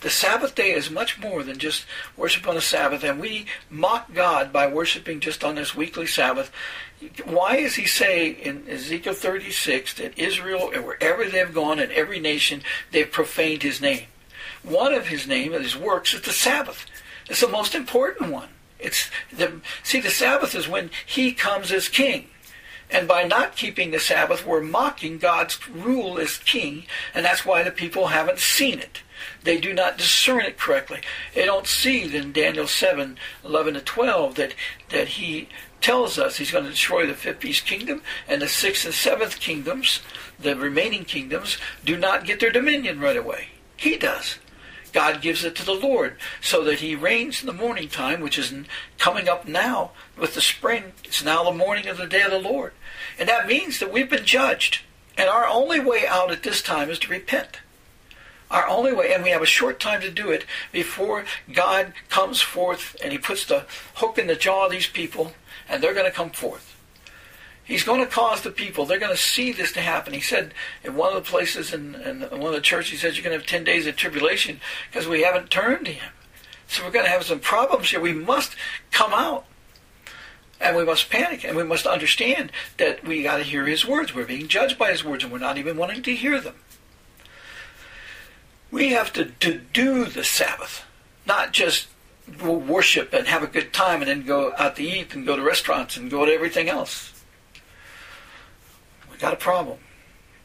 The 0.00 0.10
Sabbath 0.10 0.54
day 0.54 0.72
is 0.72 0.90
much 0.90 1.18
more 1.18 1.42
than 1.42 1.58
just 1.58 1.84
worship 2.16 2.46
on 2.48 2.54
the 2.54 2.60
Sabbath, 2.60 3.02
and 3.02 3.20
we 3.20 3.46
mock 3.68 4.14
God 4.14 4.52
by 4.52 4.66
worshiping 4.66 5.20
just 5.20 5.44
on 5.44 5.56
this 5.56 5.74
weekly 5.74 6.06
Sabbath. 6.06 6.50
Why 7.24 7.60
does 7.60 7.74
he 7.74 7.86
say 7.86 8.30
in 8.30 8.66
Ezekiel 8.68 9.12
36 9.12 9.94
that 9.94 10.18
Israel, 10.18 10.70
and 10.74 10.84
wherever 10.84 11.24
they've 11.26 11.52
gone 11.52 11.78
in 11.78 11.92
every 11.92 12.18
nation, 12.18 12.62
they've 12.90 13.10
profaned 13.10 13.62
his 13.62 13.80
name? 13.80 14.06
One 14.62 14.94
of 14.94 15.08
his 15.08 15.26
name, 15.26 15.52
of 15.52 15.62
his 15.62 15.76
works, 15.76 16.14
is 16.14 16.22
the 16.22 16.32
Sabbath. 16.32 16.86
It's 17.28 17.40
the 17.40 17.48
most 17.48 17.74
important 17.74 18.32
one. 18.32 18.48
It's 18.78 19.10
the, 19.32 19.60
see, 19.82 20.00
the 20.00 20.10
Sabbath 20.10 20.54
is 20.54 20.68
when 20.68 20.90
he 21.04 21.32
comes 21.32 21.70
as 21.70 21.88
king. 21.88 22.28
And 22.90 23.08
by 23.08 23.24
not 23.24 23.56
keeping 23.56 23.90
the 23.90 23.98
Sabbath, 23.98 24.46
we're 24.46 24.62
mocking 24.62 25.18
God's 25.18 25.68
rule 25.68 26.18
as 26.18 26.38
king, 26.38 26.86
and 27.14 27.24
that's 27.24 27.44
why 27.44 27.62
the 27.62 27.72
people 27.72 28.08
haven't 28.08 28.38
seen 28.38 28.78
it. 28.78 29.02
They 29.42 29.58
do 29.58 29.72
not 29.72 29.98
discern 29.98 30.42
it 30.42 30.58
correctly. 30.58 31.00
They 31.34 31.46
don't 31.46 31.66
see 31.66 32.14
in 32.14 32.32
Daniel 32.32 32.66
7, 32.66 33.18
11 33.44 33.74
to 33.74 33.80
12 33.80 34.34
that, 34.36 34.54
that 34.90 35.08
he 35.08 35.48
tells 35.80 36.18
us 36.18 36.36
he's 36.36 36.50
going 36.50 36.64
to 36.64 36.70
destroy 36.70 37.06
the 37.06 37.14
fifth 37.14 37.40
beast 37.40 37.66
kingdom, 37.66 38.02
and 38.28 38.42
the 38.42 38.48
sixth 38.48 38.84
and 38.84 38.94
seventh 38.94 39.40
kingdoms, 39.40 40.00
the 40.38 40.56
remaining 40.56 41.04
kingdoms, 41.04 41.58
do 41.84 41.96
not 41.96 42.24
get 42.24 42.40
their 42.40 42.50
dominion 42.50 43.00
right 43.00 43.16
away. 43.16 43.48
He 43.76 43.96
does. 43.96 44.38
God 44.92 45.20
gives 45.20 45.44
it 45.44 45.54
to 45.56 45.64
the 45.64 45.74
Lord 45.74 46.16
so 46.40 46.64
that 46.64 46.80
he 46.80 46.96
reigns 46.96 47.42
in 47.42 47.46
the 47.46 47.52
morning 47.52 47.88
time, 47.88 48.20
which 48.20 48.38
is 48.38 48.54
coming 48.98 49.28
up 49.28 49.46
now 49.46 49.90
with 50.16 50.34
the 50.34 50.40
spring. 50.40 50.92
It's 51.04 51.22
now 51.22 51.44
the 51.44 51.52
morning 51.52 51.86
of 51.86 51.98
the 51.98 52.06
day 52.06 52.22
of 52.22 52.30
the 52.30 52.38
Lord. 52.38 52.72
And 53.18 53.28
that 53.28 53.46
means 53.46 53.78
that 53.78 53.92
we've 53.92 54.08
been 54.08 54.24
judged. 54.24 54.80
And 55.18 55.28
our 55.28 55.46
only 55.46 55.80
way 55.80 56.06
out 56.06 56.30
at 56.30 56.42
this 56.42 56.62
time 56.62 56.88
is 56.88 56.98
to 57.00 57.10
repent. 57.10 57.60
Our 58.50 58.68
only 58.68 58.92
way, 58.92 59.12
and 59.12 59.24
we 59.24 59.30
have 59.30 59.42
a 59.42 59.46
short 59.46 59.80
time 59.80 60.00
to 60.02 60.10
do 60.10 60.30
it 60.30 60.44
before 60.70 61.24
God 61.52 61.92
comes 62.08 62.40
forth 62.40 62.96
and 63.02 63.12
he 63.12 63.18
puts 63.18 63.44
the 63.44 63.66
hook 63.94 64.18
in 64.18 64.28
the 64.28 64.36
jaw 64.36 64.66
of 64.66 64.70
these 64.70 64.86
people 64.86 65.32
and 65.68 65.82
they're 65.82 65.94
going 65.94 66.06
to 66.06 66.12
come 66.12 66.30
forth. 66.30 66.74
He's 67.64 67.82
going 67.82 67.98
to 67.98 68.06
cause 68.06 68.42
the 68.42 68.52
people, 68.52 68.86
they're 68.86 69.00
going 69.00 69.14
to 69.14 69.20
see 69.20 69.50
this 69.50 69.72
to 69.72 69.80
happen. 69.80 70.14
He 70.14 70.20
said 70.20 70.54
in 70.84 70.94
one 70.94 71.16
of 71.16 71.24
the 71.24 71.28
places 71.28 71.74
in, 71.74 71.96
in 71.96 72.20
one 72.20 72.46
of 72.46 72.52
the 72.52 72.60
churches, 72.60 72.92
he 72.92 72.96
says, 72.96 73.16
You're 73.16 73.24
going 73.24 73.34
to 73.34 73.40
have 73.40 73.48
10 73.48 73.64
days 73.64 73.88
of 73.88 73.96
tribulation 73.96 74.60
because 74.88 75.08
we 75.08 75.22
haven't 75.22 75.50
turned 75.50 75.86
to 75.86 75.92
him. 75.92 76.12
So 76.68 76.84
we're 76.84 76.92
going 76.92 77.04
to 77.04 77.10
have 77.10 77.24
some 77.24 77.40
problems 77.40 77.90
here. 77.90 78.00
We 78.00 78.12
must 78.12 78.54
come 78.92 79.12
out. 79.12 79.46
And 80.58 80.76
we 80.76 80.84
must 80.84 81.10
panic 81.10 81.44
and 81.44 81.54
we 81.54 81.64
must 81.64 81.86
understand 81.86 82.50
that 82.78 83.04
we 83.04 83.22
got 83.22 83.36
to 83.38 83.42
hear 83.42 83.66
his 83.66 83.84
words. 83.84 84.14
We're 84.14 84.24
being 84.24 84.48
judged 84.48 84.78
by 84.78 84.90
his 84.90 85.04
words 85.04 85.22
and 85.22 85.30
we're 85.30 85.38
not 85.38 85.58
even 85.58 85.76
wanting 85.76 86.02
to 86.04 86.14
hear 86.14 86.40
them. 86.40 86.54
We 88.76 88.90
have 88.90 89.10
to, 89.14 89.24
to 89.24 89.58
do 89.72 90.04
the 90.04 90.22
Sabbath, 90.22 90.84
not 91.24 91.54
just 91.54 91.88
worship 92.38 93.14
and 93.14 93.26
have 93.26 93.42
a 93.42 93.46
good 93.46 93.72
time 93.72 94.02
and 94.02 94.10
then 94.10 94.26
go 94.26 94.52
out 94.58 94.76
to 94.76 94.82
eat 94.82 95.14
and 95.14 95.24
go 95.24 95.34
to 95.34 95.40
restaurants 95.40 95.96
and 95.96 96.10
go 96.10 96.26
to 96.26 96.30
everything 96.30 96.68
else. 96.68 97.14
We 99.10 99.16
got 99.16 99.32
a 99.32 99.36
problem. 99.36 99.78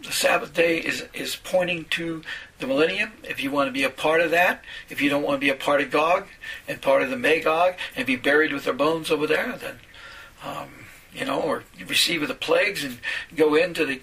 The 0.01 0.13
Sabbath 0.13 0.53
day 0.53 0.77
is, 0.77 1.07
is 1.13 1.35
pointing 1.35 1.83
to 1.89 2.21
the 2.59 2.67
millennium. 2.67 3.11
If 3.23 3.43
you 3.43 3.51
want 3.51 3.67
to 3.67 3.73
be 3.73 3.83
a 3.83 3.89
part 3.89 4.21
of 4.21 4.31
that, 4.31 4.63
if 4.87 5.01
you 5.01 5.09
don't 5.09 5.23
want 5.23 5.41
to 5.41 5.45
be 5.45 5.49
a 5.49 5.53
part 5.53 5.81
of 5.81 5.91
Gog 5.91 6.27
and 6.69 6.81
part 6.81 7.01
of 7.01 7.09
the 7.09 7.17
Magog 7.17 7.73
and 7.97 8.07
be 8.07 8.15
buried 8.15 8.53
with 8.53 8.63
their 8.63 8.73
bones 8.73 9.11
over 9.11 9.27
there, 9.27 9.57
then, 9.57 9.79
um, 10.41 10.69
you 11.13 11.25
know, 11.25 11.41
or 11.41 11.65
receive 11.85 12.25
the 12.25 12.33
plagues 12.33 12.81
and 12.81 12.99
go 13.35 13.55
into 13.55 13.85
the, 13.85 14.01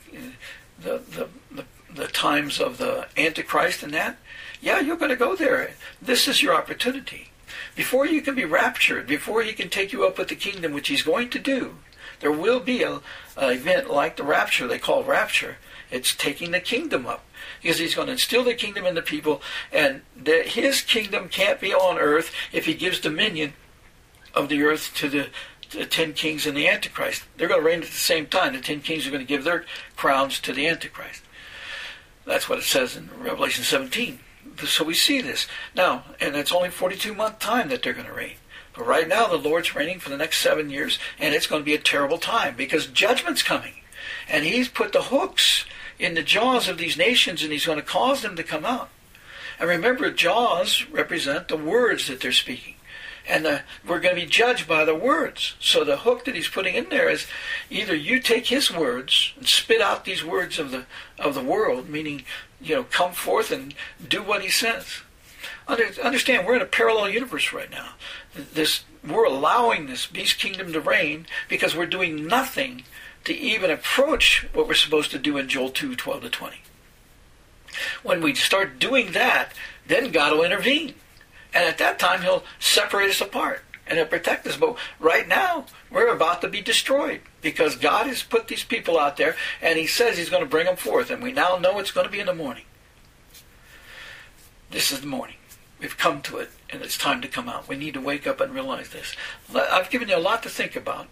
the, 0.79 0.99
the, 0.99 1.29
the, 1.51 1.64
the 1.99 2.07
times 2.07 2.61
of 2.61 2.78
the 2.78 3.07
Antichrist 3.16 3.82
and 3.82 3.92
that, 3.92 4.16
yeah, 4.61 4.80
you're 4.80 4.96
going 4.96 5.11
to 5.11 5.16
go 5.16 5.36
there. 5.36 5.72
This 6.01 6.26
is 6.26 6.42
your 6.42 6.55
opportunity. 6.55 7.30
Before 7.76 8.07
you 8.07 8.22
can 8.22 8.34
be 8.34 8.44
raptured, 8.44 9.07
before 9.07 9.42
he 9.42 9.53
can 9.53 9.68
take 9.68 9.92
you 9.92 10.07
up 10.07 10.18
with 10.18 10.28
the 10.28 10.34
kingdom, 10.34 10.72
which 10.72 10.88
he's 10.88 11.03
going 11.03 11.30
to 11.30 11.38
do, 11.38 11.76
there 12.20 12.32
will 12.32 12.61
be 12.61 12.82
an 12.82 13.01
event 13.36 13.90
like 13.90 14.16
the 14.16 14.24
rapture 14.24 14.66
they 14.66 14.78
call 14.78 15.05
rapture. 15.05 15.59
It's 15.90 16.14
taking 16.14 16.51
the 16.51 16.61
kingdom 16.61 17.07
up 17.07 17.24
because 17.62 17.78
he's 17.78 17.94
going 17.94 18.07
to 18.07 18.12
instill 18.12 18.44
the 18.44 18.55
kingdom 18.55 18.84
in 18.84 18.94
the 18.94 19.03
people, 19.03 19.40
and 19.72 20.03
that 20.16 20.49
his 20.49 20.82
kingdom 20.82 21.28
can't 21.28 21.61
be 21.61 21.72
on 21.72 21.99
earth 21.99 22.32
if 22.53 22.66
he 22.66 22.74
gives 22.74 23.01
dominion 23.01 23.53
of 24.34 24.49
the 24.49 24.62
earth 24.62 24.92
to 24.96 25.09
the, 25.09 25.28
the 25.70 25.86
ten 25.86 26.12
kings 26.12 26.46
and 26.46 26.57
the 26.57 26.68
Antichrist. 26.68 27.24
They're 27.36 27.49
going 27.49 27.61
to 27.61 27.66
reign 27.66 27.82
at 27.82 27.88
the 27.88 27.92
same 27.92 28.26
time. 28.26 28.53
The 28.53 28.61
ten 28.61 28.80
kings 28.80 29.07
are 29.07 29.11
going 29.11 29.24
to 29.24 29.28
give 29.28 29.44
their 29.44 29.64
crowns 29.96 30.40
to 30.40 30.53
the 30.53 30.66
Antichrist. 30.66 31.22
That's 32.29 32.47
what 32.47 32.59
it 32.59 32.64
says 32.64 32.95
in 32.95 33.09
Revelation 33.18 33.64
17. 33.64 34.18
So 34.66 34.85
we 34.85 34.93
see 34.93 35.22
this 35.22 35.47
now, 35.74 36.05
and 36.20 36.37
it's 36.37 36.53
only 36.53 36.68
42 36.68 37.14
month 37.14 37.39
time 37.39 37.70
that 37.70 37.83
they're 37.83 37.95
going 37.95 38.07
to 38.07 38.12
reign. 38.12 38.37
But 38.74 38.87
right 38.87 39.09
now, 39.09 39.29
the 39.29 39.37
Lord's 39.37 39.74
reigning 39.74 39.99
for 39.99 40.11
the 40.11 40.18
next 40.18 40.39
seven 40.39 40.68
years, 40.68 40.99
and 41.18 41.35
it's 41.35 41.47
going 41.47 41.62
to 41.62 41.66
be 41.66 41.74
a 41.74 41.79
terrible 41.79 42.18
time 42.18 42.55
because 42.55 42.87
judgment's 42.87 43.43
coming. 43.43 43.72
And 44.29 44.45
He's 44.45 44.68
put 44.68 44.93
the 44.93 45.05
hooks 45.05 45.64
in 45.99 46.14
the 46.14 46.22
jaws 46.22 46.68
of 46.68 46.76
these 46.76 46.99
nations, 46.99 47.43
and 47.43 47.51
He's 47.51 47.64
going 47.64 47.79
to 47.79 47.85
cause 47.85 48.20
them 48.20 48.37
to 48.37 48.43
come 48.43 48.66
out. 48.66 48.91
And 49.59 49.68
remember, 49.68 50.11
jaws 50.11 50.85
represent 50.91 51.49
the 51.49 51.57
words 51.57 52.09
that 52.09 52.20
they're 52.20 52.33
speaking. 52.33 52.74
And 53.29 53.45
the, 53.45 53.61
we're 53.87 54.01
going 54.01 54.14
to 54.14 54.20
be 54.20 54.26
judged 54.26 54.66
by 54.66 54.85
the 54.85 54.95
words. 54.95 55.55
So 55.61 55.85
the 55.85 55.99
hook 55.99 56.24
that 56.24 56.35
he's 56.35 56.49
putting 56.49 56.74
in 56.74 56.89
there 56.89 57.11
is 57.11 57.26
either 57.68 57.95
you 57.95 58.20
take 58.20 58.47
his 58.47 58.70
words 58.70 59.35
and 59.37 59.47
spit 59.47 59.83
out 59.83 60.05
these 60.05 60.24
words 60.24 60.59
of 60.59 60.70
the 60.70 60.87
of 61.18 61.35
the 61.35 61.43
world, 61.43 61.89
meaning 61.89 62.24
you 62.61 62.74
know 62.74 62.85
come 62.85 63.12
forth 63.12 63.51
and 63.51 63.74
do 64.09 64.22
what 64.22 64.43
he 64.43 64.49
says, 64.49 65.03
understand 65.68 66.47
we're 66.47 66.57
in 66.57 66.62
a 66.62 66.66
parallel 66.66 67.11
universe 67.11 67.53
right 67.53 67.70
now. 67.70 67.91
This 68.35 68.85
we're 69.07 69.24
allowing 69.24 69.87
this 69.87 70.07
beast 70.07 70.39
kingdom 70.39 70.72
to 70.72 70.81
reign 70.81 71.26
because 71.49 71.76
we're 71.76 71.87
doing 71.87 72.26
nothing 72.26 72.85
to 73.24 73.35
even 73.35 73.70
approach 73.70 74.47
what 74.53 74.66
we're 74.66 74.74
supposed 74.74 75.11
to 75.11 75.18
do 75.18 75.37
in 75.37 75.49
Joel 75.49 75.70
2, 75.70 75.95
12 75.95 76.22
to 76.22 76.31
20. 76.31 76.57
When 78.03 78.22
we 78.22 78.35
start 78.35 78.79
doing 78.79 79.12
that, 79.12 79.53
then 79.87 80.11
God 80.11 80.33
will 80.33 80.45
intervene. 80.45 80.95
And 81.59 81.66
at 81.66 81.78
that 81.78 81.98
time, 81.98 82.22
He'll 82.22 82.44
separate 82.61 83.11
us 83.11 83.20
apart 83.20 83.64
and 83.88 83.98
He'll 83.98 84.06
protect 84.06 84.46
us. 84.46 84.56
But 84.56 84.76
right 85.00 85.26
now, 85.26 85.66
we're 85.90 86.14
about 86.14 86.40
to 86.42 86.48
be 86.48 86.61
destroyed 86.61 87.20
because 87.42 87.74
God 87.74 88.06
has 88.06 88.22
put 88.22 88.46
these 88.46 88.62
people 88.62 88.96
out 88.96 89.16
there 89.16 89.34
and 89.61 89.76
He 89.76 89.88
says 89.88 90.16
He's 90.16 90.30
going 90.30 90.44
to 90.44 90.48
bring 90.48 90.66
them 90.66 90.76
forth. 90.76 91.11
And 91.11 91.20
we 91.20 91.32
now 91.32 91.56
know 91.56 91.80
it's 91.80 91.90
going 91.90 92.06
to 92.06 92.12
be 92.12 92.20
in 92.20 92.26
the 92.26 92.34
morning. 92.34 92.62
This 94.70 94.92
is 94.92 95.00
the 95.00 95.09
morning. 95.09 95.34
We've 95.80 95.98
come 95.98 96.22
to 96.22 96.38
it, 96.38 96.50
and 96.70 96.80
it's 96.80 96.96
time 96.96 97.20
to 97.22 97.28
come 97.28 97.48
out. 97.48 97.68
We 97.68 97.76
need 97.76 97.94
to 97.94 98.00
wake 98.00 98.28
up 98.28 98.40
and 98.40 98.54
realize 98.54 98.90
this. 98.90 99.16
I've 99.52 99.90
given 99.90 100.09
you 100.09 100.16
a 100.16 100.18
lot 100.18 100.44
to 100.44 100.48
think 100.48 100.76
about. 100.76 101.09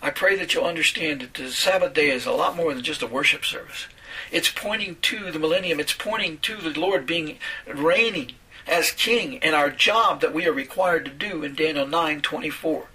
I 0.00 0.10
pray 0.10 0.36
that 0.36 0.54
you'll 0.54 0.64
understand 0.64 1.22
that 1.22 1.34
the 1.34 1.50
Sabbath 1.50 1.94
day 1.94 2.10
is 2.10 2.24
a 2.24 2.30
lot 2.30 2.54
more 2.54 2.72
than 2.72 2.84
just 2.84 3.02
a 3.02 3.08
worship 3.08 3.44
service. 3.44 3.86
It's 4.30 4.50
pointing 4.50 4.96
to 5.02 5.32
the 5.32 5.40
millennium. 5.40 5.80
It's 5.80 5.92
pointing 5.92 6.38
to 6.38 6.56
the 6.56 6.78
Lord 6.78 7.04
being 7.04 7.38
reigning 7.66 8.32
as 8.66 8.90
king 8.90 9.38
and 9.38 9.54
our 9.54 9.70
job 9.70 10.20
that 10.20 10.34
we 10.34 10.46
are 10.46 10.52
required 10.52 11.04
to 11.04 11.10
do 11.10 11.42
in 11.42 11.54
Daniel 11.54 11.86
9:24. 11.86 12.88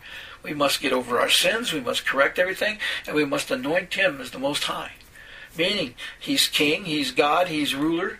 We 0.43 0.53
must 0.53 0.81
get 0.81 0.93
over 0.93 1.19
our 1.19 1.29
sins, 1.29 1.73
we 1.73 1.81
must 1.81 2.05
correct 2.05 2.39
everything, 2.39 2.79
and 3.05 3.15
we 3.15 3.25
must 3.25 3.51
anoint 3.51 3.93
him 3.93 4.21
as 4.21 4.31
the 4.31 4.39
most 4.39 4.63
high. 4.65 4.93
Meaning 5.57 5.95
he's 6.19 6.47
king, 6.47 6.85
he's 6.85 7.11
God, 7.11 7.47
he's 7.47 7.75
ruler, 7.75 8.19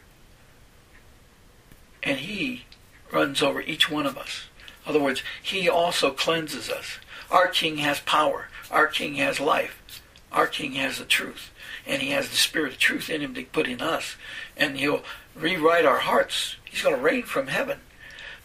and 2.03 2.19
he 2.19 2.65
runs 3.11 3.41
over 3.41 3.61
each 3.61 3.89
one 3.89 4.05
of 4.05 4.17
us. 4.17 4.45
In 4.85 4.89
other 4.89 4.99
words, 4.99 5.21
he 5.41 5.69
also 5.69 6.11
cleanses 6.11 6.69
us. 6.69 6.97
Our 7.29 7.47
king 7.47 7.77
has 7.77 7.99
power. 7.99 8.47
Our 8.71 8.87
king 8.87 9.15
has 9.15 9.39
life. 9.39 10.01
Our 10.31 10.47
king 10.47 10.73
has 10.73 10.97
the 10.97 11.05
truth. 11.05 11.51
And 11.85 12.01
he 12.01 12.11
has 12.11 12.29
the 12.29 12.35
spirit 12.35 12.73
of 12.73 12.79
truth 12.79 13.09
in 13.09 13.21
him 13.21 13.33
to 13.35 13.43
put 13.43 13.67
in 13.67 13.81
us. 13.81 14.15
And 14.55 14.77
he'll 14.77 15.03
rewrite 15.35 15.85
our 15.85 15.99
hearts. 15.99 16.55
He's 16.77 16.83
going 16.83 16.95
to 16.95 17.01
reign 17.01 17.23
from 17.23 17.47
heaven. 17.47 17.79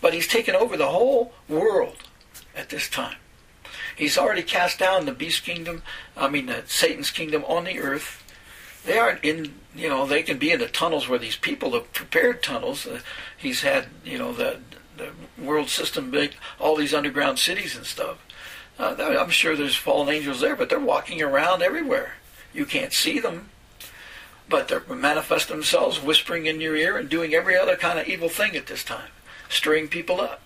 But 0.01 0.14
he's 0.14 0.26
taken 0.26 0.55
over 0.55 0.78
the 0.78 0.89
whole 0.89 1.35
world 1.51 1.99
at 2.57 2.70
this 2.70 2.89
time. 2.89 3.16
He's 3.95 4.16
already 4.16 4.43
cast 4.43 4.78
down 4.78 5.05
the 5.05 5.12
beast 5.12 5.43
kingdom, 5.45 5.83
I 6.16 6.30
mean, 6.30 6.47
the 6.47 6.62
Satan's 6.66 7.11
kingdom 7.11 7.45
on 7.45 7.64
the 7.64 7.78
earth. 7.78 8.24
They 8.87 8.99
aren't 8.99 9.22
in, 9.22 9.53
you 9.76 9.91
know, 9.91 10.07
they 10.07 10.22
can 10.22 10.39
be 10.39 10.51
in 10.51 10.61
the 10.61 10.66
tunnels 10.66 11.11
where 11.11 11.18
these 11.18 11.37
people 11.37 11.72
have 11.72 11.93
prepared 11.93 12.43
tunnels. 12.43 12.87
Uh, 12.87 13.01
he's 13.37 13.61
had, 13.61 13.89
you 14.03 14.16
know, 14.16 14.33
the, 14.33 14.61
the 14.97 15.11
world 15.39 15.68
system 15.68 16.11
built 16.11 16.30
all 16.59 16.74
these 16.74 16.95
underground 16.95 17.39
cities 17.39 17.76
and 17.76 17.85
stuff. 17.85 18.16
Uh, 18.78 18.97
I'm 18.99 19.28
sure 19.28 19.55
there's 19.55 19.76
fallen 19.76 20.09
angels 20.09 20.41
there, 20.41 20.57
but 20.57 20.70
they're 20.70 20.80
walking 20.80 21.20
around 21.20 21.61
everywhere. 21.61 22.14
You 22.55 22.64
can't 22.64 22.95
see 22.95 23.20
them, 23.20 23.51
but 24.53 24.68
they 24.68 24.94
manifest 24.94 25.48
themselves 25.48 26.03
whispering 26.03 26.44
in 26.44 26.61
your 26.61 26.76
ear 26.76 26.98
and 26.98 27.09
doing 27.09 27.32
every 27.32 27.57
other 27.57 27.74
kind 27.74 27.98
of 27.98 28.07
evil 28.07 28.28
thing 28.28 28.55
at 28.55 28.66
this 28.66 28.84
time, 28.84 29.09
stirring 29.48 29.88
people 29.88 30.20
up. 30.20 30.42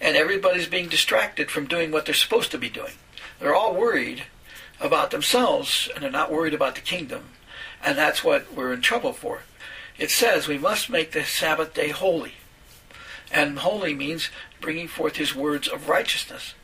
And 0.00 0.16
everybody's 0.16 0.68
being 0.68 0.88
distracted 0.88 1.50
from 1.50 1.66
doing 1.66 1.90
what 1.90 2.06
they're 2.06 2.14
supposed 2.14 2.52
to 2.52 2.58
be 2.58 2.70
doing. 2.70 2.92
They're 3.40 3.56
all 3.56 3.74
worried 3.74 4.22
about 4.80 5.10
themselves, 5.10 5.88
and 5.92 6.04
they're 6.04 6.10
not 6.12 6.30
worried 6.30 6.54
about 6.54 6.76
the 6.76 6.80
kingdom. 6.80 7.30
And 7.82 7.98
that's 7.98 8.22
what 8.22 8.54
we're 8.54 8.72
in 8.72 8.80
trouble 8.80 9.12
for. 9.12 9.40
It 9.98 10.12
says 10.12 10.46
we 10.46 10.56
must 10.56 10.88
make 10.88 11.10
the 11.10 11.24
Sabbath 11.24 11.74
day 11.74 11.88
holy. 11.88 12.34
And 13.32 13.58
holy 13.58 13.92
means 13.92 14.30
bringing 14.60 14.86
forth 14.86 15.16
his 15.16 15.34
words 15.34 15.66
of 15.66 15.88
righteousness 15.88 16.54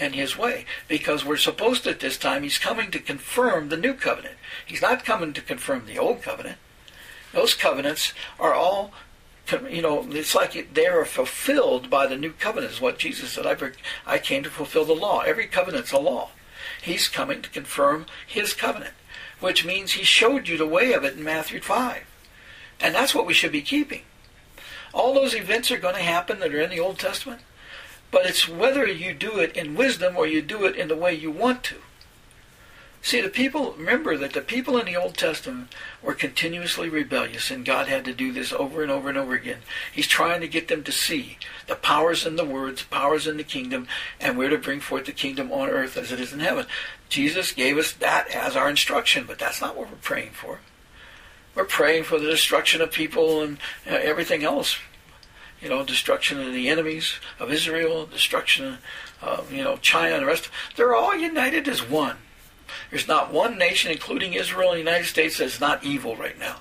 and 0.00 0.14
his 0.14 0.36
way. 0.36 0.64
Because 0.88 1.24
we're 1.24 1.36
supposed 1.36 1.86
at 1.86 2.00
this 2.00 2.16
time, 2.16 2.42
he's 2.42 2.58
coming 2.58 2.90
to 2.90 2.98
confirm 2.98 3.68
the 3.68 3.76
new 3.76 3.94
covenant. 3.94 4.36
He's 4.66 4.82
not 4.82 5.04
coming 5.04 5.32
to 5.34 5.40
confirm 5.40 5.86
the 5.86 5.98
old 5.98 6.22
covenant. 6.22 6.58
Those 7.32 7.54
covenants 7.54 8.12
are 8.40 8.54
all, 8.54 8.92
you 9.68 9.82
know, 9.82 10.06
it's 10.10 10.34
like 10.34 10.74
they 10.74 10.86
are 10.86 11.04
fulfilled 11.04 11.90
by 11.90 12.06
the 12.06 12.16
new 12.16 12.32
covenant, 12.32 12.72
is 12.72 12.80
what 12.80 12.98
Jesus 12.98 13.32
said. 13.32 13.46
I, 13.46 13.56
I 14.06 14.18
came 14.18 14.42
to 14.42 14.50
fulfill 14.50 14.84
the 14.84 14.94
law. 14.94 15.20
Every 15.20 15.46
covenant's 15.46 15.92
a 15.92 15.98
law. 15.98 16.30
He's 16.82 17.08
coming 17.08 17.42
to 17.42 17.50
confirm 17.50 18.06
his 18.26 18.54
covenant, 18.54 18.94
which 19.38 19.64
means 19.64 19.92
he 19.92 20.04
showed 20.04 20.48
you 20.48 20.56
the 20.56 20.66
way 20.66 20.92
of 20.92 21.04
it 21.04 21.16
in 21.16 21.22
Matthew 21.22 21.60
5. 21.60 22.04
And 22.80 22.94
that's 22.94 23.14
what 23.14 23.26
we 23.26 23.34
should 23.34 23.52
be 23.52 23.62
keeping. 23.62 24.02
All 24.92 25.14
those 25.14 25.34
events 25.34 25.70
are 25.70 25.78
going 25.78 25.94
to 25.94 26.00
happen 26.00 26.40
that 26.40 26.54
are 26.54 26.60
in 26.60 26.70
the 26.70 26.80
Old 26.80 26.98
Testament. 26.98 27.42
But 28.10 28.26
it's 28.26 28.48
whether 28.48 28.86
you 28.86 29.14
do 29.14 29.38
it 29.38 29.56
in 29.56 29.74
wisdom 29.74 30.16
or 30.16 30.26
you 30.26 30.42
do 30.42 30.64
it 30.64 30.76
in 30.76 30.88
the 30.88 30.96
way 30.96 31.14
you 31.14 31.30
want 31.30 31.62
to. 31.64 31.76
See, 33.02 33.20
the 33.22 33.30
people, 33.30 33.72
remember 33.72 34.18
that 34.18 34.34
the 34.34 34.42
people 34.42 34.76
in 34.76 34.84
the 34.84 34.96
Old 34.96 35.16
Testament 35.16 35.74
were 36.02 36.12
continuously 36.12 36.90
rebellious, 36.90 37.50
and 37.50 37.64
God 37.64 37.88
had 37.88 38.04
to 38.04 38.12
do 38.12 38.30
this 38.30 38.52
over 38.52 38.82
and 38.82 38.90
over 38.90 39.08
and 39.08 39.16
over 39.16 39.34
again. 39.34 39.60
He's 39.90 40.06
trying 40.06 40.42
to 40.42 40.48
get 40.48 40.68
them 40.68 40.82
to 40.84 40.92
see 40.92 41.38
the 41.66 41.76
powers 41.76 42.26
in 42.26 42.36
the 42.36 42.44
words, 42.44 42.82
powers 42.82 43.26
in 43.26 43.38
the 43.38 43.44
kingdom, 43.44 43.88
and 44.20 44.36
we're 44.36 44.50
to 44.50 44.58
bring 44.58 44.80
forth 44.80 45.06
the 45.06 45.12
kingdom 45.12 45.50
on 45.50 45.70
earth 45.70 45.96
as 45.96 46.12
it 46.12 46.20
is 46.20 46.34
in 46.34 46.40
heaven. 46.40 46.66
Jesus 47.08 47.52
gave 47.52 47.78
us 47.78 47.92
that 47.92 48.28
as 48.34 48.54
our 48.54 48.68
instruction, 48.68 49.24
but 49.26 49.38
that's 49.38 49.62
not 49.62 49.76
what 49.76 49.88
we're 49.88 49.96
praying 49.96 50.32
for. 50.32 50.60
We're 51.54 51.64
praying 51.64 52.04
for 52.04 52.18
the 52.18 52.30
destruction 52.30 52.82
of 52.82 52.92
people 52.92 53.42
and 53.42 53.58
uh, 53.90 53.94
everything 53.94 54.44
else 54.44 54.78
you 55.60 55.68
know, 55.68 55.84
destruction 55.84 56.40
of 56.40 56.52
the 56.52 56.68
enemies 56.68 57.14
of 57.38 57.52
Israel, 57.52 58.06
destruction 58.06 58.78
of, 59.20 59.52
you 59.52 59.62
know, 59.62 59.76
China 59.76 60.14
and 60.14 60.22
the 60.22 60.26
rest. 60.26 60.48
They're 60.76 60.94
all 60.94 61.14
united 61.14 61.68
as 61.68 61.86
one. 61.86 62.16
There's 62.90 63.08
not 63.08 63.32
one 63.32 63.58
nation, 63.58 63.90
including 63.90 64.34
Israel 64.34 64.70
and 64.70 64.76
the 64.76 64.90
United 64.90 65.06
States, 65.06 65.38
that's 65.38 65.60
not 65.60 65.84
evil 65.84 66.16
right 66.16 66.38
now. 66.38 66.56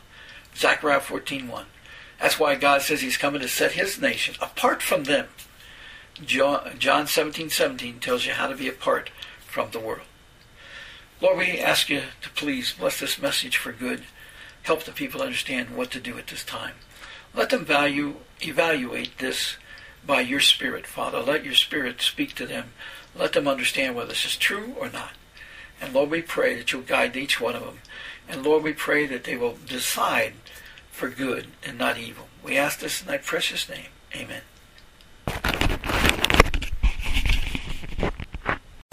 Zechariah 0.56 1.00
14.1. 1.00 1.66
That's 2.20 2.40
why 2.40 2.56
God 2.56 2.82
says 2.82 3.02
he's 3.02 3.18
coming 3.18 3.42
to 3.42 3.48
set 3.48 3.74
his 3.74 4.02
nation 4.02 4.36
apart 4.42 4.82
from 4.82 5.06
them. 5.06 5.28
John, 6.26 6.76
John 6.78 7.08
17, 7.08 7.50
17 7.50 8.00
tells 8.00 8.26
you 8.26 8.34
how 8.34 8.48
to 8.48 8.56
be 8.56 8.68
apart 8.68 9.10
from 9.48 9.72
the 9.72 9.80
world. 9.80 10.08
Lord, 11.22 11.38
we 11.38 11.60
ask 11.60 11.90
you 11.90 12.04
to 12.22 12.30
please 12.30 12.74
bless 12.78 13.00
this 13.00 13.22
message 13.22 13.58
for 13.58 13.72
good. 13.72 14.04
Help 14.64 14.84
the 14.84 14.92
people 14.92 15.22
understand 15.22 15.76
what 15.76 15.92
to 15.92 16.00
do 16.00 16.18
at 16.18 16.28
this 16.28 16.44
time. 16.44 16.74
Let 17.34 17.50
them 17.50 17.66
value, 17.66 18.16
evaluate 18.42 19.18
this 19.18 19.58
by 20.06 20.22
your 20.22 20.40
Spirit, 20.40 20.88
Father. 20.88 21.20
Let 21.20 21.46
your 21.46 21.54
Spirit 21.54 22.02
speak 22.02 22.36
to 22.36 22.46
them. 22.46 22.72
Let 23.16 23.34
them 23.34 23.48
understand 23.48 23.96
whether 23.96 24.10
this 24.10 24.26
is 24.26 24.38
true 24.38 24.76
or 24.80 24.90
not. 24.90 25.12
And 25.82 25.94
Lord, 25.94 26.10
we 26.10 26.22
pray 26.22 26.56
that 26.56 26.72
you'll 26.72 26.82
guide 26.82 27.16
each 27.16 27.40
one 27.40 27.56
of 27.56 27.64
them. 27.64 27.80
And 28.28 28.44
Lord, 28.44 28.64
we 28.64 28.74
pray 28.74 29.06
that 29.08 29.24
they 29.24 29.38
will 29.38 29.58
decide 29.66 30.34
for 30.92 31.10
good 31.10 31.48
and 31.66 31.78
not 31.78 31.98
evil. 31.98 32.28
We 32.44 32.58
ask 32.58 32.80
this 32.80 33.02
in 33.02 33.08
thy 33.08 33.18
precious 33.18 33.70
name. 33.70 33.88
Amen. 34.16 34.42